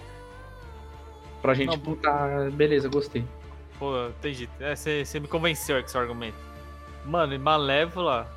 [1.42, 2.50] Pra gente Não.
[2.52, 3.24] Beleza, gostei.
[3.76, 4.48] Pô, entendi.
[4.76, 6.38] Você me convenceu com esse argumento.
[7.04, 8.30] Mano, e Malévola.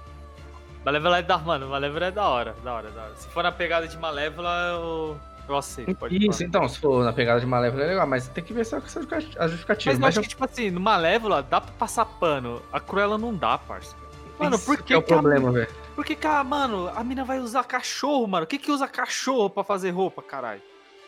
[0.84, 1.38] Malévola é da.
[1.38, 2.56] Mano, Malévola é da hora.
[2.64, 3.16] Da hora, da hora.
[3.16, 5.29] Se for na pegada de Malévola, eu.
[5.50, 5.96] Eu aceito.
[5.96, 6.48] Pode Isso, falar.
[6.48, 8.86] então, se for na pegada de Malévola é legal, mas tem que ver só com
[8.86, 9.44] essa justificativa.
[9.44, 9.92] a justificativa.
[9.92, 12.62] Mas eu Mas acho que, tipo assim, no Malévola dá pra passar pano.
[12.72, 13.96] A Cruella não dá, parça.
[14.38, 15.68] Mano, isso por que que é o problema, velho?
[15.96, 18.44] Por que, que a, mano, a mina vai usar cachorro, mano?
[18.44, 20.62] O que que usa cachorro pra fazer roupa, caralho?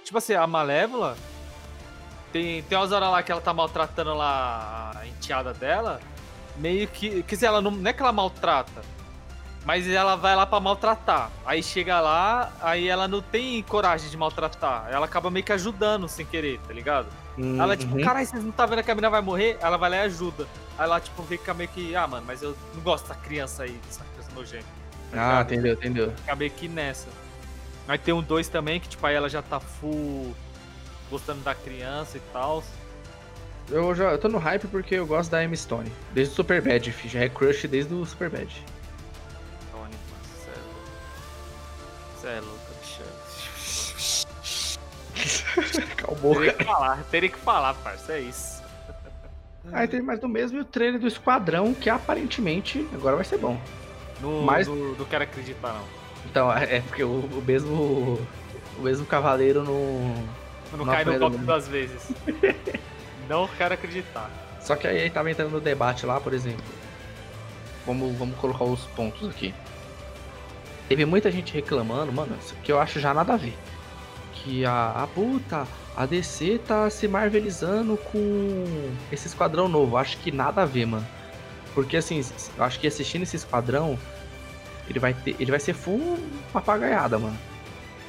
[0.03, 1.15] Tipo assim, a Malévola.
[2.34, 6.01] Tem, tem umas horas lá que ela tá maltratando lá a enteada dela.
[6.57, 7.23] Meio que.
[7.23, 8.81] Quer dizer, ela não, não é que ela maltrata.
[9.64, 11.30] Mas ela vai lá pra maltratar.
[11.46, 14.88] Aí chega lá, aí ela não tem coragem de maltratar.
[14.90, 17.08] Ela acaba meio que ajudando sem querer, tá ligado?
[17.60, 18.04] Ela, tipo, Uhum.
[18.04, 19.58] caralho, vocês não tá vendo que a menina vai morrer?
[19.62, 20.48] Ela vai lá e ajuda.
[20.78, 23.80] Aí ela, tipo, fica meio que, ah, mano, mas eu não gosto dessa criança aí,
[23.88, 24.66] dessa criança nojenta.
[25.12, 26.12] tá Ah, entendeu, entendeu.
[26.18, 27.08] Fica meio que nessa.
[27.88, 30.36] Aí tem um 2 também, que, tipo, aí ela já tá full
[31.10, 32.64] gostando da criança e tal.
[33.70, 35.92] Eu já eu tô no hype porque eu gosto da Emma Stone.
[36.14, 38.50] Desde o Superbad, fi, já é crush desde o Superbad.
[42.22, 42.60] Cê é louco.
[45.98, 48.61] Calmou, Teria que falar, teria que falar, parça, é isso.
[49.73, 53.38] Aí tem mais do mesmo e o trailer do Esquadrão, que aparentemente agora vai ser
[53.38, 53.60] bom.
[54.22, 55.85] Não, Mas- não, não quero acreditar, não.
[56.26, 58.19] Então, é é porque o, o mesmo.
[58.77, 60.14] O mesmo cavaleiro não.
[60.72, 62.11] Não Não cai no golpe do- duas vezes.
[63.27, 64.30] não quero acreditar.
[64.61, 66.64] Só que aí tava entrando no debate lá, por exemplo.
[67.85, 69.53] Vamos, vamos colocar os pontos aqui.
[70.91, 73.57] Teve muita gente reclamando, mano, que eu acho já nada a ver.
[74.34, 75.65] Que a, a puta,
[75.95, 78.65] a DC tá se marvelizando com
[79.09, 79.95] esse esquadrão novo.
[79.95, 81.07] Acho que nada a ver, mano.
[81.73, 82.22] Porque assim,
[82.57, 83.97] eu acho que assistindo esse esquadrão,
[84.89, 85.34] ele vai ter.
[85.39, 86.19] Ele vai ser full
[86.51, 87.38] papagaiada, mano.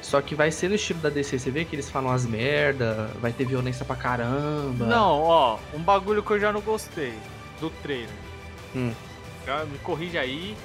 [0.01, 3.09] Só que vai ser no estilo da DC, você vê que eles falam as merda,
[3.21, 4.85] vai ter violência pra caramba.
[4.87, 7.13] Não, ó, um bagulho que eu já não gostei
[7.61, 8.09] do trailer.
[8.75, 8.91] Hum.
[9.45, 10.57] Já me corrige aí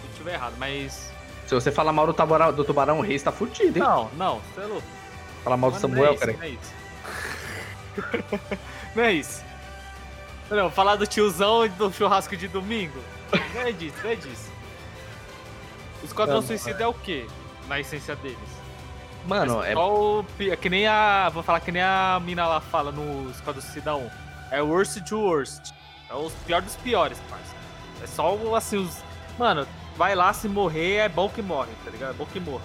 [0.00, 1.13] se eu estiver errado, mas.
[1.46, 3.84] Se você falar mal do Tubarão, do tubarão Reis, tá fudido, hein?
[3.84, 4.86] Não, não, você é louco.
[5.42, 6.34] Falar mal do Samuel, não é isso, cara.
[6.34, 6.74] Não é isso.
[8.96, 9.44] não é isso.
[10.50, 12.98] Não, falar do tiozão e do churrasco de domingo.
[13.54, 14.52] Não é disso, não é disso.
[16.02, 17.26] O Esquadrão Suicida é o quê?
[17.68, 18.38] Na essência deles.
[19.26, 19.72] Mano, é.
[19.72, 21.30] Só o é que nem a.
[21.30, 24.10] Vou falar que nem a mina lá fala no Esquadrão Suicida 1.
[24.50, 25.72] É worst to worst.
[26.10, 27.54] É os piores dos piores, parça.
[28.02, 29.02] É só o, assim, os.
[29.38, 29.66] Mano,
[29.96, 32.10] vai lá, se morrer, é bom que morre, tá ligado?
[32.10, 32.64] É bom que morra.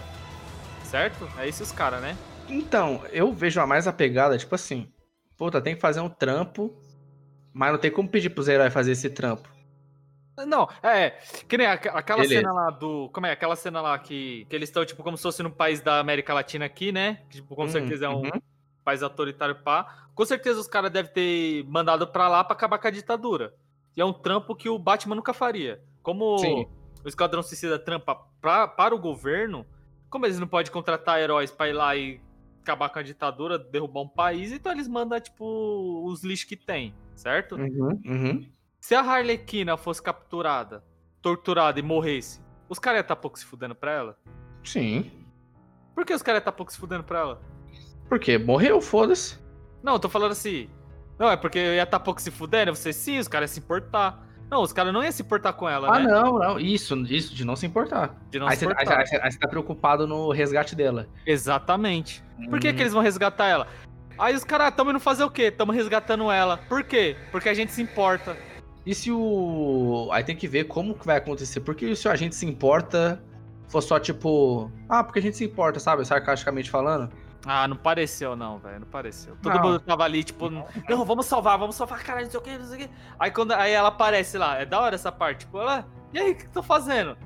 [0.84, 1.27] Certo?
[1.38, 2.18] É isso os caras, né?
[2.47, 4.91] Então, eu vejo a mais a pegada, tipo assim.
[5.38, 6.76] Puta, tem que fazer um trampo,
[7.53, 9.47] mas não tem como pedir pros heróis fazer esse trampo.
[10.47, 11.11] Não, é,
[11.49, 12.39] que nem aqu- aquela Beleza.
[12.41, 13.10] cena lá do.
[13.14, 13.31] Como é?
[13.31, 16.34] Aquela cena lá que, que eles estão, tipo, como se fosse num país da América
[16.34, 17.19] Latina aqui, né?
[17.30, 18.41] Que, tipo, com Hum, certeza é um uhum.
[18.84, 20.07] país autoritário pá.
[20.15, 23.53] Com certeza os caras devem ter mandado pra lá pra acabar com a ditadura.
[23.97, 25.81] E é um trampo que o Batman nunca faria.
[26.01, 26.68] Como Sim.
[27.03, 29.65] O Esquadrão Suicida trampa pra, para o governo,
[30.09, 32.21] como eles não podem contratar heróis pra ir lá e
[32.61, 36.93] acabar com a ditadura, derrubar um país, então eles mandam, tipo, os lixos que tem,
[37.15, 37.55] certo?
[37.55, 38.49] Uhum, uhum.
[38.80, 40.84] Se a Harlequina fosse capturada,
[41.21, 44.17] torturada e morresse, os caras iam estar pouco se fudendo pra ela?
[44.63, 45.11] Sim.
[45.95, 47.41] Por que os caras iam estar pouco se fudendo pra ela?
[48.07, 48.38] Por quê?
[48.38, 49.39] Morreu, foda-se.
[49.84, 50.69] Não, eu tô falando assim.
[51.17, 52.73] Não, é porque eu ia estar pouco se fudendo.
[52.76, 54.26] Você sim, os caras iam se importar.
[54.49, 56.05] Não, os caras não iam se importar com ela, Ah, né?
[56.07, 56.59] não, não.
[56.59, 58.15] Isso, isso, de não se importar.
[58.31, 58.97] De não aí, se você, importar.
[58.99, 61.07] aí, aí- aí você tá preocupado no resgate dela.
[61.26, 62.23] Exatamente.
[62.49, 62.73] Por que, Hum.
[62.76, 63.67] que eles vão resgatar ela?
[64.17, 65.49] Aí os caras, tamo indo fazer o quê?
[65.51, 66.57] Tamo resgatando ela.
[66.57, 67.15] Por quê?
[67.31, 68.35] Porque a gente se importa.
[68.85, 70.09] E se o.
[70.11, 71.59] Aí tem que ver como que vai acontecer.
[71.61, 73.21] Porque se a gente se importa,
[73.67, 74.71] for só tipo.
[74.89, 76.03] Ah, porque a gente se importa, sabe?
[76.05, 77.09] Sarcasticamente falando.
[77.45, 78.81] Ah, não pareceu não, velho.
[78.81, 79.35] Não pareceu.
[79.41, 79.61] Todo Não.
[79.63, 80.65] mundo tava ali, tipo, não,
[81.05, 82.93] vamos salvar, vamos salvar, caralho, não sei o que, não sei o que.
[83.17, 86.31] Aí quando aí ela aparece lá, é da hora essa parte, tipo, ela, e aí,
[86.31, 87.17] o que que tô fazendo?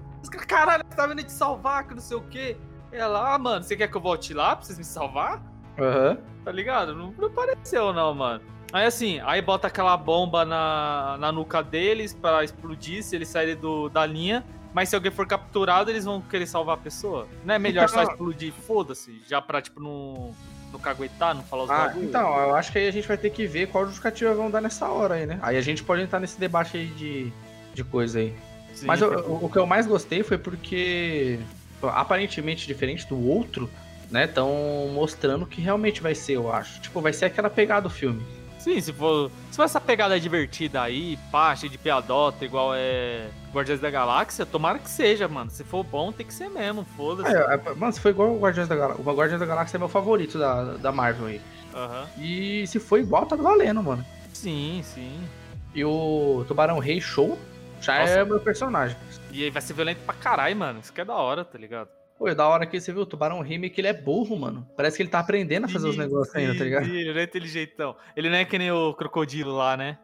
[0.48, 2.58] Caralho, você tá vindo te salvar, que não sei o que.
[2.92, 5.42] Ela, ah, mano, você quer que eu volte lá pra vocês me salvar?
[5.80, 6.18] Aham.
[6.46, 6.94] Tá ligado?
[6.94, 8.42] Não, não pareceu não, mano.
[8.72, 13.56] Aí assim, aí bota aquela bomba na, na nuca deles pra explodir se eles saírem
[13.56, 14.44] do, da linha.
[14.74, 17.28] Mas se alguém for capturado, eles vão querer salvar a pessoa.
[17.46, 19.22] Não é melhor só Então- explodir e foda-se?
[19.28, 20.34] Já pra, tipo, não,
[20.72, 22.06] não caguetar, não falar os Ah, bagulho?
[22.06, 24.62] então, eu acho que aí a gente vai ter que ver qual justificativa vão dar
[24.62, 25.38] nessa hora aí, né?
[25.44, 27.32] Aí a gente pode entrar nesse debate aí de,
[27.74, 28.34] de coisa aí.
[28.74, 31.40] Sim, Mas o, o- o que eu mais gostei foi porque,
[31.84, 33.70] aparentemente diferente do outro,
[34.10, 34.26] né?
[34.26, 34.50] Estão
[34.94, 36.80] mostrando que realmente vai ser, eu acho.
[36.82, 38.24] Tipo, vai ser aquela pegada do filme.
[38.64, 43.28] Sim, se for, se for essa pegada divertida aí, pá, cheia de piadota, igual é
[43.52, 45.52] Guardiões da Galáxia, tomara que seja, mano.
[45.52, 47.36] Se for bom, tem que ser mesmo, foda-se.
[47.36, 49.04] É, é, mano, se foi igual o Guardiões da Galáxia.
[49.06, 51.42] O Guardiões da Galáxia é meu favorito da, da Marvel aí.
[51.76, 52.08] Aham.
[52.18, 54.06] E se for igual, tá valendo, mano.
[54.34, 55.22] Sim, sim.
[55.76, 57.38] E o Tubarão Rei Show
[57.82, 58.14] já Nossa.
[58.14, 58.96] é meu personagem.
[59.30, 60.80] E aí vai ser violento pra caralho, mano.
[60.80, 61.90] Isso que é da hora, tá ligado?
[62.18, 64.38] Pô, é da hora que você viu o Tubarão Rei meio que ele é burro,
[64.38, 64.68] mano.
[64.76, 66.86] Parece que ele tá aprendendo a fazer os negócios ainda, tá ligado?
[66.86, 67.96] sim, ele não é inteligentão.
[68.16, 69.98] Ele não é que nem o crocodilo lá, né?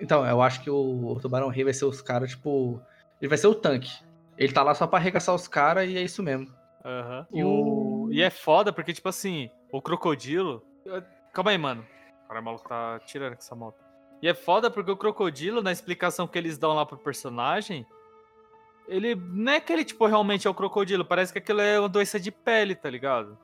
[0.00, 2.80] Então, eu acho que o, o Tubarão Rei vai ser os caras, tipo.
[3.20, 3.90] Ele vai ser o tanque.
[4.38, 6.54] Ele tá lá só pra arregaçar os caras e é isso mesmo.
[6.84, 7.26] Aham.
[7.32, 8.08] E, o...
[8.12, 10.62] e é foda porque, tipo assim, o crocodilo.
[11.32, 11.84] Calma aí, mano.
[12.28, 13.76] Cara, o maluco tá tirando com essa moto.
[14.22, 17.86] E é foda porque o crocodilo, na explicação que eles dão lá pro personagem,
[18.88, 21.04] ele não é que ele, tipo, realmente é o crocodilo.
[21.04, 23.38] Parece que aquilo é uma doença de pele, tá ligado?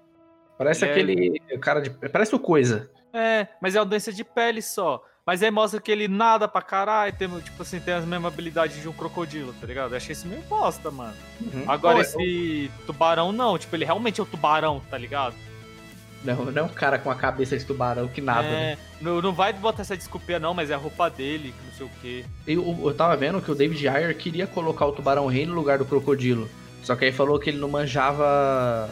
[0.59, 1.91] Parece Ele é- aquele cara de.
[1.91, 2.91] Parece o Coisa.
[3.13, 5.05] É, mas é uma doença de pele só.
[5.25, 8.81] Mas aí mostra que ele nada pra caralho, tem, tipo assim, tem as mesmas habilidades
[8.83, 9.93] de um crocodilo, tá ligado?
[9.93, 11.15] Eu achei isso meio bosta, mano.
[11.41, 11.65] Uhum.
[11.69, 15.37] Agora Pô, esse tubarão não, tipo, ele realmente é o tubarão, tá ligado?
[16.25, 18.73] Não, não é um cara com a cabeça de tubarão que nada, né?
[18.73, 21.73] É, não, não vai botar essa desculpinha não, mas é a roupa dele, que não
[21.73, 22.25] sei o quê.
[22.47, 25.79] Eu, eu tava vendo que o David Ayer queria colocar o Tubarão Rei no lugar
[25.79, 26.49] do Crocodilo.
[26.83, 28.89] Só que aí falou que ele não manjava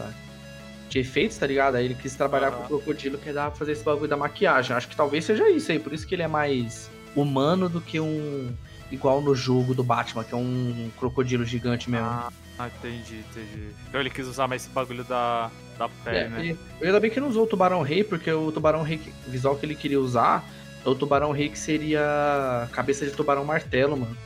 [0.88, 1.76] de efeitos, tá ligado?
[1.76, 2.56] Aí ele quis trabalhar Aham.
[2.56, 4.76] com o Crocodilo, que dava pra fazer esse bagulho da maquiagem.
[4.76, 8.00] Acho que talvez seja isso aí, por isso que ele é mais humano do que
[8.00, 8.52] um.
[8.90, 12.06] Igual no jogo do Batman, que é um crocodilo gigante mesmo.
[12.06, 12.32] Ah,
[12.68, 13.70] entendi, entendi.
[13.88, 16.56] Então ele quis usar mais esse bagulho da, da pele, É, né?
[16.80, 19.56] eu ainda bem que não usou o Tubarão Rei, porque o Tubarão Rei, o visual
[19.56, 20.44] que ele queria usar
[20.84, 24.16] é o Tubarão Rei que seria cabeça de tubarão martelo, mano.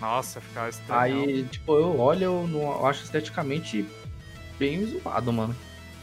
[0.00, 1.00] Nossa, ficar estranho.
[1.00, 3.86] Aí, tipo, eu olho, eu, não, eu acho esteticamente
[4.58, 5.54] bem zoado, mano.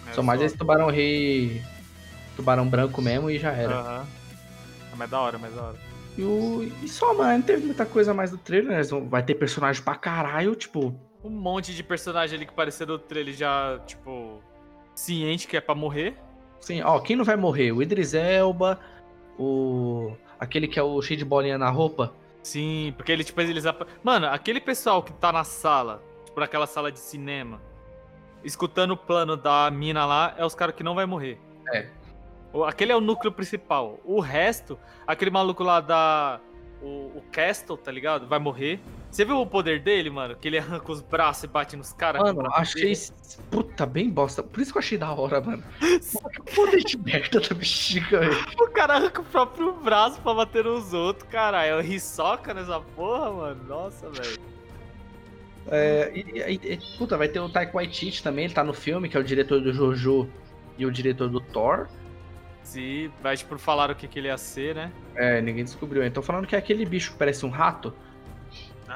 [0.08, 1.62] É, Só mais esse tubarão rei.
[2.36, 3.76] Tubarão branco mesmo e já era.
[3.76, 4.08] Aham.
[4.92, 5.78] É mais da hora, mais da hora.
[6.18, 8.82] E, o, e só, mano, não teve muita coisa mais do trailer, né?
[9.10, 11.00] Vai ter personagem pra caralho, tipo.
[11.24, 14.42] Um monte de personagem ali que parecia do trailer já, tipo,
[14.96, 16.16] ciente que é pra morrer.
[16.60, 17.72] Assim, ó, quem não vai morrer?
[17.72, 18.80] O Idris Elba,
[19.38, 20.16] o.
[20.40, 22.14] aquele que é o cheio de bolinha na roupa.
[22.44, 23.64] Sim, porque ele, tipo, eles.
[24.04, 27.62] Mano, aquele pessoal que tá na sala, tipo, naquela sala de cinema,
[28.44, 31.40] escutando o plano da mina lá, é os caras que não vai morrer.
[31.74, 31.88] É.
[32.68, 34.00] Aquele é o núcleo principal.
[34.04, 34.78] O resto,
[35.08, 36.40] aquele maluco lá da.
[36.82, 38.28] O, o Castle, tá ligado?
[38.28, 38.80] Vai morrer.
[39.12, 40.36] Você viu o poder dele, mano?
[40.36, 42.22] Que ele arranca os braços e bate nos caras?
[42.24, 42.94] Mano, achei.
[43.52, 44.42] Puta, bem bosta.
[44.42, 45.64] Por isso que eu achei da hora, mano.
[45.80, 48.46] Que poder de merda da bexiga, velho.
[48.60, 51.64] O cara arranca o próprio braço pra bater nos outros, cara.
[51.64, 53.64] É o risoca nessa porra, mano.
[53.68, 54.40] Nossa, velho.
[55.68, 56.20] É, e,
[56.56, 59.20] e- e- puta, vai ter o Taika Waititi também, ele tá no filme, que é
[59.20, 60.28] o diretor do Jojo
[60.78, 61.88] e o diretor do Thor.
[62.64, 64.92] Sim, mas tipo, falaram o que, que ele ia ser, né?
[65.16, 66.04] É, ninguém descobriu.
[66.04, 67.94] Então falando que é aquele bicho que parece um rato.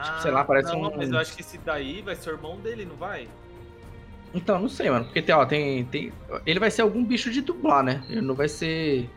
[0.03, 2.33] Tipo, sei lá, parece não, um- Mas eu acho que esse daí vai ser o
[2.33, 3.27] irmão dele, não vai?
[4.33, 5.05] Então, não sei, mano.
[5.05, 6.11] Porque tem, ó, tem, tem.
[6.45, 8.03] Ele vai ser algum bicho de dublar, né?
[8.09, 9.09] Ele não vai ser.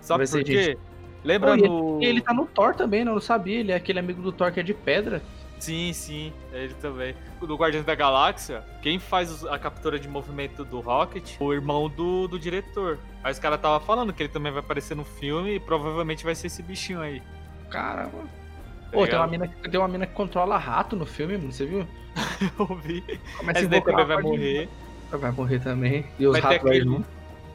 [0.00, 0.78] Sabe Vai por quê?
[1.24, 2.02] Lembra Pô, no.
[2.02, 3.10] E ele tá no Thor também, né?
[3.10, 3.60] Eu não sabia.
[3.60, 5.22] Ele é aquele amigo do Thor que é de pedra.
[5.60, 7.14] Sim, sim, ele também.
[7.40, 11.36] Do Guardiões da Galáxia, quem faz a captura de movimento do Rocket?
[11.38, 12.98] O irmão do, do diretor.
[13.22, 16.34] Aí os caras tava falando que ele também vai aparecer no filme e provavelmente vai
[16.34, 17.22] ser esse bichinho aí.
[17.70, 18.10] Caramba.
[18.22, 21.52] tá Pô, tem uma, mina, que- tem uma mina que controla rato no filme, mano.
[21.52, 21.86] Você viu?
[22.58, 23.02] Eu vi.
[23.36, 24.68] Começa daí também vai morrer.
[25.12, 26.06] Vai morrer também.
[26.18, 27.06] E os Vai ratos vai aquele- junto.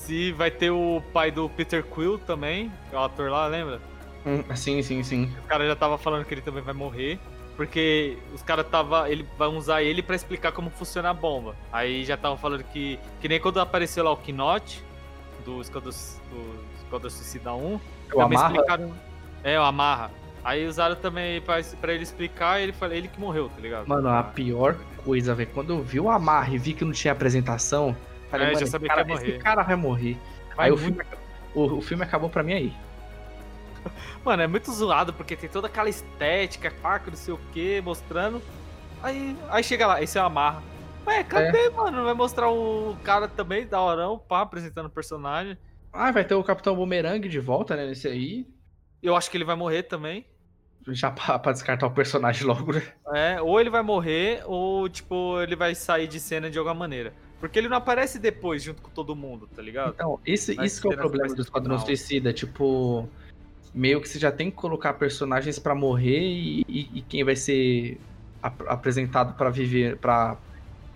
[0.07, 3.82] E vai ter o pai do Peter Quill também, que é o ator lá, lembra?
[4.23, 5.34] Hum, sim, sim, sim.
[5.44, 7.19] O cara já tava falando que ele também vai morrer.
[7.56, 9.10] Porque os caras tava.
[9.10, 11.56] Ele vão usar ele pra explicar como funciona a bomba.
[11.72, 12.99] Aí já estavam falando que.
[13.22, 14.84] Que nem quando apareceu lá o Knot
[15.45, 15.91] do Esquadrão,
[17.02, 17.76] do Suicida 1.
[17.76, 17.80] O
[18.10, 18.52] também Amarra?
[18.53, 18.94] explicaram.
[19.44, 20.11] É, o Amarra.
[20.44, 23.88] Aí usaram também pra, pra ele explicar, ele falou ele que morreu, tá ligado?
[23.88, 26.91] Mano, a Ah, pior coisa, velho, quando eu vi o Amarra e vi que não
[26.91, 27.95] tinha apresentação,
[28.30, 29.40] falei, É, já mano, sabia esse cara, que ia esse morrer.
[29.40, 30.18] cara vai morrer.
[30.56, 31.02] vai aí o filme,
[31.56, 32.73] o, o filme acabou pra mim aí.
[34.24, 38.41] Mano, é muito zoado porque tem toda aquela estética, faca, não sei o que, mostrando.
[39.02, 40.64] Aí, aí chega lá, esse é o Amarra.
[41.06, 41.98] Ué, cadê, mano?
[41.98, 45.57] Não vai mostrar o cara também, da horão, pá, apresentando o personagem.
[45.94, 48.48] Ah, vai ter o Capitão Boomerang de volta, né, nesse aí.
[49.02, 50.26] Eu acho que ele vai morrer também.
[50.88, 52.82] Já pra, pra descartar o personagem logo, né?
[53.14, 57.14] É, ou ele vai morrer, ou, tipo, ele vai sair de cena de alguma maneira.
[57.40, 59.94] Porque ele não aparece depois, junto com todo mundo, tá ligado?
[59.94, 61.78] Então, esse, isso que é o problema do Esquadrão.
[61.78, 63.07] Suicida, tipo...
[63.76, 67.35] Meio que você já tem que colocar personagens pra morrer e, e- e quem vai
[67.35, 67.99] ser
[68.41, 70.38] ap- apresentado pra viver, pra,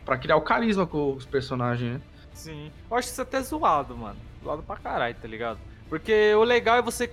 [0.06, 2.01] pra criar o carisma com os personagens, né?
[2.34, 2.72] Sim.
[2.89, 4.15] Eu acho isso até zoado, mano.
[4.41, 5.60] Zoado pra caralho, tá ligado?
[5.89, 7.11] Porque o legal é você.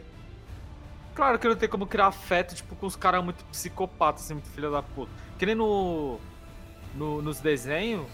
[1.17, 4.49] Claro que não tem como criar afeto, tipo, com os caras muito psicopatas, assim, muito
[4.51, 5.11] filha da puta.
[5.39, 6.21] Que nem no,
[6.95, 8.07] no- nos desenhos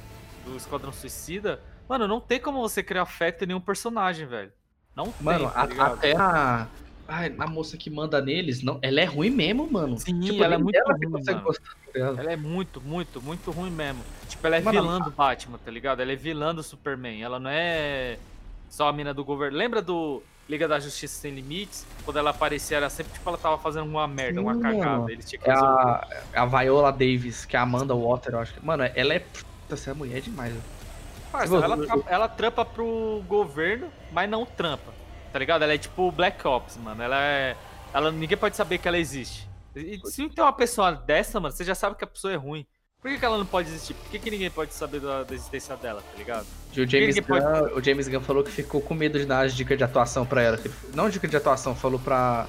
[0.47, 1.61] do Esquadrão Suicida.
[1.87, 4.53] Mano, não tem como você criar afeto em nenhum personagem, velho.
[4.97, 5.93] Não Mano, tem, tá a- ligado?
[5.95, 6.67] até a...
[7.15, 9.99] Ai, a moça que manda neles, não, ela é ruim mesmo, mano.
[9.99, 12.19] Sim, tipo, ela é muito ruim, dela.
[12.19, 14.01] Ela é muito, muito, muito ruim mesmo.
[14.31, 16.01] Tipo, ela é Mano, vilã do Batman, tá ligado?
[16.01, 17.23] Ela é vilã do Superman.
[17.23, 18.17] Ela não é
[18.71, 19.59] só a mina do governo.
[19.59, 21.87] Lembra do Liga da Justiça Sem Limites?
[22.03, 24.87] Quando ela aparecia, era sempre tipo ela tava fazendo uma merda, uma Sim, cagada.
[24.87, 25.11] mano.
[25.11, 28.39] Eles tinham que É a, é a Viola Davis, que é a Amanda Water, eu
[28.39, 28.65] acho que.
[28.65, 29.19] Mano, ela é.
[29.19, 30.55] Puta, essa mulher é demais.
[31.31, 35.02] Parça, você- ela, ela trampa pro governo, mas não trampa.
[35.33, 35.63] Tá ligado?
[35.63, 37.03] Ela é tipo Black Ops, mano.
[37.03, 37.57] Ela é.
[37.95, 39.49] Ela, ninguém pode saber que ela existe.
[39.75, 42.67] E se tem uma pessoa dessa, mano, você já sabe que a pessoa é ruim.
[43.01, 43.95] Por que, que ela não pode existir?
[43.95, 46.47] Por que, que ninguém pode saber da, da existência dela, tá ligado?
[46.71, 49.45] O James, Ninguém pode- Gunn, o James Gunn falou que ficou com medo de dar
[49.45, 50.59] as dicas de atuação pra ela.
[50.63, 52.47] Ele- Não dica de atuação, falou pra.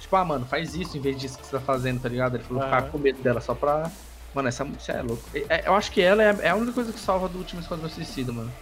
[0.00, 2.34] Tipo, ah, mano, faz isso em vez disso que você tá fazendo, tá ligado?
[2.36, 2.70] Ele falou Aham.
[2.72, 3.90] ficava com medo dela só pra.
[4.34, 5.22] Mano, essa mulher é louco.
[5.32, 7.60] É- é- eu acho que ela é, é a única coisa que salva do último
[7.60, 8.52] Esquadrão Suicida, mano.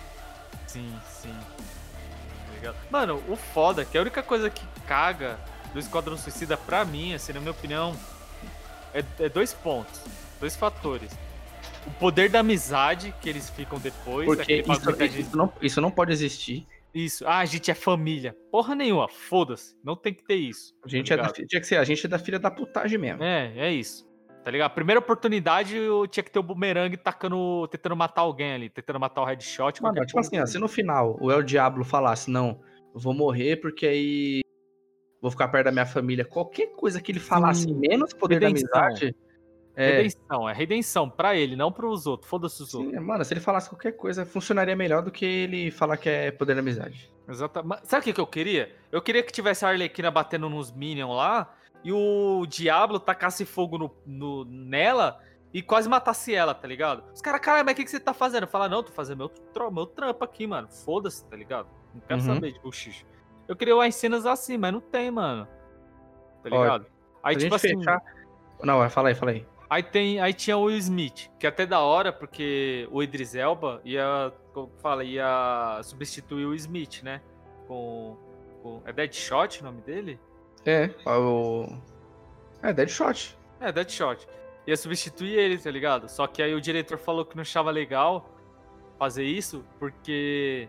[0.67, 1.35] Sim, sim.
[2.63, 2.77] Tá ligado?
[2.91, 5.39] Mano, o foda é que a única coisa que caga
[5.73, 7.97] do Esquadrão Suicida, pra mim, assim, na minha opinião,
[8.95, 10.01] é, é dois pontos,
[10.39, 11.11] dois fatores.
[11.87, 15.37] O poder da amizade que eles ficam depois, Porque isso, gente...
[15.37, 16.67] não, isso não pode existir.
[16.95, 18.37] Isso, ah, a gente é família.
[18.51, 20.75] Porra nenhuma, foda-se, não tem que ter isso.
[20.85, 22.99] A gente tá é da, tinha que ser, a gente é da filha da putagem
[22.99, 23.25] mesmo.
[23.25, 24.07] É, é isso.
[24.45, 24.73] Tá ligado?
[24.75, 29.23] Primeira oportunidade eu tinha que ter o bumerangue tacando, tentando matar alguém ali, tentando matar
[29.23, 29.81] o headshot.
[29.83, 30.43] Mano, tipo assim, porra.
[30.43, 32.61] ó, se no final o El Diablo falasse, não,
[32.93, 34.41] vou morrer porque aí
[35.21, 37.75] vou ficar perto da minha família, qualquer coisa que ele falasse, Sim.
[37.75, 38.69] menos poder Redenção.
[38.69, 39.17] da amizade.
[39.75, 42.29] É, Redenção, é redenção pra ele, não pros outros.
[42.29, 42.93] Foda-se os outros.
[42.93, 46.31] sim, mano, se ele falasse qualquer coisa, funcionaria melhor do que ele falar que é
[46.33, 47.11] poder da amizade.
[47.29, 47.81] Exatamente.
[47.87, 48.75] Sabe o que, que eu queria?
[48.91, 53.77] Eu queria que tivesse a Arlequina batendo nos Minions lá e o Diablo tacasse fogo
[53.79, 55.21] no, no- nela
[55.53, 57.05] e quase matasse ela, tá ligado?
[57.13, 58.47] Os caras, caralho, mas o que, que você tá fazendo?
[58.47, 60.69] Fala, não, tô fazendo meu, tro- meu trampo aqui, mano.
[60.69, 61.69] Foda-se, tá ligado?
[61.95, 62.35] Não quero Uhum.
[62.35, 63.05] saber de buchicho.
[63.49, 65.47] Eu queria umas cenas assim, mas não tem, mano.
[66.43, 66.87] Tá ligado?
[67.23, 67.77] Aí, tipo assim.
[67.77, 68.01] fechar.
[68.63, 69.47] Não, fala aí, fala aí.
[69.69, 73.35] Aí tem, aí tinha o Will Smith, que é até da hora, porque o Idris
[73.35, 77.21] Elba ia, como fala, ia substituir o Smith, né?
[77.67, 78.17] Com,
[78.63, 80.21] com é Deadshot o nome dele?
[80.65, 81.67] É, o.
[82.63, 83.37] É, Deadshot.
[83.61, 84.27] É, Deadshot.
[84.67, 86.09] Ia substituir ele, tá ligado?
[86.09, 88.29] Só que aí o diretor falou que não achava legal
[88.99, 90.69] fazer isso, porque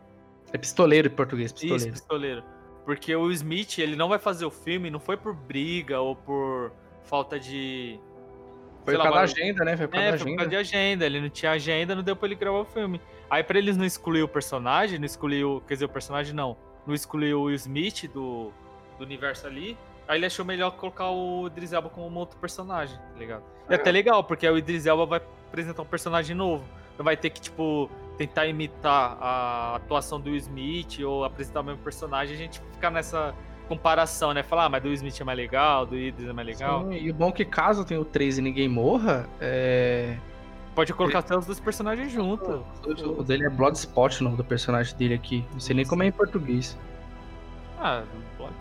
[0.51, 1.91] É pistoleiro em português, isso, pistoleiro.
[1.91, 2.43] pistoleiro.
[2.85, 6.71] Porque o Smith, ele não vai fazer o filme, não foi por briga ou por
[7.03, 7.99] falta de
[8.83, 9.77] Foi por lá, causa da agenda, né?
[9.77, 10.37] Foi por causa É, da foi por agenda.
[10.37, 11.05] causa de agenda.
[11.05, 12.99] Ele não tinha agenda, não deu pra ele gravar o filme.
[13.29, 15.61] Aí pra eles não excluir o personagem, não excluir o.
[15.61, 16.57] Quer dizer, o personagem não.
[16.85, 18.51] Não excluir o Will Smith do,
[19.03, 19.77] do universo ali.
[20.07, 23.43] Aí ele achou melhor colocar o Idris Elba como um outro personagem, tá ligado?
[23.69, 23.75] E É.
[23.75, 26.63] até legal, porque o Idris Elba vai apresentar um personagem novo.
[26.97, 31.63] Não vai ter que, tipo, tentar imitar a atuação do Will Smith ou apresentar o
[31.63, 32.35] mesmo personagem.
[32.35, 33.33] A gente ficar nessa
[33.67, 34.43] comparação, né?
[34.43, 36.83] Falar, ah, mas do Will Smith é mais legal, do Idris é mais legal.
[36.83, 40.17] Sim, e o bom é que caso tenha o 3 e ninguém morra, é.
[40.75, 42.61] Pode colocar até os dois personagens juntos.
[42.85, 45.45] O o dele é Bloodspot, o nome do personagem dele aqui.
[45.53, 46.77] Não sei nem como é em português.
[47.83, 48.03] Ah,
[48.37, 48.53] pode.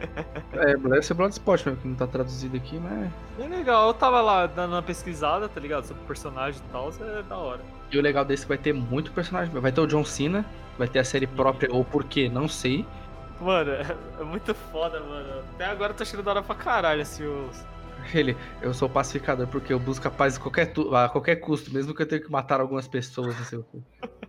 [0.52, 3.10] É, deve ser Bloodspot mesmo, que não tá traduzido aqui, mas.
[3.38, 5.84] É legal, eu tava lá dando uma pesquisada, tá ligado?
[5.84, 7.60] Sobre personagem e tal, é da hora.
[7.92, 9.52] E o legal desse é que vai ter muito personagem.
[9.60, 10.44] Vai ter o John Cena,
[10.78, 12.86] vai ter a série própria, ou por quê, não sei.
[13.40, 13.72] Mano,
[14.20, 15.40] é, muito foda, mano.
[15.54, 17.62] Até agora eu tô achando da hora pra caralho, assim, os.
[18.14, 21.70] Ele, eu sou pacificador porque eu busco a paz a qualquer, tu- a qualquer custo,
[21.72, 23.78] mesmo que eu tenha que matar algumas pessoas, não sei o quê.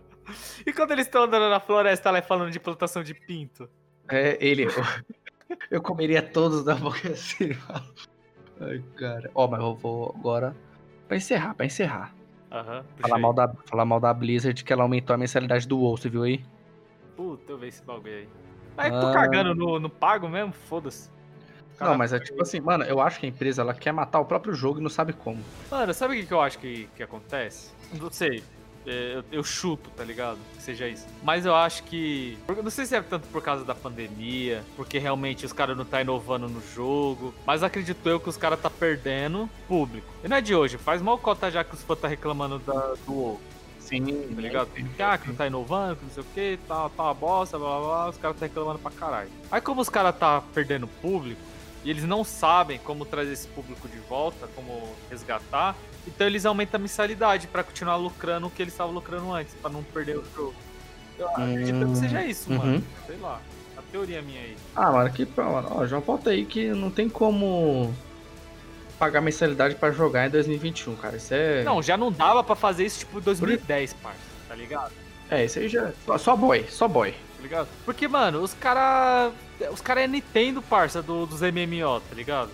[0.66, 3.68] E quando eles estão andando na floresta lá e falando de plantação de pinto?
[4.08, 4.64] É, ele.
[4.64, 4.72] Eu,
[5.70, 7.50] eu comeria todos da boca assim.
[8.60, 9.30] Ai, cara.
[9.34, 10.54] Ó, mas eu vou agora.
[11.08, 12.14] Pra encerrar, pra encerrar.
[12.50, 12.84] Aham.
[12.98, 16.08] Falar mal, da, falar mal da Blizzard que ela aumentou a mensalidade do WoW, você
[16.08, 16.44] viu aí?
[17.16, 18.28] Puta, eu vi esse bagulho aí.
[18.76, 19.12] Mas tô Ah.
[19.12, 20.52] cagando no, no pago mesmo?
[20.52, 21.10] Foda-se.
[21.80, 24.24] Não, mas é tipo assim, mano, eu acho que a empresa ela quer matar o
[24.24, 25.42] próprio jogo e não sabe como.
[25.70, 27.72] Mano, sabe o que, que eu acho que, que acontece?
[28.00, 28.42] Não sei.
[28.86, 30.38] É, Eu, eu chuto, tá ligado?
[30.56, 31.06] Que seja isso.
[31.22, 32.38] Mas eu acho que.
[32.62, 36.00] Não sei se é tanto por causa da pandemia, porque realmente os caras não tá
[36.00, 37.34] inovando no jogo.
[37.46, 40.06] Mas acredito eu que os caras tá perdendo público.
[40.24, 42.94] E não é de hoje, faz mal cota já que os fãs tá reclamando da,
[43.06, 43.40] do WoW,
[43.78, 44.04] Sim,
[44.34, 44.68] tá ligado?
[44.68, 47.58] Que, ah, que não tá inovando, que não sei o que, tá, tá uma bosta,
[47.58, 49.28] blá blá blá, os caras tá reclamando pra caralho.
[49.50, 51.40] Aí como os caras tá perdendo público,
[51.84, 55.74] e eles não sabem como trazer esse público de volta, como resgatar,
[56.06, 59.70] então eles aumentam a mensalidade pra continuar lucrando o que eles estavam lucrando antes, pra
[59.70, 60.54] não perder o jogo.
[61.18, 62.58] Eu acredito que seja isso, Uhum.
[62.58, 62.84] mano.
[63.06, 63.40] Sei lá.
[63.76, 64.56] A teoria minha aí.
[64.74, 67.92] Ah, mano, que mano, ó, já bota aí que não tem como
[68.98, 71.16] pagar mensalidade pra jogar em 2021, cara.
[71.16, 71.62] Isso é.
[71.64, 74.18] Não, já não dava pra fazer isso tipo em 2010, parça,
[74.48, 74.92] tá ligado?
[75.30, 75.90] É, isso aí já.
[76.06, 77.14] Só, só boy, só boy.
[77.42, 77.68] Tá ligado?
[77.84, 79.32] Porque, mano, os cara.
[79.72, 82.50] Os cara é Nintendo, parça, do, dos MMO, tá ligado?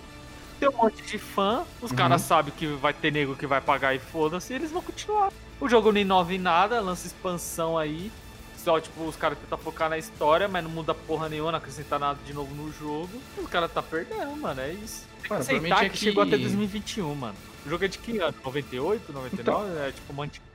[0.59, 1.97] Tem um monte de fã, os Uhum.
[1.97, 5.31] caras sabem que vai ter nego que vai pagar e foda-se, e eles vão continuar.
[5.61, 8.11] O jogo não inova em nada, lança expansão aí.
[8.57, 11.97] Só, tipo, os caras tentam focar na história, mas não muda porra nenhuma, não acrescenta
[11.97, 13.09] nada de novo no jogo.
[13.37, 15.07] E os caras tá perdendo, mano, é isso.
[15.21, 17.35] Tem que aceitar é que chegou até que- 2021, mano.
[17.65, 18.33] O jogo é de que ano?
[18.43, 19.77] 98, 99?
[19.79, 20.48] É tipo antiga.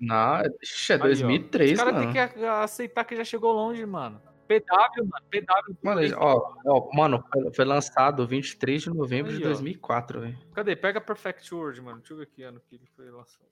[0.00, 1.04] Não, ixi, é Aí, ó.
[1.04, 2.12] 2003, Os caras mano.
[2.12, 4.20] têm que aceitar que já chegou longe, mano.
[4.48, 5.76] PW, mano, PW.
[5.82, 7.24] Mano, ó, ó, mano,
[7.54, 9.48] foi- lançado 23 de novembro Aí, de ó.
[9.48, 10.38] 2004, velho.
[10.54, 10.74] Cadê?
[10.74, 11.98] Pega Perfect World, mano.
[11.98, 13.46] Deixa eu ver que ano que ele foi lançado.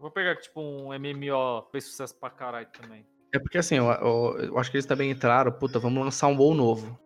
[0.00, 3.06] Vou pegar, tipo, um MMO fez sucesso pra caralho também.
[3.32, 6.36] É porque assim, eu, eu- eu acho que eles também entraram, puta, vamos lançar um
[6.38, 6.98] WoW novo.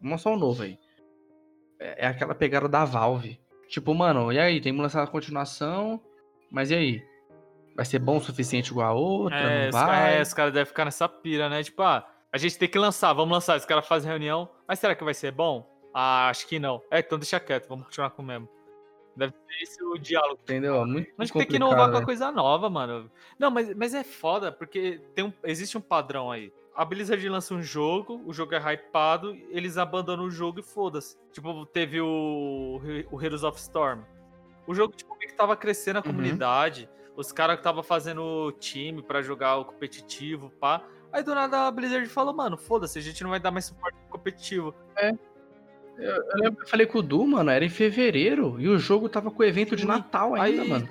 [0.00, 0.78] Vamos lançar um novo aí.
[1.78, 3.40] É, é aquela pegada da Valve.
[3.68, 4.60] Tipo, mano, e aí?
[4.60, 6.02] Tem que lançar a continuação,
[6.50, 7.02] mas e aí?
[7.78, 9.38] Vai ser bom o suficiente igual a outra?
[9.38, 10.18] É, não os, ca- vai?
[10.18, 11.62] é, os caras devem ficar nessa pira, né?
[11.62, 13.56] Tipo, ah, a gente tem que lançar, vamos lançar.
[13.56, 14.48] Os caras fazem reunião.
[14.66, 15.64] Mas será que vai ser bom?
[15.94, 16.82] Ah, acho que não.
[16.90, 18.48] É, então deixa quieto, vamos continuar com o mesmo.
[19.14, 20.40] Deve ser esse o diálogo.
[20.42, 20.84] Entendeu?
[20.84, 23.08] Muito A gente tem que inovar com a coisa nova, mano.
[23.38, 26.52] Não, mas, mas é foda, porque tem um, existe um padrão aí.
[26.74, 31.16] A Blizzard lança um jogo, o jogo é hypado, eles abandonam o jogo e foda-se.
[31.32, 34.00] Tipo, teve o, o Heroes of Storm.
[34.66, 36.12] O jogo, tipo, que tava crescendo a Uhum.
[37.18, 40.84] Os caras tava fazendo time pra jogar o competitivo, pá.
[41.12, 43.98] Aí do nada a Blizzard falou, mano, foda-se, a gente não vai dar mais suporte
[43.98, 44.72] pro competitivo.
[45.98, 48.78] Eu, eu lembro que eu falei com o Du, mano, era em fevereiro, e o
[48.78, 49.84] jogo tava com o evento de.
[49.84, 50.88] Natal ainda, Aí- mano.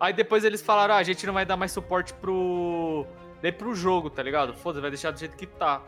[0.00, 3.04] Aí depois eles falaram, ah, a gente não vai dar mais suporte pro.
[3.42, 4.54] Nem pro jogo, tá ligado?
[4.56, 5.82] Foda-se, vai deixar do jeito que tá.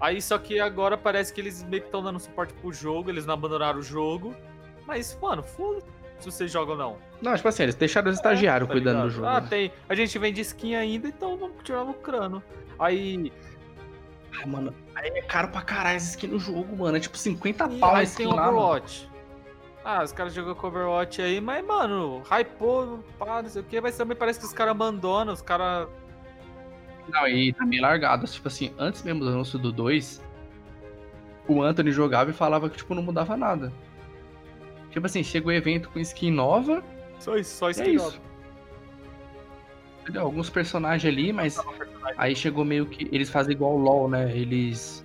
[0.00, 3.24] Aí só que agora parece que eles meio que estão dando suporte pro jogo, eles
[3.24, 4.34] não abandonaram o jogo.
[4.84, 5.86] Mas, mano, foda-se
[6.22, 6.96] se vocês jogam ou não.
[7.20, 9.14] Não, tipo assim, eles deixaram os estagiários Tá cuidando do ligado?
[9.14, 9.26] jogo.
[9.28, 9.72] Ah, tem.
[9.88, 12.42] A gente vende skin ainda, então vamos continuar lucrando.
[12.78, 13.32] Aí.
[14.42, 16.96] Ah, mano, aí é caro pra caralho essa skin no jogo, mano.
[16.96, 18.48] É tipo 50 e pau aí tem lá.
[18.48, 19.10] Overwatch.
[19.84, 23.80] Ah, os caras jogam com Overwatch aí, mas, mano, hypou, pá, não sei o que,
[23.80, 25.88] mas também parece que os caras abandonam, os caras.
[27.08, 28.24] Não, e tá meio largado.
[28.26, 30.22] Tipo assim, antes mesmo do anúncio do 2,
[31.48, 33.72] o Anthony jogava e falava que, tipo, não mudava nada.
[34.92, 36.84] Tipo assim, chega o evento com skin nova,
[37.18, 38.04] Só isso, só é que isso.
[38.12, 38.16] joga.
[40.02, 40.22] Entendeu?
[40.22, 41.58] Alguns personagens ali, mas
[42.16, 43.08] aí chegou meio que.
[43.12, 44.36] Eles fazem igual o LOL, né?
[44.36, 45.04] Eles.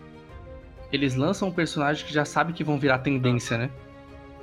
[0.91, 3.69] Eles lançam um personagem que já sabe que vão virar tendência, né?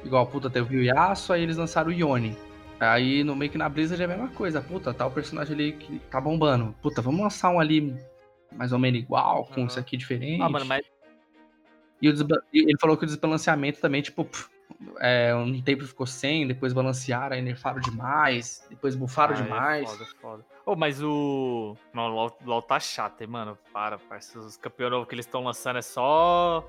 [0.05, 2.37] Igual, puta, teve o Yasuo, aí eles lançaram o Yone.
[2.79, 4.61] Aí no meio que na Blizzard é a mesma coisa.
[4.61, 6.75] Puta, tá o personagem ali que tá bombando.
[6.83, 7.97] Puta, vamos lançar um ali
[8.53, 9.67] mais ou menos igual, com Aham.
[9.67, 10.41] isso aqui diferente.
[10.43, 10.85] Ah, mano, mas
[12.03, 14.49] E o desba- ele falou que o desbalanceamento também, tipo, pff,
[14.99, 19.91] é, um tempo ficou sem, depois balancearam, aí nerfaram demais, depois bufaram Ah, é demais.
[19.91, 20.45] foda, foda.
[20.67, 21.77] Ô, mas o.
[21.93, 23.59] Não, o LOL, LOL tá chato, hein, mano.
[23.73, 24.47] Para, parceiro.
[24.47, 26.67] Os campeões novos que eles estão lançando é só.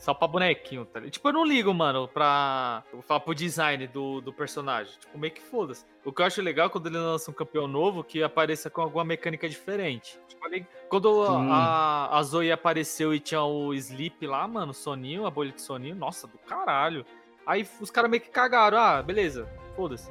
[0.00, 1.12] Só pra bonequinho, tá ligado?
[1.12, 2.82] Tipo, eu não ligo, mano, pra.
[2.86, 4.94] Eu vou falar pro design do, do personagem.
[4.98, 5.84] Tipo, meio que foda-se.
[6.02, 8.80] O que eu acho legal é quando ele lança um campeão novo que apareça com
[8.80, 10.18] alguma mecânica diferente.
[10.26, 11.48] Tipo, ali- quando Sim.
[11.50, 15.94] a, a Zoe apareceu e tinha o Sleep lá, mano, Soninho, a bolha de Soninho,
[15.94, 17.04] nossa, do caralho.
[17.46, 18.78] Aí os caras meio que cagaram.
[18.78, 19.46] Ah, beleza,
[19.76, 20.10] foda-se.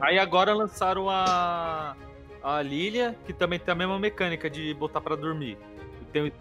[0.00, 1.96] Aí agora lançaram a.
[2.42, 5.56] A Lilia, que também tem a mesma mecânica de botar pra dormir.
[6.12, 6.32] Tem o-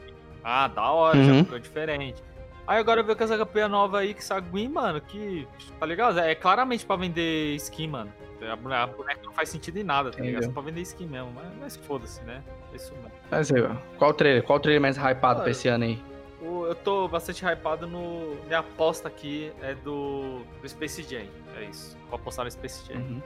[0.43, 1.43] Ah, da hora, já Uhum.
[1.45, 2.22] ficou diferente.
[2.65, 5.48] Aí agora veio com essa campanha nova aí, que Saguin, mano, que.
[5.80, 6.19] Tá ligado?
[6.19, 8.14] É claramente pra vender skin, mano.
[8.41, 10.44] A boneca, não faz sentido em nada, tá ligado?
[10.44, 10.49] Entendeu.
[10.49, 11.31] Só pra vender skin mesmo.
[11.34, 12.41] Mas, mas foda-se, né?
[12.72, 13.11] É isso mesmo.
[13.31, 14.44] Mas aí, ó, qual o trailer?
[14.44, 16.02] Qual o trailer mais hypado pra Olha, esse ano aí?
[16.41, 18.35] Eu tô bastante hypado no.
[18.48, 21.26] Minha aposta aqui é do, do Space Jam.
[21.57, 21.98] É isso.
[22.10, 22.99] Vou apostar no Space Jam.
[22.99, 23.22] Uhum.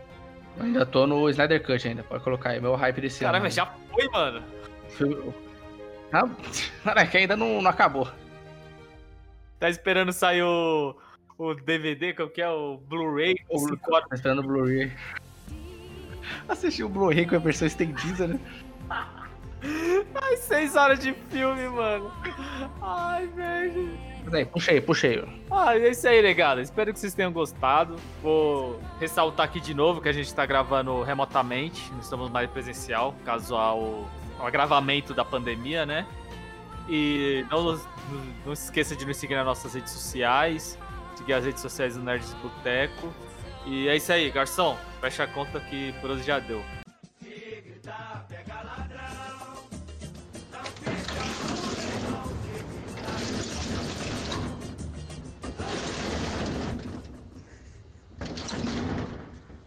[0.60, 3.44] Ainda tô no Snyder Cut ainda, pode colocar aí, meu hype desse Caralho, ano.
[3.46, 4.44] mas já foi, mano.
[6.12, 6.28] Ah,
[6.84, 8.08] Cara, é que ainda não, não acabou.
[9.60, 10.96] Tá esperando sair o,
[11.38, 12.50] o DVD, como que é?
[12.50, 13.36] O Blu-ray?
[13.50, 13.78] O Blu-.
[13.78, 14.92] Tá esperando o Blu-ray.
[16.48, 18.40] Assisti o Blu-ray com a versão estendida, né?
[20.22, 22.12] Ai, seis horas de filme, mano.
[22.82, 23.98] Ai, velho.
[24.24, 25.24] Mas aí, puxei, puxei.
[25.50, 26.62] Ah, é isso aí, negada.
[26.62, 27.96] Espero que vocês tenham gostado.
[28.22, 33.16] Vou ressaltar aqui de novo que a gente tá gravando remotamente, não estamos mais presencial,
[33.24, 34.06] caso ao,
[34.38, 36.06] ao agravamento da pandemia, né?
[36.90, 37.78] E não,
[38.46, 40.80] não, se esqueça de nos seguir nas nossas redes sociais,
[41.16, 43.14] seguir as redes sociais do Nerds Boteco.
[43.66, 44.78] E é isso aí, garçom.
[45.02, 46.64] Fecha a conta que por hoje já deu.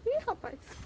[0.05, 0.80] Ih, rapaz.